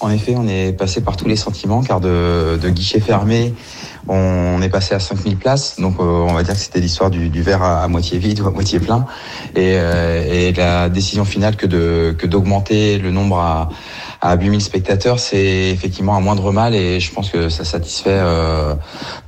En 0.00 0.10
effet, 0.10 0.34
on 0.36 0.46
est 0.48 0.72
passé 0.72 1.00
par 1.00 1.16
tous 1.16 1.28
les 1.28 1.36
sentiments, 1.36 1.82
car 1.82 2.00
de, 2.00 2.58
de 2.60 2.68
guichet 2.68 3.00
fermé, 3.00 3.54
on 4.08 4.60
est 4.62 4.68
passé 4.68 4.94
à 4.94 5.00
5000 5.00 5.36
places. 5.36 5.80
Donc, 5.80 5.96
euh, 5.98 6.02
on 6.02 6.32
va 6.32 6.42
dire 6.42 6.54
que 6.54 6.60
c'était 6.60 6.80
l'histoire 6.80 7.10
du, 7.10 7.42
verre 7.42 7.62
à, 7.62 7.88
moitié 7.88 8.18
vide 8.18 8.40
ou 8.40 8.46
à 8.46 8.50
moitié 8.50 8.78
plein. 8.78 9.06
Et, 9.56 9.74
euh, 9.74 10.52
la 10.56 10.88
décision 10.88 11.24
finale 11.24 11.56
que 11.56 11.66
d'augmenter 12.26 12.98
le 12.98 13.10
nombre 13.10 13.38
à, 13.38 13.68
à 14.20 14.36
8000 14.36 14.60
spectateurs, 14.60 15.18
c'est 15.18 15.70
effectivement 15.70 16.16
un 16.16 16.20
moindre 16.20 16.52
mal. 16.52 16.74
Et 16.74 17.00
je 17.00 17.12
pense 17.12 17.30
que 17.30 17.48
ça 17.48 17.64
satisfait 17.64 18.10
euh, 18.10 18.74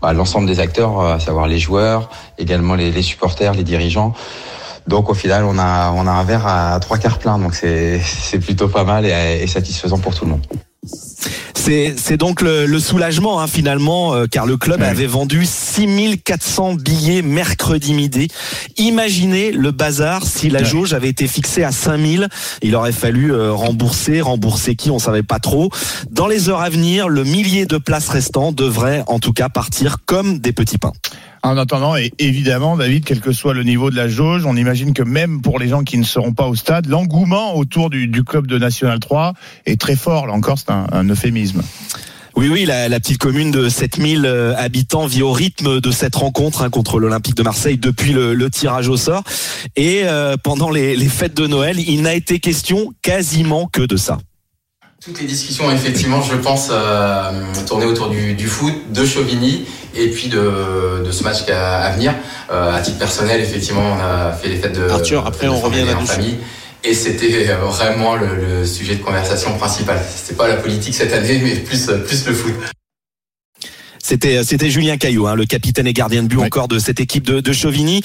bah, 0.03 0.13
l'ensemble 0.13 0.47
des 0.47 0.61
acteurs, 0.61 1.01
à 1.01 1.21
savoir 1.21 1.49
les 1.49 1.59
joueurs, 1.59 2.11
également 2.39 2.75
les, 2.75 3.03
supporters, 3.03 3.55
les 3.55 3.65
dirigeants. 3.65 4.13
Donc 4.87 5.11
au 5.11 5.15
final, 5.15 5.45
on 5.45 5.59
a 5.59 5.91
un 5.91 6.25
verre 6.25 6.47
à 6.47 6.79
trois 6.81 6.99
quarts 6.99 7.19
plein, 7.19 7.39
donc 7.39 7.55
c'est 7.55 8.01
plutôt 8.41 8.69
pas 8.69 8.85
mal 8.85 9.05
et 9.05 9.47
satisfaisant 9.49 9.99
pour 9.99 10.15
tout 10.15 10.25
le 10.27 10.33
monde. 10.33 10.47
C'est 11.67 11.97
c'est 11.97 12.17
donc 12.17 12.43
le, 12.43 12.65
le 12.65 12.79
soulagement 12.79 13.41
hein, 13.41 13.49
finalement, 13.49 14.15
euh, 14.15 14.27
car 14.31 14.47
le 14.47 14.57
club 14.57 14.83
avait 14.83 15.09
vendu 15.09 15.45
6400 15.45 16.75
billets 16.75 17.23
mercredi 17.23 17.93
midi. 17.93 18.29
Imaginez 18.77 19.51
le 19.51 19.73
bazar 19.73 20.25
si 20.25 20.49
la 20.49 20.63
jauge 20.63 20.95
avait 20.95 21.09
été 21.09 21.27
fixée 21.27 21.65
à 21.65 21.73
5000. 21.73 22.29
Il 22.63 22.77
aurait 22.77 22.93
fallu 22.93 23.33
euh, 23.33 23.51
rembourser, 23.51 24.21
rembourser 24.21 24.77
qui, 24.77 24.93
on 24.93 25.01
savait 25.01 25.25
pas 25.25 25.41
trop. 25.41 25.71
Dans 26.09 26.29
les 26.29 26.49
heures 26.49 26.61
à 26.61 26.71
venir, 26.71 27.09
le 27.09 27.25
millier 27.25 27.67
de 27.67 27.79
places 27.79 28.11
restant 28.11 28.53
devrait 28.53 29.03
en 29.09 29.19
tout 29.19 29.33
cas 29.33 29.49
partir 29.49 29.97
comme 30.07 30.39
des 30.39 30.53
petits 30.53 30.79
pains. 30.79 30.93
En 31.47 31.57
attendant, 31.59 31.97
et 31.97 32.13
évidemment, 32.19 32.77
David, 32.77 33.05
quel 33.05 33.21
que 33.21 33.31
soit 33.31 33.55
le 33.55 33.63
niveau 33.63 33.93
de 33.93 33.95
la 33.95 34.09
jauge, 34.09 34.45
on 34.47 34.57
imagine 34.57 34.93
que 34.93 35.05
même 35.05 35.43
pour 35.43 35.61
les 35.61 35.69
gens 35.69 35.85
qui 35.85 35.97
ne 35.97 36.03
seront 36.03 36.33
pas 36.33 36.49
au 36.49 36.57
stade, 36.57 36.87
l'engouement 36.87 37.55
autour 37.55 37.89
du, 37.89 38.25
club 38.25 38.49
de 38.49 38.59
National 38.59 38.99
3 38.99 39.33
est 39.65 39.81
très 39.81 39.95
fort. 39.95 40.27
Là 40.27 40.33
encore, 40.33 40.59
c'est 40.59 40.71
un, 40.71 41.09
euphémisme. 41.09 41.63
Oui, 42.35 42.49
oui, 42.49 42.65
la, 42.65 42.89
petite 42.99 43.19
commune 43.19 43.53
de 43.53 43.69
7000 43.69 44.27
euh, 44.27 44.57
habitants 44.57 45.07
vit 45.07 45.23
au 45.23 45.31
rythme 45.31 45.81
de 45.81 45.91
cette 45.93 46.17
rencontre 46.17 46.63
hein, 46.63 46.69
contre 46.69 46.99
l'Olympique 46.99 47.37
de 47.37 47.45
Marseille 47.45 47.79
depuis 47.79 48.13
le, 48.13 48.51
tirage 48.51 48.89
au 48.89 48.97
sort. 48.97 49.23
Et 49.77 50.01
euh, 50.03 50.37
pendant 50.37 50.69
les 50.71 50.97
fêtes 51.09 51.37
de 51.37 51.47
Noël, 51.47 51.79
il 51.79 52.03
n'a 52.03 52.15
été 52.15 52.41
question 52.41 52.93
quasiment 53.03 53.69
que 53.69 53.83
de 53.83 53.97
ça. 53.97 54.19
Toutes 55.07 55.21
les 55.21 55.27
discussions, 55.27 55.71
effectivement, 55.71 56.21
je 56.21 56.35
pense, 56.35 56.69
euh, 56.73 57.31
tournaient 57.65 57.85
autour 57.87 58.09
du, 58.09 58.35
du 58.35 58.49
foot, 58.49 58.75
de 58.93 59.07
Chauvigny 59.07 59.65
et 59.95 60.09
puis 60.09 60.27
de, 60.29 61.01
de 61.07 61.13
ce 61.13 61.23
match 61.23 61.49
à, 61.49 61.83
à 61.83 61.93
venir. 61.93 62.13
Euh, 62.51 62.75
à 62.77 62.81
titre 62.81 62.99
personnel, 62.99 63.41
effectivement, 63.41 63.85
on 63.97 64.01
a 64.01 64.33
fait 64.33 64.49
les 64.49 64.57
fêtes 64.57 64.77
de 64.77 64.89
Arthur, 64.91 65.25
après, 65.25 65.47
de 65.47 65.53
on 65.53 65.61
revient 65.61 65.83
en 65.83 65.87
là-dessus. 65.87 66.07
famille. 66.07 66.39
Et 66.83 66.93
c'était 66.93 67.51
euh, 67.51 67.57
vraiment 67.67 68.17
le, 68.17 68.27
le 68.35 68.67
sujet 68.67 68.97
de 68.97 69.03
conversation 69.05 69.57
principal. 69.59 70.01
C'était 70.13 70.35
pas 70.37 70.49
la 70.49 70.57
politique 70.57 70.95
cette 70.97 71.13
année, 71.13 71.41
mais 71.41 71.55
plus, 71.55 71.87
plus 72.05 72.27
le 72.27 72.35
foot. 72.35 72.55
C'était 74.07 74.45
c'était 74.45 74.71
Julien 74.71 74.99
Caillou, 74.99 75.27
hein, 75.27 75.35
le 75.35 75.47
capitaine 75.47 75.89
et 75.89 75.93
gardien 75.93 76.23
de 76.23 76.29
but 76.29 76.39
encore 76.39 76.69
de 76.69 76.79
cette 76.79 77.01
équipe 77.01 77.27
de, 77.27 77.41
de 77.41 77.53
Chauvigny. 77.53 78.03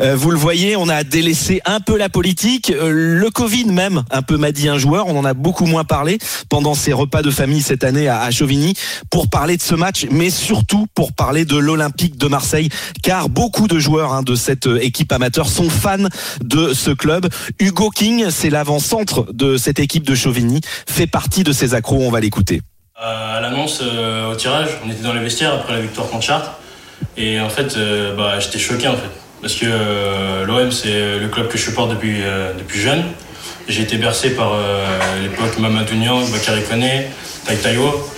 Euh, 0.00 0.16
vous 0.16 0.30
le 0.30 0.38
voyez, 0.38 0.76
on 0.76 0.88
a 0.88 1.04
délaissé 1.04 1.60
un 1.66 1.80
peu 1.80 1.98
la 1.98 2.08
politique, 2.08 2.70
Euh, 2.70 2.90
le 2.90 3.30
Covid 3.30 3.66
même 3.66 4.02
un 4.10 4.22
peu 4.22 4.38
m'a 4.38 4.50
dit 4.50 4.68
un 4.68 4.78
joueur. 4.78 5.08
On 5.08 5.18
en 5.18 5.26
a 5.26 5.34
beaucoup 5.34 5.66
moins 5.66 5.84
parlé 5.84 6.16
pendant 6.48 6.72
ces 6.72 6.94
repas 6.94 7.20
de 7.20 7.30
famille 7.30 7.60
cette 7.60 7.84
année 7.84 8.08
à, 8.08 8.22
à 8.22 8.30
Chauvigny 8.30 8.72
pour 9.10 9.28
parler 9.28 9.58
de 9.58 9.62
ce 9.62 9.74
match, 9.74 10.06
mais 10.10 10.30
surtout 10.30 10.86
pour 10.94 11.12
parler 11.12 11.44
de 11.44 11.58
l'Olympique 11.58 12.16
de 12.16 12.28
Marseille, 12.28 12.70
car 13.02 13.28
beaucoup 13.28 13.68
de 13.68 13.78
joueurs 13.78 14.14
hein, 14.14 14.22
de 14.22 14.34
cette 14.34 14.68
euh, 14.68 14.82
équipe 14.82 15.12
amateur 15.12 15.50
sont 15.50 15.68
fans 15.68 16.08
de 16.42 16.72
ce 16.72 16.92
club. 16.92 17.28
Hugo 17.58 17.90
King, 17.90 18.30
c'est 18.30 18.48
l'avant-centre 18.48 19.26
de 19.34 19.58
cette 19.58 19.80
équipe 19.80 20.06
de 20.06 20.14
Chauvigny, 20.14 20.62
fait 20.88 21.06
partie 21.06 21.44
de 21.44 21.52
ces 21.52 21.74
accros. 21.74 22.00
On 22.00 22.10
va 22.10 22.20
l'écouter. 22.20 22.62
Euh, 23.02 23.38
à 23.38 23.40
l'annonce 23.40 23.80
euh, 23.82 24.30
au 24.30 24.36
tirage, 24.36 24.68
on 24.86 24.88
était 24.88 25.02
dans 25.02 25.12
les 25.12 25.20
vestiaires 25.20 25.54
après 25.54 25.72
la 25.72 25.80
victoire 25.80 26.08
contre 26.08 26.24
Chartres. 26.24 26.52
Et 27.16 27.40
en 27.40 27.48
fait, 27.48 27.76
euh, 27.76 28.14
bah, 28.14 28.38
j'étais 28.38 28.60
choqué 28.60 28.86
en 28.86 28.94
fait. 28.94 29.10
Parce 29.40 29.54
que 29.56 30.44
l'OM, 30.44 30.70
c'est 30.70 31.18
le 31.18 31.26
club 31.26 31.48
que 31.48 31.58
je 31.58 31.64
supporte 31.64 31.90
depuis, 31.90 32.18
depuis 32.56 32.78
jeune. 32.78 33.02
J'ai 33.66 33.82
été 33.82 33.96
bercé 33.96 34.36
par 34.36 34.52
l'époque 35.20 35.58
Mamadou 35.58 35.96
Niang, 35.96 36.30
Bakary 36.30 36.62
Koné, 36.62 37.08
Tai 37.44 37.56
Taiwo. 37.56 38.08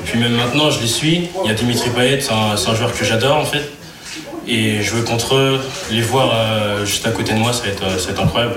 Et 0.00 0.02
puis 0.06 0.18
même 0.18 0.32
maintenant, 0.32 0.70
je 0.70 0.80
les 0.80 0.86
suis. 0.86 1.28
Il 1.44 1.48
y 1.48 1.50
a 1.50 1.54
Dimitri 1.54 1.90
Payet, 1.90 2.22
c'est 2.22 2.32
un, 2.32 2.52
un 2.52 2.74
joueur 2.74 2.96
que 2.96 3.04
j'adore 3.04 3.36
en 3.36 3.44
fait. 3.44 3.72
Et 4.48 4.80
jouer 4.80 5.04
contre 5.04 5.34
eux, 5.34 5.60
les 5.90 6.00
voir 6.00 6.32
juste 6.86 7.06
à 7.06 7.10
côté 7.10 7.34
de 7.34 7.38
moi, 7.38 7.52
ça 7.52 7.64
va 7.64 7.68
être, 7.68 8.00
ça 8.00 8.06
va 8.06 8.12
être 8.12 8.22
incroyable. 8.22 8.54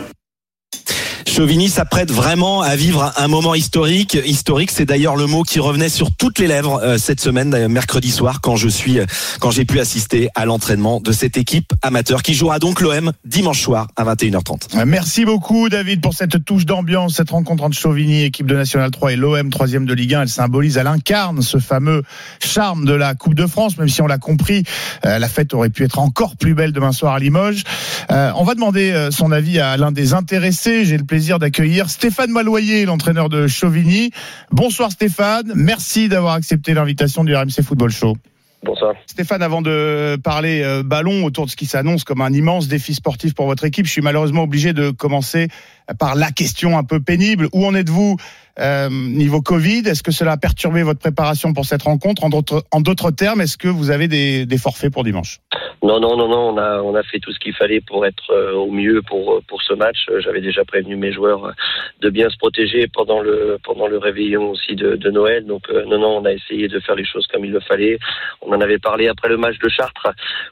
Chauvigny 1.36 1.68
s'apprête 1.68 2.12
vraiment 2.12 2.62
à 2.62 2.78
vivre 2.78 3.12
un 3.18 3.28
moment 3.28 3.56
historique. 3.56 4.18
Historique, 4.26 4.72
c'est 4.72 4.86
d'ailleurs 4.86 5.18
le 5.18 5.28
mot 5.28 5.44
qui 5.44 5.60
revenait 5.60 5.90
sur 5.90 6.16
toutes 6.16 6.40
les 6.40 6.48
lèvres 6.48 6.82
euh, 6.82 6.98
cette 6.98 7.20
semaine, 7.20 7.68
mercredi 7.68 8.10
soir, 8.10 8.40
quand 8.40 8.56
je 8.56 8.70
suis, 8.70 9.00
euh, 9.00 9.06
quand 9.42 9.52
j'ai 9.52 9.66
pu 9.66 9.82
assister 9.82 10.30
à 10.34 10.46
l'entraînement 10.46 11.02
de 11.02 11.12
cette 11.12 11.36
équipe 11.36 11.74
amateur 11.82 12.24
qui 12.24 12.36
jouera 12.36 12.60
donc 12.60 12.80
l'OM 12.80 13.12
dimanche 13.26 13.62
soir 13.62 13.88
à 13.98 14.06
21h30. 14.06 14.78
Euh, 14.78 14.86
Merci 14.88 15.26
beaucoup 15.26 15.68
David 15.68 16.00
pour 16.00 16.14
cette 16.14 16.46
touche 16.46 16.66
d'ambiance, 16.66 17.16
cette 17.16 17.32
rencontre 17.32 17.66
entre 17.66 17.78
Chauvigny, 17.78 18.24
équipe 18.24 18.48
de 18.48 18.56
National 18.56 18.90
3 18.90 19.12
et 19.12 19.16
l'OM, 19.18 19.50
troisième 19.50 19.86
de 19.86 19.94
Ligue 19.94 20.14
1. 20.14 20.22
Elle 20.22 20.30
symbolise, 20.30 20.78
elle 20.78 20.88
incarne 20.88 21.42
ce 21.42 21.58
fameux 21.58 22.04
charme 22.40 22.86
de 22.86 22.94
la 22.94 23.14
Coupe 23.14 23.36
de 23.36 23.46
France, 23.46 23.78
même 23.78 23.90
si 23.90 24.02
on 24.02 24.08
l'a 24.08 24.20
compris, 24.20 24.64
la 25.04 25.28
fête 25.28 25.54
aurait 25.54 25.70
pu 25.70 25.84
être 25.84 26.00
encore 26.00 26.38
plus 26.38 26.54
belle 26.54 26.72
demain 26.72 26.94
soir 26.94 27.14
à 27.14 27.20
Limoges. 27.20 27.64
On 28.10 28.44
va 28.46 28.56
demander 28.56 29.10
son 29.12 29.34
avis 29.34 29.60
à 29.60 29.76
l'un 29.76 29.92
des 29.92 30.14
intéressés. 30.14 30.86
J'ai 30.86 30.98
le 30.98 31.04
plaisir 31.04 31.25
d'accueillir 31.34 31.90
Stéphane 31.90 32.30
Maloyer, 32.30 32.86
l'entraîneur 32.86 33.30
de 33.30 33.48
Chauvigny. 33.48 34.12
Bonsoir 34.52 34.92
Stéphane, 34.92 35.52
merci 35.56 36.08
d'avoir 36.08 36.34
accepté 36.36 36.74
l'invitation 36.74 37.24
du 37.24 37.36
RMC 37.36 37.64
Football 37.64 37.92
Show. 37.92 38.16
Bonsoir. 38.64 38.96
Stéphane, 39.06 39.44
avant 39.44 39.62
de 39.62 40.18
parler 40.24 40.62
euh, 40.64 40.82
ballon 40.84 41.24
autour 41.26 41.46
de 41.46 41.52
ce 41.52 41.56
qui 41.56 41.66
s'annonce 41.66 42.04
comme 42.04 42.22
un 42.22 42.32
immense 42.32 42.68
défi 42.68 42.94
sportif 42.96 43.34
pour 43.34 43.46
votre 43.46 43.64
équipe, 43.64 43.86
je 43.86 43.92
suis 43.92 44.02
malheureusement 44.02 44.44
obligé 44.44 44.74
de 44.74 44.90
commencer 44.90 45.50
par 46.00 46.16
la 46.16 46.32
question 46.32 46.78
un 46.78 46.84
peu 46.84 47.00
pénible. 47.00 47.48
Où 47.54 47.66
en 47.66 47.76
êtes-vous 47.76 48.18
euh, 48.60 48.90
niveau 48.90 49.42
Covid 49.42 49.84
Est-ce 49.86 50.04
que 50.04 50.12
cela 50.12 50.34
a 50.34 50.38
perturbé 50.38 50.84
votre 50.84 51.00
préparation 51.00 51.54
pour 51.54 51.66
cette 51.66 51.84
rencontre? 51.84 52.24
En 52.24 52.30
d'autres, 52.30 53.12
termes, 53.12 53.42
est-ce 53.42 53.58
que 53.58 53.68
vous 53.68 53.92
avez 53.92 54.08
des, 54.08 54.58
forfaits 54.58 54.92
pour 54.92 55.04
dimanche? 55.04 55.40
Non, 55.84 56.00
non, 56.00 56.18
non, 56.18 56.28
non. 56.28 56.50
On 56.54 56.58
a, 56.58 56.82
on 56.82 56.96
a 56.96 57.04
fait 57.04 57.20
tout 57.20 57.32
ce 57.32 57.40
qu'il 57.40 57.54
fallait 57.54 57.82
pour 57.82 58.06
être 58.06 58.32
euh, 58.32 58.54
au 58.54 58.72
mieux 58.72 59.02
pour 59.02 59.42
pour 59.48 59.62
ce 59.62 59.74
match. 59.74 60.08
Euh, 60.10 60.20
J'avais 60.22 60.42
déjà 60.42 60.64
prévenu 60.66 60.96
mes 60.96 61.12
joueurs 61.12 61.46
euh, 61.46 61.52
de 62.02 62.10
bien 62.10 62.30
se 62.30 62.38
protéger 62.38 62.88
pendant 62.88 63.22
le 63.22 63.58
pendant 63.64 63.88
le 63.88 63.98
réveillon 63.98 64.52
aussi 64.52 64.76
de, 64.76 65.10
Noël. 65.10 65.46
Donc 65.46 65.64
euh, 65.70 65.86
non, 65.86 66.00
non, 66.00 66.18
on 66.18 66.26
a 66.26 66.34
essayé 66.34 66.68
de 66.68 66.80
faire 66.80 66.96
les 66.96 67.06
choses 67.06 67.28
comme 67.28 67.46
il 67.46 67.52
le 67.52 67.60
fallait. 67.60 68.00
On 68.42 68.52
en 68.54 68.62
avait 68.62 68.80
parlé 68.80 69.08
après 69.08 69.30
le 69.30 69.38
match 69.38 69.58
de 69.60 69.70
Chartres, 69.70 70.10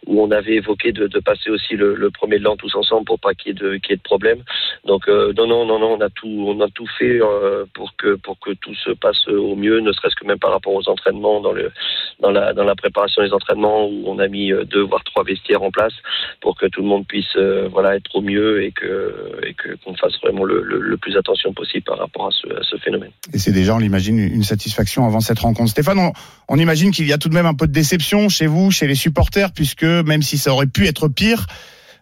où 0.08 0.22
on 0.22 0.32
avait 0.32 0.56
évoqué 0.56 0.92
de, 0.92 1.08
passer 1.20 1.50
aussi 1.50 1.76
le, 1.76 2.10
premier 2.12 2.40
de 2.40 2.44
l'an 2.44 2.56
tous 2.56 2.76
ensemble 2.76 3.06
pour 3.06 3.20
pas 3.20 3.34
qu'il 3.34 3.50
y 3.50 3.52
ait 3.52 3.60
de 3.60 3.76
y 3.76 3.94
ait 3.94 3.96
de 3.96 4.02
problème. 4.02 4.44
Donc 4.86 5.08
euh, 5.08 5.34
non, 5.38 5.48
non, 5.48 5.66
non, 5.66 5.80
non, 5.80 5.98
on 5.98 6.02
a 6.02 6.10
tout, 6.10 6.46
on 6.48 6.60
a 6.62 6.70
tout 6.70 6.88
fait 6.98 7.22
euh, 7.22 7.66
pour 7.74 7.93
que 7.98 8.16
pour 8.16 8.40
que 8.40 8.52
tout 8.54 8.76
se 8.76 8.92
passe 8.92 9.28
au 9.28 9.56
mieux, 9.56 9.80
ne 9.80 9.92
serait-ce 9.92 10.16
que 10.16 10.26
même 10.26 10.40
par 10.40 10.52
rapport 10.52 10.74
aux 10.74 10.88
entraînements 10.90 11.42
dans 11.42 11.52
le 11.52 11.72
dans 12.20 12.32
la 12.32 12.54
dans 12.54 12.64
la 12.64 12.76
préparation 12.76 13.24
des 13.24 13.34
entraînements 13.34 13.86
où 13.88 14.04
on 14.06 14.20
a 14.20 14.28
mis 14.28 14.52
euh, 14.52 14.64
deux 14.66 14.82
voire 14.82 15.04
trois 15.04 15.24
vestiaires 15.24 15.64
en 15.64 15.72
place 15.72 15.94
pour 16.42 16.58
que 16.58 16.66
tout 16.68 16.82
le 16.82 16.88
monde 16.88 17.06
puisse 17.08 17.36
euh, 17.36 17.68
voilà 17.72 17.96
être 17.96 18.16
au 18.16 18.22
mieux 18.22 18.64
et 18.64 18.72
que 18.72 19.40
et 19.46 19.54
que 19.54 19.76
qu'on 19.84 19.96
fasse 19.96 20.20
vraiment 20.22 20.44
le, 20.44 20.62
le, 20.62 20.80
le 20.80 20.98
plus 20.98 21.18
attention 21.18 21.54
possible 21.54 21.84
par 21.84 21.98
rapport 21.98 22.28
à 22.28 22.32
ce, 22.32 22.48
à 22.48 22.64
ce 22.64 22.78
phénomène. 22.78 23.12
Et 23.34 23.40
c'est 23.40 23.52
déjà, 23.52 23.76
on 23.76 23.80
l'imagine, 23.80 24.20
une 24.20 24.44
satisfaction 24.44 25.06
avant 25.06 25.20
cette 25.20 25.40
rencontre. 25.40 25.70
Stéphane, 25.72 26.00
on, 26.00 26.12
on 26.48 26.58
imagine 26.58 26.92
qu'il 26.92 27.08
y 27.08 27.14
a 27.14 27.18
tout 27.18 27.30
de 27.30 27.34
même 27.34 27.46
un 27.46 27.54
peu 27.54 27.68
de 27.68 27.72
déception 27.72 28.30
chez 28.30 28.48
vous, 28.48 28.72
chez 28.72 28.88
les 28.88 28.96
supporters, 28.96 29.52
puisque 29.52 29.84
même 29.84 30.22
si 30.22 30.38
ça 30.38 30.52
aurait 30.52 30.68
pu 30.68 30.88
être 30.88 31.08
pire, 31.08 31.48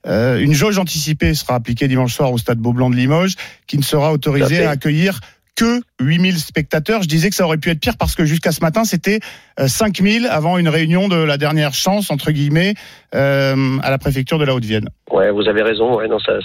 euh, 0.08 0.40
une 0.40 0.54
jauge 0.54 0.78
anticipée 0.80 1.34
sera 1.34 1.56
appliquée 1.56 1.88
dimanche 1.88 2.14
soir 2.14 2.32
au 2.32 2.38
stade 2.38 2.58
Beaublanc 2.58 2.90
de 2.90 2.96
Limoges, 2.96 3.36
qui 3.68 3.78
ne 3.78 3.84
sera 3.84 4.12
autorisé 4.14 4.66
à 4.66 4.72
accueillir 4.72 5.20
que 5.56 5.82
8000 6.02 6.38
spectateurs. 6.38 7.02
Je 7.04 7.08
disais 7.08 7.30
que 7.30 7.36
ça 7.36 7.46
aurait 7.46 7.58
pu 7.58 7.70
être 7.70 7.80
pire 7.80 7.98
parce 7.98 8.16
que 8.16 8.26
jusqu'à 8.26 8.52
ce 8.52 8.62
matin, 8.62 8.84
c'était 8.84 9.20
euh, 9.60 9.68
5000 9.68 10.28
avant 10.28 10.58
une 10.58 10.70
réunion 10.70 11.08
de 11.08 11.16
la 11.16 11.38
dernière 11.38 11.74
chance, 11.74 12.12
entre 12.12 12.32
guillemets, 12.32 12.74
euh, 13.16 13.78
à 13.84 13.90
la 13.90 13.98
préfecture 13.98 14.40
de 14.40 14.46
la 14.46 14.56
Haute-Vienne. 14.56 14.90
Ouais, 15.12 15.30
vous 15.32 15.48
avez 15.50 15.62
raison. 15.62 15.98
Ouais, 15.98 16.08
non, 16.08 16.20
ça, 16.20 16.40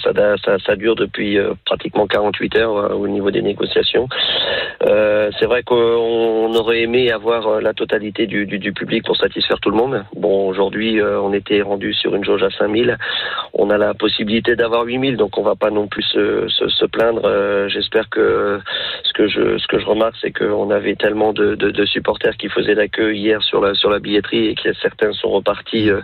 ça, 0.65 0.75
dure 0.75 0.95
depuis 0.95 1.37
euh, 1.37 1.53
pratiquement 1.65 2.05
48 2.05 2.55
heures 2.57 2.77
euh, 2.77 2.89
au 2.89 3.07
niveau 3.07 3.31
des 3.31 3.41
négociations. 3.41 4.07
Euh, 4.83 5.31
c'est 5.39 5.45
vrai 5.45 5.63
qu'on 5.63 6.53
aurait 6.53 6.81
aimé 6.81 7.11
avoir 7.11 7.47
euh, 7.47 7.61
la 7.61 7.73
totalité 7.73 8.27
du, 8.27 8.45
public 8.73 9.05
pour 9.05 9.17
satisfaire 9.17 9.59
tout 9.59 9.71
le 9.71 9.77
monde. 9.77 10.03
Bon, 10.15 10.47
aujourd'hui, 10.47 10.99
euh, 10.99 11.19
on 11.19 11.33
était 11.33 11.61
rendu 11.61 11.93
sur 11.93 12.15
une 12.15 12.23
jauge 12.23 12.43
à 12.43 12.49
5000. 12.51 12.97
On 13.53 13.69
a 13.69 13.77
la 13.77 13.93
possibilité 13.93 14.55
d'avoir 14.55 14.83
8000, 14.83 15.17
donc 15.17 15.37
on 15.37 15.43
va 15.43 15.55
pas 15.55 15.71
non 15.71 15.87
plus 15.87 16.03
se, 16.03 16.85
plaindre. 16.85 17.21
Euh, 17.25 17.67
J'espère 17.69 18.09
que 18.09 18.59
ce 19.03 19.13
que 19.13 19.27
je, 19.27 19.39
ce 19.57 19.67
que 19.67 19.79
je 19.79 19.85
remarque, 19.85 20.15
c'est 20.21 20.31
qu'on 20.31 20.69
avait 20.71 20.95
tellement 20.95 21.33
de, 21.33 21.85
supporters 21.85 22.35
qui 22.37 22.49
faisaient 22.49 22.75
l'accueil 22.75 23.17
hier 23.17 23.41
sur 23.43 23.61
la, 23.61 23.73
la 23.89 23.99
billetterie 23.99 24.47
et 24.47 24.55
que 24.55 24.73
certains 24.73 25.13
sont 25.13 25.29
repartis 25.29 25.89
euh, 25.89 26.01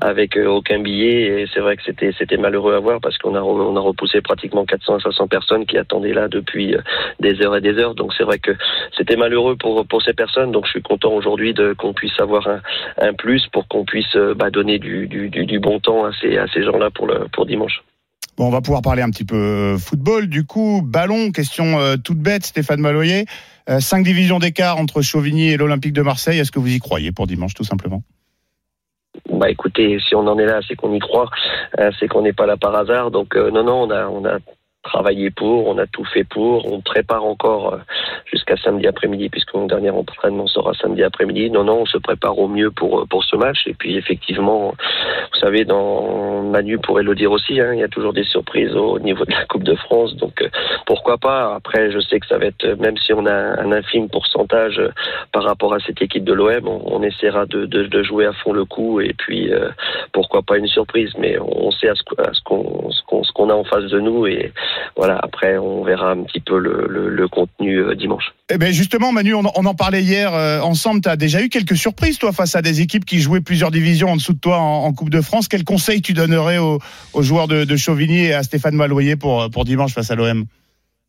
avec 0.00 0.36
euh, 0.36 0.46
aucun 0.46 0.78
billet. 0.80 1.42
Et 1.42 1.46
c'est 1.52 1.60
vrai 1.60 1.76
que 1.76 1.82
c'était, 1.84 2.36
malheureux 2.36 2.74
à 2.74 2.78
voir 2.78 3.00
parce 3.00 3.18
qu'on 3.18 3.34
a, 3.34 3.40
repoussé 3.40 4.20
pratiquement 4.20 4.64
400 4.64 4.96
à 4.96 5.00
500 5.00 5.28
personnes 5.28 5.66
qui 5.66 5.78
attendaient 5.78 6.12
là 6.12 6.28
depuis 6.28 6.74
euh, 6.74 6.80
des 7.20 7.40
heures 7.42 7.56
et 7.56 7.60
des 7.60 7.78
heures. 7.78 7.94
Donc 7.94 8.12
c'est 8.16 8.24
vrai 8.24 8.38
que 8.38 8.52
c'était 8.96 9.16
malheureux 9.16 9.56
pour, 9.56 9.84
ces 10.02 10.12
personnes. 10.12 10.52
Donc 10.52 10.66
je 10.66 10.72
suis 10.72 10.82
content 10.82 11.12
aujourd'hui 11.12 11.54
qu'on 11.78 11.92
puisse 11.92 12.18
avoir 12.20 12.46
un, 12.98 13.14
plus 13.14 13.46
pour 13.48 13.66
qu'on 13.68 13.84
puisse 13.84 14.16
bah, 14.36 14.50
donner 14.50 14.78
du, 14.78 15.58
bon 15.60 15.80
temps 15.80 16.04
à 16.04 16.12
ces, 16.20 16.36
à 16.38 16.46
ces 16.48 16.62
gens-là 16.62 16.90
pour, 16.90 17.06
le, 17.06 17.26
pour 17.32 17.46
dimanche. 17.46 17.82
Bon, 18.36 18.48
on 18.48 18.50
va 18.50 18.60
pouvoir 18.60 18.82
parler 18.82 19.00
un 19.00 19.10
petit 19.10 19.24
peu 19.24 19.78
football. 19.78 20.26
Du 20.26 20.44
coup, 20.44 20.82
ballon, 20.84 21.32
question 21.32 21.78
euh, 21.78 21.96
toute 21.96 22.18
bête, 22.18 22.44
Stéphane 22.44 22.80
Maloyer. 22.80 23.24
Euh, 23.70 23.80
cinq 23.80 24.04
divisions 24.04 24.38
d'écart 24.38 24.76
entre 24.76 25.00
Chauvigny 25.00 25.48
et 25.48 25.56
l'Olympique 25.56 25.94
de 25.94 26.02
Marseille. 26.02 26.38
Est-ce 26.38 26.52
que 26.52 26.58
vous 26.58 26.72
y 26.72 26.78
croyez 26.78 27.12
pour 27.12 27.26
dimanche, 27.26 27.54
tout 27.54 27.64
simplement? 27.64 28.02
Bah 29.30 29.48
écoutez, 29.48 29.98
si 30.06 30.14
on 30.14 30.26
en 30.26 30.38
est 30.38 30.44
là, 30.44 30.60
c'est 30.68 30.76
qu'on 30.76 30.92
y 30.92 30.98
croit, 30.98 31.30
euh, 31.78 31.90
c'est 31.98 32.08
qu'on 32.08 32.22
n'est 32.22 32.34
pas 32.34 32.44
là 32.44 32.58
par 32.58 32.74
hasard. 32.74 33.10
Donc 33.10 33.34
euh, 33.34 33.50
non, 33.50 33.64
non, 33.64 33.84
on 33.84 33.90
a, 33.90 34.06
on 34.06 34.24
a 34.26 34.38
travaillé 34.82 35.30
pour, 35.30 35.66
on 35.66 35.78
a 35.78 35.86
tout 35.86 36.04
fait 36.04 36.24
pour, 36.24 36.70
on 36.70 36.82
prépare 36.82 37.24
encore 37.24 37.72
euh, 37.72 37.78
jusqu'à 38.30 38.56
samedi 38.58 38.86
après-midi 38.86 39.30
puisque 39.30 39.54
mon 39.54 39.66
dernier 39.66 39.90
entraînement 39.90 40.46
sera 40.46 40.74
samedi 40.74 41.02
après-midi. 41.02 41.50
Non, 41.50 41.64
non, 41.64 41.80
on 41.80 41.86
se 41.86 41.96
prépare 41.98 42.38
au 42.38 42.48
mieux 42.48 42.70
pour 42.70 43.06
ce 43.24 43.36
match 43.36 43.66
et 43.66 43.74
puis 43.74 43.96
effectivement, 43.96 44.74
vous 45.36 45.40
savez, 45.40 45.64
dans 45.66 46.42
Manu 46.42 46.78
pourrait 46.78 47.02
le 47.02 47.14
dire 47.14 47.30
aussi, 47.30 47.60
hein, 47.60 47.74
il 47.74 47.80
y 47.80 47.82
a 47.82 47.88
toujours 47.88 48.14
des 48.14 48.24
surprises 48.24 48.74
au 48.74 48.98
niveau 48.98 49.24
de 49.26 49.32
la 49.32 49.44
Coupe 49.44 49.64
de 49.64 49.74
France, 49.74 50.16
donc 50.16 50.40
euh, 50.40 50.48
pourquoi 50.86 51.18
pas. 51.18 51.54
Après, 51.54 51.90
je 51.90 52.00
sais 52.00 52.18
que 52.18 52.26
ça 52.26 52.38
va 52.38 52.46
être, 52.46 52.66
même 52.80 52.96
si 52.96 53.12
on 53.12 53.26
a 53.26 53.32
un 53.32 53.70
infime 53.72 54.08
pourcentage 54.08 54.78
euh, 54.78 54.88
par 55.32 55.44
rapport 55.44 55.74
à 55.74 55.78
cette 55.80 56.00
équipe 56.00 56.24
de 56.24 56.32
l'OM, 56.32 56.66
on, 56.66 57.02
essaiera 57.02 57.44
de, 57.46 58.02
jouer 58.02 58.26
à 58.26 58.32
fond 58.32 58.52
le 58.52 58.64
coup 58.64 59.00
et 59.00 59.12
puis 59.12 59.52
euh, 59.52 59.68
pourquoi 60.12 60.42
pas 60.42 60.56
une 60.56 60.68
surprise, 60.68 61.10
mais 61.18 61.38
on 61.38 61.70
sait 61.70 61.88
à 61.88 61.94
ce, 61.94 62.02
qu'on 62.42 63.50
a 63.50 63.54
en 63.54 63.64
face 63.64 63.84
de 63.84 64.00
nous 64.00 64.26
et 64.26 64.52
voilà, 64.96 65.18
après, 65.22 65.58
on 65.58 65.84
verra 65.84 66.12
un 66.12 66.22
petit 66.22 66.40
peu 66.40 66.58
le, 66.58 67.28
contenu 67.28 67.80
euh, 67.80 67.94
dimanche. 67.94 68.32
Eh 68.48 68.56
ben 68.56 68.72
justement, 68.72 69.12
Manu, 69.12 69.34
on, 69.34 69.44
en 69.44 69.74
parlait 69.74 70.02
hier 70.02 70.32
euh, 70.32 70.60
ensemble. 70.60 71.00
Tu 71.02 71.08
as 71.08 71.16
déjà 71.16 71.42
eu 71.42 71.48
quelques 71.48 71.76
surprises, 71.76 72.18
toi, 72.18 72.32
face 72.32 72.54
à 72.54 72.62
des 72.62 72.80
équipes 72.80 73.04
qui 73.04 73.20
jouaient 73.20 73.40
plusieurs 73.40 73.70
divisions 73.70 74.10
en 74.10 74.16
dessous 74.16 74.32
de 74.32 74.38
toi 74.38 74.58
en, 74.58 74.84
en 74.84 74.92
Coupe 74.92 75.10
de 75.10 75.20
France. 75.26 75.48
Quel 75.48 75.64
conseil 75.64 76.00
tu 76.00 76.12
donnerais 76.12 76.58
aux, 76.58 76.80
joueurs 77.20 77.48
de, 77.48 77.76
Chauvigny 77.76 78.26
et 78.26 78.34
à 78.34 78.42
Stéphane 78.42 78.74
Maloyer 78.74 79.16
pour, 79.16 79.50
pour 79.50 79.64
dimanche 79.64 79.92
face 79.92 80.10
à 80.10 80.14
l'OM 80.14 80.46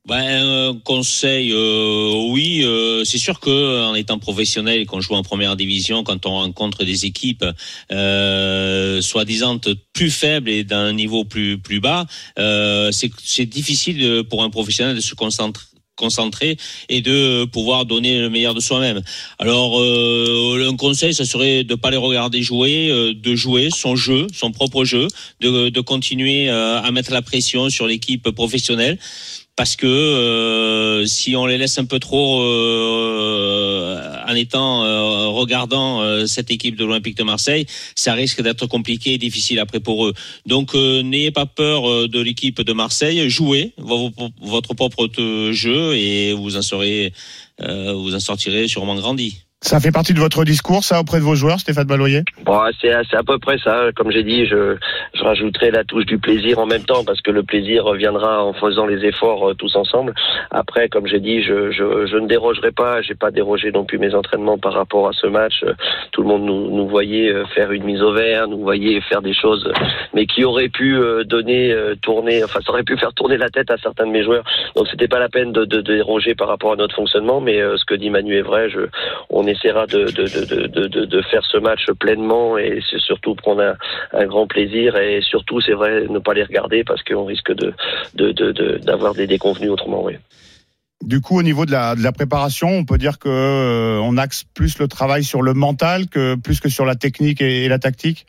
ben, 0.07 0.24
euh, 0.24 0.74
conseil, 0.86 1.51
euh, 1.51 2.30
oui, 2.30 2.61
euh, 2.63 3.03
c'est 3.03 3.18
sûr 3.18 3.41
que 3.41 3.84
en 3.84 3.93
étant 3.93 4.20
professionnel 4.20 4.80
et 4.80 4.86
qu'on 4.86 5.01
joue 5.01 5.15
en 5.15 5.22
première 5.22 5.57
division, 5.57 6.05
quand 6.05 6.26
on 6.26 6.32
rencontre 6.32 6.86
des 6.86 7.05
équipes 7.05 7.43
soi-disant 7.89 9.59
plus 9.91 10.09
faibles 10.09 10.49
et 10.49 10.63
d'un 10.63 10.93
niveau 10.93 11.26
plus 11.26 11.57
plus 11.57 11.82
bas, 11.82 12.05
c'est 12.38 13.45
difficile 13.45 14.24
pour 14.30 14.43
un 14.43 14.49
professionnel 14.49 14.95
de 14.95 15.01
se 15.01 15.13
concentrer 15.13 15.65
concentrer 15.97 16.55
et 16.87 17.01
de 17.01 17.43
pouvoir 17.45 17.85
donner 17.85 18.21
le 18.21 18.29
meilleur 18.29 18.53
de 18.53 18.61
soi-même. 18.61 19.01
Alors, 19.39 19.81
euh, 19.81 20.69
un 20.69 20.77
conseil, 20.77 21.13
ça 21.13 21.25
serait 21.25 21.65
de 21.65 21.75
pas 21.75 21.91
les 21.91 21.97
regarder 21.97 22.41
jouer, 22.41 22.89
euh, 22.89 23.13
de 23.13 23.35
jouer 23.35 23.69
son 23.75 23.97
jeu, 23.97 24.27
son 24.33 24.51
propre 24.51 24.85
jeu, 24.85 25.07
de, 25.41 25.67
de 25.69 25.81
continuer 25.81 26.49
euh, 26.49 26.81
à 26.81 26.91
mettre 26.91 27.11
la 27.11 27.21
pression 27.21 27.69
sur 27.69 27.87
l'équipe 27.87 28.29
professionnelle 28.31 28.97
parce 29.58 29.76
que 29.76 29.88
euh, 29.88 31.05
si 31.08 31.36
on 31.36 31.47
les 31.47 31.58
laisse 31.58 31.80
un 31.80 31.86
peu 31.86 31.99
trop 31.99 32.41
euh, 32.43 33.99
en 34.28 34.36
étant 34.36 34.84
euh, 34.84 35.28
regardant 35.30 36.01
euh, 36.01 36.28
cette 36.28 36.51
équipe 36.51 36.76
de 36.76 36.86
l'Olympique 36.86 37.18
de 37.18 37.24
Marseille, 37.24 37.66
ça 37.95 38.14
risque 38.14 38.41
d'être 38.41 38.68
compliqué 38.68 39.14
et 39.14 39.18
difficile 39.18 39.60
après 39.60 39.80
pour 39.80 40.05
eux. 40.05 40.14
Donc 40.45 40.76
euh, 40.76 41.01
n'ayez 41.01 41.32
pas 41.32 41.47
peur 41.47 41.89
euh, 41.89 42.08
de 42.08 42.20
l'équipe 42.20 42.62
de 42.62 42.74
Marseille, 42.74 43.30
jouez 43.30 43.74
votre 43.78 44.76
propre 44.76 45.10
jeu 45.51 45.95
et 45.95 46.34
vous 46.34 46.55
en 46.55 46.62
vous 47.95 48.16
en 48.16 48.20
sortirez 48.20 48.68
sûrement 48.68 48.95
grandi. 48.95 49.46
Ça 49.62 49.80
fait 49.80 49.91
partie 49.91 50.14
de 50.14 50.20
votre 50.20 50.45
discours, 50.45 50.84
ça, 50.84 50.99
auprès 50.99 51.18
de 51.18 51.24
vos 51.24 51.34
joueurs, 51.34 51.60
Stéphane 51.60 51.88
Baloyer? 51.88 52.22
Bon, 52.45 52.62
c'est 52.80 52.91
c'est 53.10 53.18
à 53.18 53.24
peu 53.24 53.39
près 53.39 53.58
ça. 53.58 53.89
Comme 53.95 54.12
j'ai 54.12 54.22
dit, 54.22 54.45
je, 54.45 54.78
rajouterai 55.20 55.72
la 55.72 55.84
touche 55.84 56.05
du 56.05 56.20
plaisir 56.20 56.60
en 56.60 56.68
même 56.68 56.84
temps 56.84 57.03
parce 57.03 57.22
que 57.22 57.32
le 57.32 57.41
plaisir 57.41 57.84
reviendra 57.84 58.43
en 58.43 58.53
faisant 58.53 58.86
les 58.86 59.03
efforts 59.03 59.49
euh, 59.49 59.53
tous 59.55 59.76
ensemble. 59.76 60.14
Après, 60.51 60.89
comme 60.89 61.08
j'ai 61.08 61.20
dit, 61.20 61.41
je, 61.41 61.72
je, 61.72 62.18
ne 62.18 62.28
dérogerai 62.28 62.72
pas. 62.72 63.01
J'ai 63.01 63.16
pas 63.16 63.32
dérogé 63.32 63.72
non 63.72 63.84
plus 63.84 63.97
mes 63.97 64.14
entraînements 64.14 64.60
par 64.60 64.74
rapport 64.74 65.08
à 65.08 65.12
ce 65.14 65.26
match. 65.26 65.66
Tout 66.12 66.22
le 66.22 66.28
monde 66.28 66.45
nous, 66.45 66.88
voyait 66.88 67.30
euh, 67.30 67.43
faire 67.47 67.72
une 67.72 67.84
mise 67.84 68.03
au 68.03 68.14
vert, 68.14 68.47
nous 68.47 68.60
voyait 68.60 69.01
faire 69.01 69.24
des 69.24 69.34
choses, 69.34 69.68
mais 70.14 70.28
qui 70.28 70.45
auraient 70.45 70.70
pu 70.70 70.95
euh, 70.95 71.24
donner, 71.24 71.76
tourner, 72.03 72.43
enfin, 72.43 72.60
ça 72.64 72.72
aurait 72.72 72.84
pu 72.84 72.95
faire 72.95 73.14
tourner 73.14 73.38
la 73.38 73.49
tête 73.49 73.72
à 73.72 73.78
certains 73.78 74.05
de 74.05 74.12
mes 74.12 74.24
joueurs. 74.24 74.43
Donc, 74.76 74.88
c'était 74.91 75.08
pas 75.08 75.20
la 75.20 75.30
peine 75.30 75.51
de, 75.51 75.66
déroger 75.66 76.36
par 76.36 76.47
rapport 76.47 76.74
à 76.74 76.76
notre 76.76 76.95
fonctionnement. 76.95 77.41
Mais 77.41 77.58
ce 77.58 77.86
que 77.86 77.95
dit 77.95 78.12
Manu 78.12 78.38
est 78.38 78.43
vrai. 78.43 78.70
Je, 78.70 78.82
on 79.30 79.46
essaiera 79.47 79.87
de, 79.87 80.05
de, 80.05 80.27
de, 80.27 80.87
de, 80.87 81.05
de, 81.05 81.21
faire 81.23 81.43
ce 81.45 81.57
match 81.57 81.85
pleinement 81.99 82.57
et 82.57 82.79
c'est 82.89 82.99
surtout 82.99 83.35
prendre 83.35 83.61
un, 83.61 83.75
un 84.13 84.25
grand 84.25 84.47
plaisir 84.47 84.95
et 84.97 85.21
surtout 85.21 85.61
c'est 85.61 85.73
vrai 85.73 86.07
ne 86.07 86.19
pas 86.19 86.33
les 86.33 86.43
regarder 86.43 86.83
parce 86.83 87.03
qu'on 87.03 87.25
risque 87.25 87.51
de 87.53 87.73
d'avoir 88.79 89.13
des 89.13 89.27
déconvenus 89.27 89.71
autrement 89.71 90.03
oui. 90.03 90.15
Du 91.03 91.21
coup, 91.21 91.37
au 91.37 91.43
niveau 91.43 91.65
de 91.65 91.71
la, 91.71 91.95
de 91.95 92.01
la 92.01 92.11
préparation, 92.11 92.69
on 92.69 92.83
peut 92.83 92.97
dire 92.97 93.19
que 93.19 93.29
euh, 93.29 93.99
on 94.01 94.17
axe 94.17 94.43
plus 94.53 94.79
le 94.79 94.87
travail 94.87 95.23
sur 95.23 95.43
le 95.43 95.53
mental 95.53 96.07
que 96.07 96.35
plus 96.35 96.59
que 96.59 96.69
sur 96.69 96.85
la 96.85 96.95
technique 96.95 97.39
et 97.39 97.67
la 97.67 97.77
tactique? 97.77 98.25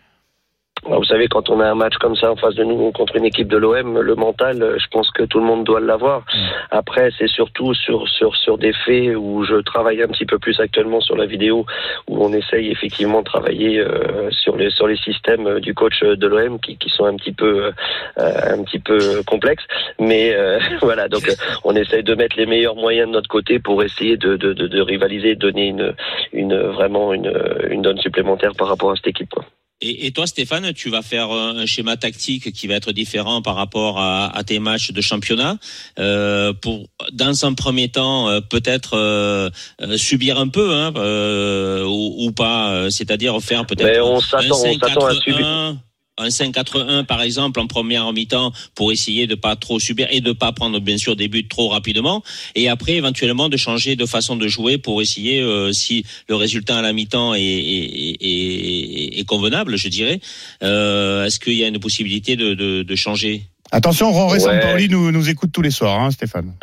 Bah, 0.84 0.96
Vous 0.96 1.04
savez, 1.04 1.28
quand 1.28 1.50
on 1.50 1.60
a 1.60 1.66
un 1.66 1.74
match 1.74 1.96
comme 1.98 2.16
ça 2.16 2.30
en 2.30 2.36
face 2.36 2.54
de 2.54 2.64
nous 2.64 2.92
contre 2.92 3.16
une 3.16 3.24
équipe 3.24 3.48
de 3.48 3.56
l'OM, 3.56 4.00
le 4.00 4.14
mental, 4.14 4.62
euh, 4.62 4.78
je 4.78 4.86
pense 4.88 5.10
que 5.10 5.24
tout 5.24 5.38
le 5.38 5.44
monde 5.44 5.64
doit 5.64 5.80
l'avoir. 5.80 6.24
Après, 6.70 7.10
c'est 7.18 7.28
surtout 7.28 7.74
sur, 7.74 8.08
sur, 8.08 8.36
sur 8.36 8.58
des 8.58 8.72
faits 8.72 9.16
où 9.16 9.44
je 9.44 9.56
travaille 9.56 10.02
un 10.02 10.08
petit 10.08 10.26
peu 10.26 10.38
plus 10.38 10.60
actuellement 10.60 11.00
sur 11.00 11.16
la 11.16 11.26
vidéo, 11.26 11.66
où 12.08 12.24
on 12.24 12.32
essaye 12.32 12.70
effectivement 12.70 13.20
de 13.20 13.24
travailler 13.24 13.78
euh, 13.80 14.30
sur, 14.30 14.56
les, 14.56 14.70
sur 14.70 14.86
les 14.86 14.96
systèmes 14.96 15.46
euh, 15.46 15.60
du 15.60 15.74
coach 15.74 16.02
de 16.02 16.26
l'OM 16.26 16.60
qui, 16.60 16.76
qui 16.76 16.90
sont 16.90 17.04
un 17.04 17.16
petit 17.16 17.32
peu, 17.32 17.72
euh, 18.18 18.32
un 18.54 18.62
petit 18.62 18.78
peu 18.78 19.22
complexes. 19.26 19.64
Mais 19.98 20.34
euh, 20.34 20.58
voilà, 20.80 21.08
donc 21.08 21.28
euh, 21.28 21.34
on 21.64 21.74
essaye 21.74 22.02
de 22.02 22.14
mettre 22.14 22.36
les 22.36 22.46
meilleurs 22.46 22.76
moyens 22.76 23.08
de 23.08 23.12
notre 23.12 23.28
côté 23.28 23.58
pour 23.58 23.82
essayer 23.82 24.16
de, 24.16 24.36
de, 24.36 24.52
de, 24.52 24.66
de 24.66 24.80
rivaliser, 24.80 25.34
de 25.34 25.40
donner 25.40 25.68
une, 25.68 25.94
une, 26.32 26.56
vraiment 26.56 27.12
une, 27.12 27.32
une 27.70 27.82
donne 27.82 27.98
supplémentaire 27.98 28.52
par 28.56 28.68
rapport 28.68 28.92
à 28.92 28.96
cette 28.96 29.08
équipe. 29.08 29.30
Quoi. 29.30 29.44
Et, 29.80 30.06
et 30.06 30.10
toi, 30.10 30.26
Stéphane, 30.26 30.72
tu 30.72 30.90
vas 30.90 31.02
faire 31.02 31.30
un 31.30 31.64
schéma 31.66 31.96
tactique 31.96 32.52
qui 32.52 32.66
va 32.66 32.74
être 32.74 32.90
différent 32.92 33.42
par 33.42 33.54
rapport 33.54 34.00
à, 34.00 34.36
à 34.36 34.42
tes 34.42 34.58
matchs 34.58 34.90
de 34.90 35.00
championnat. 35.00 35.56
Euh, 36.00 36.52
pour, 36.52 36.88
dans 37.12 37.44
un 37.44 37.54
premier 37.54 37.88
temps, 37.88 38.28
euh, 38.28 38.40
peut-être 38.40 38.96
euh, 38.96 39.50
euh, 39.80 39.96
subir 39.96 40.38
un 40.40 40.48
peu, 40.48 40.74
hein, 40.74 40.92
euh, 40.96 41.84
ou, 41.84 42.26
ou 42.26 42.32
pas. 42.32 42.72
euh, 42.72 42.90
C'est-à-dire 42.90 43.40
faire 43.40 43.66
peut-être 43.66 43.86
un 44.16 44.20
s'attend, 44.20 44.56
on 44.64 44.78
s'attend 44.78 45.06
à 45.06 45.14
subir. 45.14 45.76
5-4-1, 46.18 46.24
un 46.24 46.28
5-4-1 46.28 47.04
par 47.04 47.22
exemple 47.22 47.60
en 47.60 47.66
première 47.66 48.12
mi-temps 48.12 48.52
pour 48.74 48.92
essayer 48.92 49.26
de 49.26 49.34
pas 49.34 49.56
trop 49.56 49.78
subir 49.78 50.08
et 50.10 50.20
de 50.20 50.32
pas 50.32 50.52
prendre 50.52 50.80
bien 50.80 50.98
sûr 50.98 51.16
des 51.16 51.28
buts 51.28 51.46
trop 51.48 51.68
rapidement. 51.68 52.22
Et 52.54 52.68
après 52.68 52.92
éventuellement 52.92 53.48
de 53.48 53.56
changer 53.56 53.96
de 53.96 54.06
façon 54.06 54.36
de 54.36 54.48
jouer 54.48 54.78
pour 54.78 55.02
essayer 55.02 55.40
euh, 55.40 55.72
si 55.72 56.04
le 56.28 56.36
résultat 56.36 56.78
à 56.78 56.82
la 56.82 56.92
mi-temps 56.92 57.34
est, 57.34 59.24
convenable 59.26 59.76
je 59.76 59.88
dirais. 59.88 60.20
Euh, 60.62 61.26
est-ce 61.26 61.38
qu'il 61.38 61.54
y 61.54 61.64
a 61.64 61.68
une 61.68 61.78
possibilité 61.78 62.36
de 62.36 62.96
changer? 62.96 63.42
Attention, 63.70 64.10
Roré 64.10 64.38
Ouais. 64.38 64.88
Nous, 64.88 65.12
nous 65.12 65.28
écoute 65.28 65.50
tous 65.52 65.62
les 65.62 65.70
soirs, 65.70 66.00
hein, 66.00 66.10
Stéphane. 66.10 66.52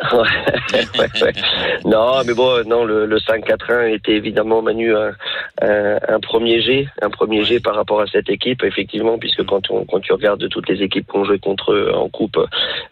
Ouais, 0.72 1.02
ouais. 1.22 1.32
Non, 1.84 2.22
mais 2.26 2.34
bon, 2.34 2.66
non, 2.66 2.84
le, 2.84 3.06
le 3.06 3.18
5-4-1 3.18 3.94
était 3.94 4.14
évidemment 4.14 4.62
Manu 4.62 4.94
un, 4.96 5.12
un, 5.62 5.98
un 6.08 6.20
premier 6.20 6.60
G, 6.60 6.88
un 7.00 7.10
premier 7.10 7.44
G 7.44 7.60
par 7.60 7.76
rapport 7.76 8.00
à 8.00 8.06
cette 8.06 8.28
équipe, 8.28 8.64
effectivement, 8.64 9.16
puisque 9.18 9.44
quand 9.44 9.70
on 9.70 9.84
quand 9.84 10.00
tu 10.00 10.12
regardes 10.12 10.48
toutes 10.48 10.68
les 10.68 10.82
équipes 10.82 11.06
qu'on 11.06 11.24
jouait 11.24 11.38
contre 11.38 11.72
eux 11.72 11.92
en 11.94 12.08
coupe, 12.08 12.38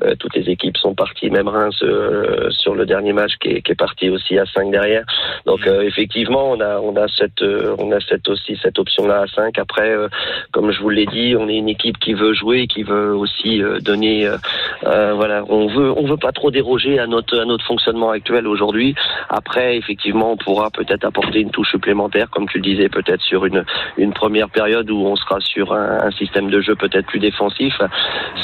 euh, 0.02 0.14
toutes 0.20 0.36
les 0.36 0.48
équipes 0.48 0.76
sont 0.76 0.94
parties, 0.94 1.30
même 1.30 1.48
Reims 1.48 1.82
euh, 1.82 2.48
sur 2.50 2.74
le 2.74 2.86
dernier 2.86 3.12
match 3.12 3.32
qui 3.40 3.48
est, 3.48 3.62
qui 3.62 3.72
est 3.72 3.76
parti 3.76 4.08
aussi 4.10 4.38
à 4.38 4.44
5 4.46 4.70
derrière. 4.70 5.04
Donc 5.46 5.66
euh, 5.66 5.82
effectivement, 5.82 6.50
on 6.52 6.60
a 6.60 6.78
on 6.78 6.94
a 6.96 7.08
cette 7.08 7.42
euh, 7.42 7.74
on 7.78 7.90
a 7.90 7.98
cette 8.00 8.28
aussi 8.28 8.56
cette 8.62 8.78
option 8.78 9.08
là 9.08 9.22
à 9.22 9.26
5. 9.26 9.58
Après, 9.58 9.90
euh, 9.90 10.08
comme 10.52 10.70
je 10.70 10.80
vous 10.80 10.90
l'ai 10.90 11.06
dit, 11.06 11.34
on 11.36 11.48
est 11.48 11.56
une 11.56 11.68
équipe 11.68 11.98
qui 11.98 12.14
veut 12.14 12.34
jouer, 12.34 12.68
qui 12.68 12.84
veut 12.84 13.16
aussi 13.16 13.60
euh, 13.62 13.80
donner 13.80 14.03
euh, 14.04 14.36
euh, 14.84 15.14
voilà, 15.14 15.44
on 15.48 15.66
veut 15.66 15.92
on 15.96 16.06
veut 16.06 16.16
pas 16.16 16.32
trop 16.32 16.50
déroger 16.50 16.98
à 16.98 17.06
notre 17.06 17.38
à 17.38 17.44
notre 17.44 17.64
fonctionnement 17.64 18.10
actuel 18.10 18.46
aujourd'hui. 18.46 18.94
Après, 19.28 19.76
effectivement, 19.76 20.32
on 20.32 20.36
pourra 20.36 20.70
peut-être 20.70 21.04
apporter 21.04 21.40
une 21.40 21.50
touche 21.50 21.70
supplémentaire, 21.70 22.30
comme 22.30 22.48
tu 22.48 22.58
le 22.58 22.64
disais, 22.64 22.88
peut-être 22.88 23.22
sur 23.22 23.44
une 23.44 23.64
une 23.96 24.12
première 24.12 24.50
période 24.50 24.90
où 24.90 25.06
on 25.06 25.16
sera 25.16 25.40
sur 25.40 25.72
un, 25.72 26.10
système 26.12 26.50
de 26.50 26.60
jeu 26.60 26.76
peut-être 26.76 27.06
plus 27.06 27.18
défensif, 27.18 27.74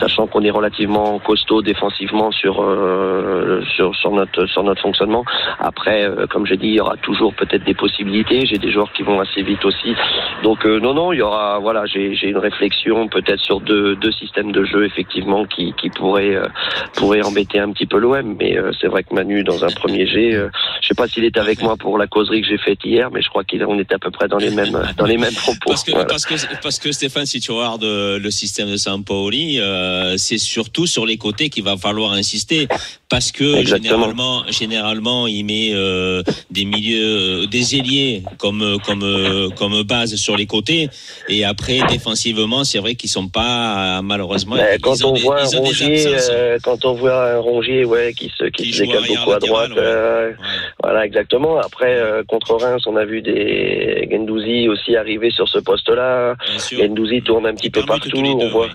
sachant 0.01 0.27
qu'on 0.27 0.43
est 0.43 0.51
relativement 0.51 1.19
costaud 1.21 1.63
défensivement 1.63 2.33
sur 2.33 2.63
euh, 2.63 3.63
sur 3.77 3.95
sur 3.95 4.11
notre 4.11 4.47
sur 4.47 4.63
notre 4.63 4.81
fonctionnement. 4.81 5.25
Après, 5.59 6.09
comme 6.31 6.47
j'ai 6.47 6.57
dit, 6.57 6.69
il 6.69 6.75
y 6.75 6.81
aura 6.81 6.97
toujours 6.97 7.35
peut-être 7.35 7.65
des 7.65 7.75
possibilités. 7.75 8.47
J'ai 8.47 8.59
des 8.59 8.73
joueurs 8.73 8.93
qui 8.93 9.03
vont 9.03 9.21
assez 9.21 9.43
vite 9.43 9.65
aussi. 9.65 9.95
Donc 10.43 10.65
non 10.65 10.95
non, 10.95 11.13
il 11.13 11.19
y 11.19 11.23
aura 11.23 11.59
voilà, 11.59 11.87
j'ai 11.87 12.15
j'ai 12.15 12.29
une 12.29 12.39
réflexion 12.39 13.09
peut-être 13.09 13.41
sur 13.41 13.61
deux 13.61 13.97
deux 13.97 14.13
systèmes 14.13 14.53
de 14.53 14.65
jeu 14.65 14.85
effectivement 14.85 15.45
qui 15.55 15.75
qui 15.75 15.91
pourraient 15.91 16.35
euh, 16.35 16.49
pourraient 16.95 17.23
embêter 17.23 17.59
un 17.59 17.73
petit 17.73 17.87
peu 17.87 17.99
l'OM. 17.99 18.37
Mais 18.39 18.57
euh, 18.57 18.73
c'est 18.81 18.87
vrai 18.87 19.03
que 19.03 19.15
Manu 19.15 19.45
dans 19.45 19.65
un 19.65 19.71
premier 19.71 20.07
jet, 20.07 20.35
euh, 20.35 20.49
je 20.83 20.89
sais 20.89 20.95
pas 20.95 21.07
s'il 21.09 21.25
est 21.25 21.37
avec 21.37 21.63
moi 21.63 21.77
pour 21.77 21.99
la 21.99 22.07
causerie 22.07 22.41
que 22.43 22.49
j'ai 22.49 22.59
faite 22.59 22.79
hier, 22.85 23.11
mais 23.11 23.23
je 23.23 23.29
crois 23.29 23.45
qu'on 23.45 23.79
était 23.79 23.95
à 23.95 23.99
peu 23.99 24.11
près 24.11 24.29
dans 24.29 24.39
les 24.39 24.51
mêmes 24.51 24.81
dans 24.97 25.07
les 25.07 25.19
mêmes 25.19 25.35
propos. 25.35 25.71
Parce 25.71 25.85
que, 25.85 25.91
Voilà. 25.93 26.07
parce 26.07 26.27
que, 26.27 26.35
parce 26.63 26.79
que 26.79 26.93
Stéphane, 26.93 27.27
si 27.27 27.41
tu 27.41 27.53
regardes 27.53 27.85
le 27.85 28.31
système 28.31 28.71
de 28.71 28.77
Sampaoli, 28.77 29.59
euh, 29.61 30.17
c'est 30.17 30.39
surtout 30.39 30.87
sur 30.87 31.07
les 31.07 31.17
côtés 31.17 31.51
qu'il 31.51 31.65
va 31.65 31.77
falloir 31.77 32.13
insister. 32.13 32.69
Parce 33.11 33.33
que 33.33 33.57
Exactement. 33.57 33.95
généralement, 34.07 34.43
généralement, 34.49 35.27
il 35.27 35.43
met 35.45 35.71
euh, 35.75 36.23
des 36.51 36.65
milieux, 36.65 37.43
euh, 37.43 37.47
des 37.47 37.75
ailiers 37.77 38.23
comme 38.39 38.79
comme 38.87 39.03
euh, 39.03 39.49
comme 39.51 39.83
base 39.83 40.15
sur 40.15 40.37
les 40.37 40.47
côtés. 40.47 40.89
Et 41.29 41.45
après, 41.45 41.81
défensivement, 41.89 42.63
c'est 42.63 42.79
vrai 42.79 42.95
qu'ils 42.95 43.11
sont 43.11 43.27
pas 43.27 43.99
euh, 43.99 44.03
malheureusement. 44.03 44.55
Mais 44.55 44.77
ils 44.77 44.81
quand 44.81 45.03
ont 45.05 45.11
on 45.11 45.13
des- 45.15 45.21
voit 45.23 45.41
un 45.41 45.45
ils 45.45 45.57
ont 45.57 45.63
rongier, 45.63 46.05
euh, 46.31 46.59
quand 46.63 46.85
on 46.85 46.93
voit 46.95 47.33
un 47.35 47.39
rongier, 47.39 47.85
ouais, 47.85 48.15
qui 48.17 48.31
se 48.39 48.45
qui, 48.45 48.63
Qui 48.63 48.73
se 48.73 48.83
décale 48.85 49.03
beaucoup 49.09 49.31
à 49.33 49.35
latéral, 49.35 49.69
droite, 49.71 49.85
euh, 49.85 50.33
voilà, 50.81 51.05
exactement. 51.05 51.59
Après, 51.59 51.97
euh, 51.99 52.23
contre 52.29 52.55
Reims, 52.55 52.83
on 52.87 52.95
a 52.95 53.05
vu 53.05 53.23
des 53.23 54.09
Gendouzi 54.09 54.69
aussi 54.69 54.95
arriver 54.95 55.31
sur 55.33 55.49
ce 55.49 55.59
poste-là. 55.59 56.37
Gendouzi 56.71 57.23
tourne 57.23 57.47
un 57.47 57.55
petit 57.55 57.71
peu 57.71 57.83
partout. 57.83 58.11
On 58.17 58.49
voit. 58.51 58.69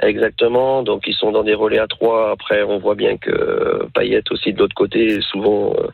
Exactement, 0.00 0.84
donc 0.84 1.08
ils 1.08 1.14
sont 1.14 1.32
dans 1.32 1.42
des 1.42 1.54
relais 1.54 1.80
à 1.80 1.88
trois. 1.88 2.30
Après, 2.30 2.62
on 2.62 2.78
voit 2.78 2.94
bien 2.94 3.16
que 3.16 3.84
Payet 3.94 4.22
aussi 4.30 4.52
de 4.52 4.60
l'autre 4.60 4.76
côté, 4.76 5.20
souvent 5.22 5.74
euh, 5.76 5.88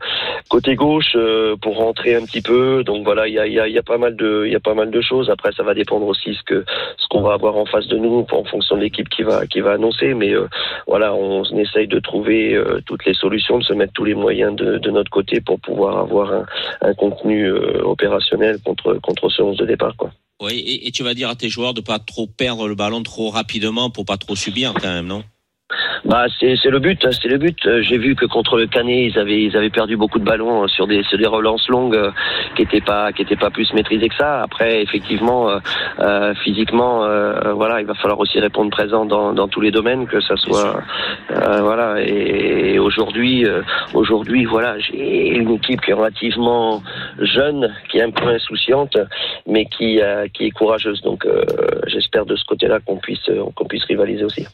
côté 0.50 0.74
gauche 0.74 1.12
euh, 1.16 1.56
pour 1.56 1.78
rentrer 1.78 2.14
un 2.14 2.22
petit 2.26 2.42
peu. 2.42 2.84
Donc 2.84 3.02
voilà, 3.04 3.28
il 3.28 3.32
y 3.32 3.38
a, 3.38 3.46
y, 3.46 3.58
a, 3.58 3.66
y 3.66 3.78
a 3.78 3.82
pas 3.82 3.96
mal 3.96 4.14
de, 4.14 4.44
il 4.44 4.52
y 4.52 4.56
a 4.56 4.60
pas 4.60 4.74
mal 4.74 4.90
de 4.90 5.00
choses. 5.00 5.30
Après, 5.30 5.52
ça 5.52 5.62
va 5.62 5.72
dépendre 5.72 6.06
aussi 6.06 6.34
ce 6.34 6.42
que 6.42 6.66
ce 6.98 7.08
qu'on 7.08 7.22
va 7.22 7.32
avoir 7.32 7.56
en 7.56 7.64
face 7.64 7.86
de 7.86 7.96
nous 7.96 8.26
en 8.30 8.44
fonction 8.44 8.76
de 8.76 8.82
l'équipe 8.82 9.08
qui 9.08 9.22
va 9.22 9.46
qui 9.46 9.60
va 9.60 9.72
annoncer. 9.72 10.12
Mais 10.12 10.34
euh, 10.34 10.48
voilà, 10.86 11.14
on, 11.14 11.42
essaye 11.56 11.88
de 11.88 11.98
trouver 11.98 12.54
euh, 12.54 12.80
toutes 12.84 13.06
les 13.06 13.14
solutions, 13.14 13.58
de 13.58 13.64
se 13.64 13.72
mettre 13.72 13.94
tous 13.94 14.04
les 14.04 14.14
moyens 14.14 14.54
de, 14.54 14.76
de 14.76 14.90
notre 14.90 15.10
côté 15.10 15.40
pour 15.40 15.58
pouvoir 15.60 15.96
avoir 15.96 16.30
un, 16.30 16.44
un 16.82 16.92
contenu 16.92 17.50
opérationnel 17.50 18.58
contre 18.62 18.94
contre 19.00 19.30
ce 19.30 19.40
11 19.40 19.56
de 19.56 19.64
départ, 19.64 19.96
quoi. 19.96 20.10
Oui, 20.40 20.80
et, 20.82 20.90
tu 20.90 21.02
vas 21.02 21.14
dire 21.14 21.28
à 21.28 21.36
tes 21.36 21.48
joueurs 21.48 21.74
de 21.74 21.80
pas 21.80 21.98
trop 21.98 22.26
perdre 22.26 22.66
le 22.66 22.74
ballon 22.74 23.02
trop 23.02 23.30
rapidement 23.30 23.90
pour 23.90 24.04
pas 24.04 24.16
trop 24.16 24.34
subir 24.34 24.74
quand 24.74 24.92
même, 24.92 25.06
non? 25.06 25.24
Bah 26.04 26.26
c'est 26.38 26.56
c'est 26.60 26.70
le 26.70 26.78
but, 26.78 27.06
c'est 27.10 27.28
le 27.28 27.38
but. 27.38 27.58
Euh, 27.66 27.82
J'ai 27.82 27.98
vu 27.98 28.14
que 28.14 28.26
contre 28.26 28.56
le 28.56 28.66
Canet, 28.66 29.12
ils 29.12 29.18
avaient 29.18 29.42
ils 29.42 29.56
avaient 29.56 29.70
perdu 29.70 29.96
beaucoup 29.96 30.18
de 30.18 30.24
ballons 30.24 30.64
euh, 30.64 30.68
sur 30.68 30.86
des 30.86 31.02
sur 31.04 31.18
des 31.18 31.26
relances 31.26 31.68
longues 31.68 31.96
euh, 31.96 32.10
qui 32.56 32.62
étaient 32.62 32.80
pas 32.80 33.12
qui 33.12 33.22
étaient 33.22 33.36
pas 33.36 33.50
plus 33.50 33.72
maîtrisées 33.72 34.08
que 34.08 34.14
ça. 34.16 34.42
Après 34.42 34.82
effectivement 34.82 35.48
euh, 35.48 35.58
euh, 36.00 36.34
physiquement 36.42 37.04
euh, 37.04 37.52
voilà, 37.52 37.80
il 37.80 37.86
va 37.86 37.94
falloir 37.94 38.18
aussi 38.20 38.38
répondre 38.40 38.70
présent 38.70 39.04
dans 39.04 39.32
dans 39.32 39.48
tous 39.48 39.60
les 39.60 39.70
domaines 39.70 40.06
que 40.06 40.20
ça 40.20 40.36
soit 40.36 40.80
euh, 41.30 41.60
voilà 41.60 42.00
et, 42.00 42.78
aujourd'hui 42.78 43.46
euh, 43.46 43.62
aujourd'hui 43.94 44.44
voilà, 44.44 44.78
j'ai 44.78 45.28
une 45.28 45.50
équipe 45.50 45.80
qui 45.80 45.90
est 45.90 45.94
relativement 45.94 46.82
jeune, 47.20 47.72
qui 47.90 47.98
est 47.98 48.02
un 48.02 48.10
peu 48.10 48.28
insouciante 48.28 48.96
mais 49.46 49.66
qui 49.66 50.00
euh, 50.00 50.26
qui 50.32 50.46
est 50.46 50.50
courageuse. 50.50 51.00
Donc 51.02 51.24
euh, 51.26 51.44
j'espère 51.86 52.26
de 52.26 52.36
ce 52.36 52.44
côté-là 52.44 52.80
qu'on 52.84 52.96
puisse 52.96 53.30
qu'on 53.54 53.64
puisse 53.64 53.84
rivaliser 53.84 54.24
aussi. 54.24 54.46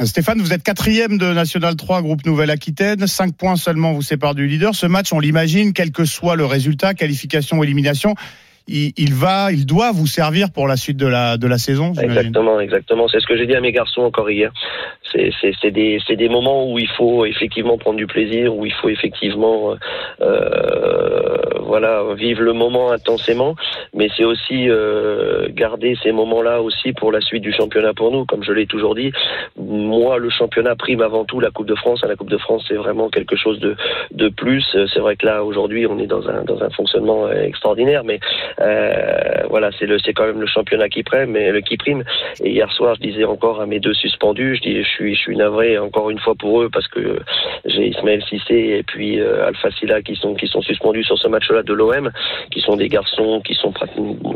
Stéphane, 0.00 0.38
vous 0.38 0.52
êtes 0.52 0.62
quatrième 0.82 1.16
de 1.16 1.32
National 1.32 1.76
3, 1.76 2.02
groupe 2.02 2.26
Nouvelle-Aquitaine. 2.26 3.06
Cinq 3.06 3.36
points 3.36 3.54
seulement 3.54 3.92
vous 3.92 4.02
séparent 4.02 4.34
du 4.34 4.48
leader. 4.48 4.74
Ce 4.74 4.84
match, 4.84 5.12
on 5.12 5.20
l'imagine, 5.20 5.72
quel 5.72 5.92
que 5.92 6.04
soit 6.04 6.34
le 6.34 6.44
résultat, 6.44 6.92
qualification 6.92 7.58
ou 7.58 7.62
élimination, 7.62 8.16
il, 8.68 9.14
va, 9.14 9.52
il 9.52 9.66
doit 9.66 9.92
vous 9.92 10.06
servir 10.06 10.50
pour 10.52 10.68
la 10.68 10.76
suite 10.76 10.96
de 10.96 11.06
la 11.06 11.36
de 11.36 11.46
la 11.46 11.58
saison. 11.58 11.92
Exactement, 12.00 12.60
exactement. 12.60 13.08
C'est 13.08 13.20
ce 13.20 13.26
que 13.26 13.36
j'ai 13.36 13.46
dit 13.46 13.54
à 13.54 13.60
mes 13.60 13.72
garçons 13.72 14.02
encore 14.02 14.30
hier. 14.30 14.52
C'est 15.12 15.70
des 15.70 15.98
des 16.08 16.28
moments 16.28 16.70
où 16.70 16.78
il 16.78 16.88
faut 16.88 17.26
effectivement 17.26 17.76
prendre 17.78 17.96
du 17.96 18.06
plaisir, 18.06 18.54
où 18.54 18.64
il 18.64 18.72
faut 18.72 18.88
effectivement 18.88 19.74
euh, 20.20 21.38
voilà 21.60 22.02
vivre 22.14 22.42
le 22.42 22.52
moment 22.52 22.92
intensément, 22.92 23.56
mais 23.94 24.08
c'est 24.16 24.24
aussi 24.24 24.68
euh, 24.68 25.48
garder 25.50 25.96
ces 26.02 26.12
moments-là 26.12 26.62
aussi 26.62 26.92
pour 26.92 27.12
la 27.12 27.20
suite 27.20 27.42
du 27.42 27.52
championnat 27.52 27.94
pour 27.94 28.10
nous. 28.10 28.24
Comme 28.24 28.44
je 28.44 28.52
l'ai 28.52 28.66
toujours 28.66 28.94
dit, 28.94 29.12
moi 29.58 30.18
le 30.18 30.30
championnat 30.30 30.76
prime 30.76 31.02
avant 31.02 31.24
tout 31.24 31.40
la 31.40 31.50
Coupe 31.50 31.66
de 31.66 31.74
France. 31.74 32.02
La 32.06 32.16
Coupe 32.16 32.30
de 32.30 32.38
France 32.38 32.64
c'est 32.68 32.76
vraiment 32.76 33.10
quelque 33.10 33.36
chose 33.36 33.58
de 33.60 33.76
de 34.12 34.28
plus. 34.28 34.64
C'est 34.92 35.00
vrai 35.00 35.16
que 35.16 35.26
là 35.26 35.44
aujourd'hui 35.44 35.86
on 35.86 35.98
est 35.98 36.06
dans 36.06 36.28
un 36.28 36.42
dans 36.44 36.62
un 36.62 36.70
fonctionnement 36.70 37.30
extraordinaire, 37.30 38.04
mais 38.04 38.20
euh, 38.60 39.46
voilà 39.48 39.70
c'est 39.78 39.86
le 39.86 39.98
c'est 39.98 40.12
quand 40.12 40.26
même 40.26 40.40
le 40.40 40.46
championnat 40.46 40.88
qui 40.88 41.02
prime, 41.02 41.30
mais 41.30 41.50
le 41.50 41.60
qui 41.60 41.76
prime. 41.76 42.04
Et 42.42 42.50
hier 42.50 42.70
soir 42.72 42.94
je 42.96 43.00
disais 43.00 43.24
encore 43.24 43.60
à 43.60 43.66
mes 43.66 43.80
deux 43.80 43.94
suspendus, 43.94 44.56
je 44.56 44.62
dis 44.62 44.82
je 44.82 44.88
suis 44.88 45.14
je 45.14 45.20
suis 45.20 45.36
navré 45.36 45.78
encore 45.78 46.10
une 46.10 46.18
fois 46.18 46.34
pour 46.34 46.62
eux 46.62 46.68
parce 46.72 46.88
que 46.88 47.18
j'ai 47.64 47.88
Ismaël 47.88 48.22
Cissé 48.28 48.54
et 48.78 48.82
puis 48.82 49.20
euh, 49.20 49.46
Alpha 49.46 49.70
Silla 49.72 50.02
qui 50.02 50.16
sont 50.16 50.34
qui 50.34 50.46
sont 50.46 50.62
suspendus 50.62 51.04
sur 51.04 51.18
ce 51.18 51.28
match-là 51.28 51.62
de 51.62 51.72
l'OM, 51.72 52.10
qui 52.50 52.60
sont 52.60 52.76
des 52.76 52.88
garçons 52.88 53.40
qui 53.44 53.54
sont 53.54 53.72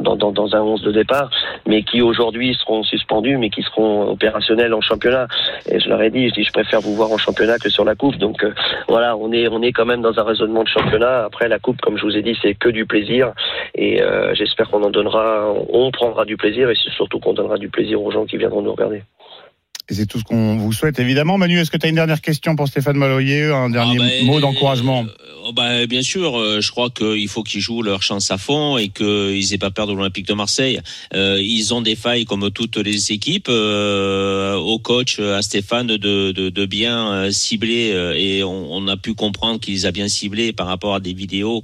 dans, 0.00 0.16
dans, 0.16 0.32
dans 0.32 0.54
un 0.54 0.60
11 0.60 0.82
de 0.82 0.92
départ, 0.92 1.30
mais 1.66 1.82
qui 1.82 2.02
aujourd'hui 2.02 2.54
seront 2.54 2.82
suspendus, 2.82 3.36
mais 3.38 3.50
qui 3.50 3.62
seront 3.62 4.10
opérationnels 4.10 4.74
en 4.74 4.80
championnat. 4.80 5.26
Et 5.70 5.80
je 5.80 5.88
leur 5.88 6.02
ai 6.02 6.10
dit, 6.10 6.28
je 6.28 6.34
dis 6.34 6.44
je 6.44 6.52
préfère 6.52 6.80
vous 6.80 6.94
voir 6.94 7.10
en 7.10 7.18
championnat 7.18 7.58
que 7.58 7.68
sur 7.68 7.84
la 7.84 7.94
coupe. 7.94 8.16
Donc 8.16 8.44
euh, 8.44 8.52
voilà, 8.88 9.16
on 9.16 9.32
est 9.32 9.48
on 9.48 9.62
est 9.62 9.72
quand 9.72 9.86
même 9.86 10.02
dans 10.02 10.18
un 10.18 10.24
raisonnement 10.24 10.62
de 10.62 10.68
championnat. 10.68 11.24
Après 11.24 11.48
la 11.48 11.58
coupe, 11.58 11.80
comme 11.80 11.96
je 11.96 12.02
vous 12.02 12.16
ai 12.16 12.22
dit, 12.22 12.36
c'est 12.42 12.54
que 12.54 12.68
du 12.68 12.86
plaisir 12.86 13.32
et 13.74 14.02
euh, 14.06 14.34
j'espère 14.34 14.70
qu'on 14.70 14.82
en 14.82 14.90
donnera, 14.90 15.52
on 15.70 15.90
prendra 15.90 16.24
du 16.24 16.36
plaisir 16.36 16.70
et 16.70 16.74
c'est 16.82 16.92
surtout 16.92 17.18
qu'on 17.18 17.34
donnera 17.34 17.58
du 17.58 17.68
plaisir 17.68 18.00
aux 18.02 18.10
gens 18.10 18.24
qui 18.24 18.36
viendront 18.36 18.62
nous 18.62 18.72
regarder. 18.72 19.02
Et 19.88 19.94
c'est 19.94 20.06
tout 20.06 20.18
ce 20.18 20.24
qu'on 20.24 20.56
vous 20.56 20.72
souhaite 20.72 20.98
évidemment. 20.98 21.38
Manu, 21.38 21.60
est-ce 21.60 21.70
que 21.70 21.76
tu 21.76 21.86
as 21.86 21.88
une 21.88 21.94
dernière 21.94 22.20
question 22.20 22.56
pour 22.56 22.66
Stéphane 22.66 22.96
Maloyer, 22.96 23.52
un 23.52 23.70
dernier 23.70 23.98
Ah 24.00 24.04
ben, 24.04 24.26
mot 24.26 24.40
d'encouragement? 24.40 25.04
Oh 25.44 25.52
bah, 25.52 25.86
bien 25.86 26.02
sûr, 26.02 26.36
euh, 26.36 26.60
je 26.60 26.72
crois 26.72 26.90
qu'il 26.90 27.28
faut 27.28 27.44
qu'ils 27.44 27.60
jouent 27.60 27.82
leur 27.82 28.02
chance 28.02 28.32
à 28.32 28.36
fond 28.36 28.78
et 28.78 28.88
qu'ils 28.88 29.54
aient 29.54 29.58
pas 29.58 29.70
peur 29.70 29.86
de 29.86 29.92
l'Olympique 29.92 30.26
de 30.26 30.34
Marseille. 30.34 30.80
Euh, 31.14 31.38
ils 31.40 31.72
ont 31.72 31.82
des 31.82 31.94
failles 31.94 32.24
comme 32.24 32.50
toutes 32.50 32.78
les 32.78 33.12
équipes. 33.12 33.46
Euh, 33.48 34.56
au 34.56 34.80
coach, 34.80 35.20
à 35.20 35.40
Stéphane, 35.42 35.86
de, 35.86 35.96
de, 35.96 36.32
de 36.32 36.66
bien 36.66 37.12
euh, 37.12 37.30
cibler 37.30 37.92
euh, 37.92 38.12
et 38.16 38.42
on, 38.42 38.72
on 38.72 38.88
a 38.88 38.96
pu 38.96 39.14
comprendre 39.14 39.60
qu'il 39.60 39.74
les 39.74 39.86
a 39.86 39.92
bien 39.92 40.08
ciblés 40.08 40.52
par 40.52 40.66
rapport 40.66 40.96
à 40.96 41.00
des 41.00 41.12
vidéos 41.12 41.62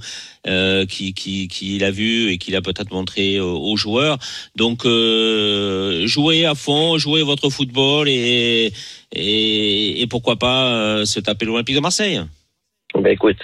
euh, 0.49 0.87
qu'il 0.87 1.15
qui, 1.15 1.47
qui, 1.47 1.83
a 1.85 1.91
vues 1.93 2.31
et 2.31 2.39
qu'il 2.39 2.57
a 2.57 2.63
peut-être 2.63 2.91
montré 2.91 3.39
aux, 3.39 3.59
aux 3.59 3.77
joueurs. 3.77 4.19
Donc, 4.57 4.85
euh, 4.85 6.05
jouez 6.07 6.47
à 6.47 6.57
fond, 6.57 6.99
jouez 6.99 7.23
votre 7.23 7.49
football 7.49 8.09
et, 8.09 8.73
et, 9.13 10.03
et 10.03 10.07
pourquoi 10.09 10.37
pas 10.37 10.67
euh, 10.67 11.05
se 11.05 11.21
taper 11.21 11.45
l'Olympique 11.45 11.77
de 11.77 11.81
Marseille. 11.81 12.21
Ben 12.95 13.13
écoute, 13.13 13.39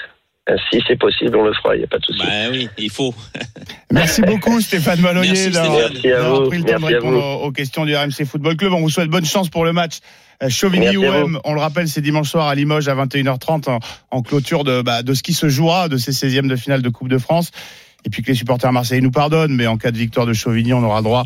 si 0.70 0.82
c'est 0.88 0.98
possible, 0.98 1.36
on 1.36 1.44
le 1.44 1.52
fera, 1.54 1.76
il 1.76 1.78
n'y 1.78 1.84
a 1.84 1.88
pas 1.88 1.98
de 1.98 2.04
souci. 2.04 2.18
Bah 2.18 2.50
oui, 2.50 2.68
il 2.78 2.90
faut. 2.90 3.14
Merci 3.92 4.22
beaucoup 4.22 4.60
Stéphane 4.60 5.00
Maloyer 5.00 5.30
Merci, 5.30 5.50
d'avoir 5.50 6.42
pris 6.48 6.58
le 6.58 6.64
temps 6.64 6.80
de 6.80 6.84
répondre 6.84 7.42
aux 7.42 7.52
questions 7.52 7.84
du 7.84 7.94
RMC 7.94 8.24
Football 8.26 8.56
Club. 8.56 8.72
On 8.72 8.80
vous 8.80 8.90
souhaite 8.90 9.08
bonne 9.08 9.24
chance 9.24 9.48
pour 9.48 9.64
le 9.64 9.72
match 9.72 9.98
euh, 10.42 10.48
Chauvigny 10.48 10.96
Merci 10.96 11.06
à 11.06 11.24
OM. 11.24 11.40
On 11.44 11.54
le 11.54 11.60
rappelle, 11.60 11.88
c'est 11.88 12.00
dimanche 12.00 12.30
soir 12.30 12.48
à 12.48 12.54
Limoges 12.54 12.88
à 12.88 12.94
21h30 12.94 13.70
en, 13.70 13.80
en 14.10 14.22
clôture 14.22 14.64
de, 14.64 14.82
bah, 14.82 15.02
de 15.02 15.14
ce 15.14 15.22
qui 15.22 15.34
se 15.34 15.48
jouera 15.48 15.88
de 15.88 15.96
ces 15.96 16.12
16e 16.12 16.46
de 16.46 16.56
finale 16.56 16.82
de 16.82 16.88
Coupe 16.88 17.08
de 17.08 17.18
France. 17.18 17.50
Et 18.04 18.10
puis 18.10 18.22
que 18.22 18.28
les 18.28 18.34
supporters 18.34 18.72
marseillais 18.72 19.00
nous 19.00 19.10
pardonnent, 19.10 19.54
mais 19.54 19.66
en 19.66 19.76
cas 19.76 19.90
de 19.90 19.98
victoire 19.98 20.26
de 20.26 20.32
Chauvigny, 20.32 20.72
on 20.72 20.84
aura 20.84 21.02
droit 21.02 21.24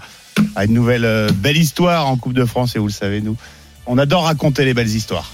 à 0.57 0.65
une 0.65 0.73
nouvelle 0.73 1.05
euh, 1.05 1.29
belle 1.31 1.59
histoire 1.59 2.09
en 2.09 2.17
Coupe 2.17 2.33
de 2.33 2.45
France. 2.45 2.75
Et 2.77 2.79
vous 2.79 2.87
le 2.87 2.93
savez, 2.93 3.21
nous, 3.21 3.37
on 3.87 3.99
adore 3.99 4.25
raconter 4.25 4.65
les 4.65 4.75
belles 4.75 4.89
histoires. 4.89 5.31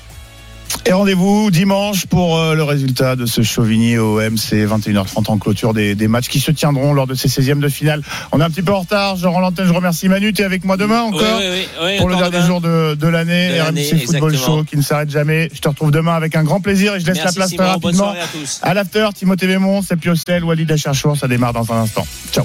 Et 0.86 0.92
rendez-vous 0.92 1.50
dimanche 1.50 2.06
pour 2.06 2.38
euh, 2.38 2.54
le 2.54 2.62
résultat 2.62 3.14
de 3.16 3.26
ce 3.26 3.42
Chauvigny 3.42 3.98
OM. 3.98 4.36
C'est 4.38 4.64
21h30 4.64 5.30
en 5.30 5.38
clôture 5.38 5.74
des, 5.74 5.94
des 5.94 6.08
matchs 6.08 6.28
qui 6.28 6.40
se 6.40 6.50
tiendront 6.50 6.94
lors 6.94 7.06
de 7.06 7.14
ces 7.14 7.28
16e 7.28 7.58
de 7.60 7.68
finale. 7.68 8.02
On 8.32 8.40
est 8.40 8.44
un 8.44 8.50
petit 8.50 8.62
peu 8.62 8.72
en 8.72 8.80
retard. 8.80 9.16
Je 9.16 9.26
rends 9.26 9.40
l'antenne. 9.40 9.66
Je 9.66 9.72
remercie 9.72 10.08
Manu. 10.08 10.32
Tu 10.32 10.42
es 10.42 10.44
avec 10.44 10.64
moi 10.64 10.76
demain 10.76 11.02
encore 11.02 11.20
Oui, 11.20 11.44
oui, 11.50 11.56
oui, 11.80 11.86
oui, 11.92 11.96
pour 11.98 12.08
le 12.08 12.16
dernier 12.16 12.38
demain. 12.38 12.46
jour 12.46 12.60
de, 12.60 12.94
de 12.94 13.06
l'année. 13.08 13.48
De 13.50 13.54
RMC 13.60 13.64
l'année, 13.64 13.84
Football 13.84 14.32
exactement. 14.34 14.56
Show 14.58 14.64
qui 14.64 14.76
ne 14.76 14.82
s'arrête 14.82 15.10
jamais. 15.10 15.50
Je 15.52 15.60
te 15.60 15.68
retrouve 15.68 15.90
demain 15.90 16.14
avec 16.14 16.36
un 16.36 16.44
grand 16.44 16.60
plaisir 16.60 16.94
et 16.94 17.00
je 17.00 17.06
laisse 17.06 17.18
Merci, 17.18 17.26
la 17.26 17.32
place 17.32 17.50
Simon. 17.50 17.62
très 17.64 17.72
rapidement 17.72 18.14
à 18.62 18.68
à 18.70 18.74
l'after. 18.74 19.08
Timothée 19.14 19.46
Mémon, 19.46 19.82
Sepio 19.82 20.14
Stel, 20.14 20.44
Walid 20.44 20.70
Acharchour. 20.72 21.16
Ça 21.16 21.28
démarre 21.28 21.52
dans 21.52 21.70
un 21.72 21.82
instant. 21.82 22.06
Ciao. 22.32 22.44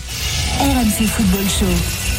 RMC 0.60 1.08
Football 1.08 1.46
Show. 1.50 2.14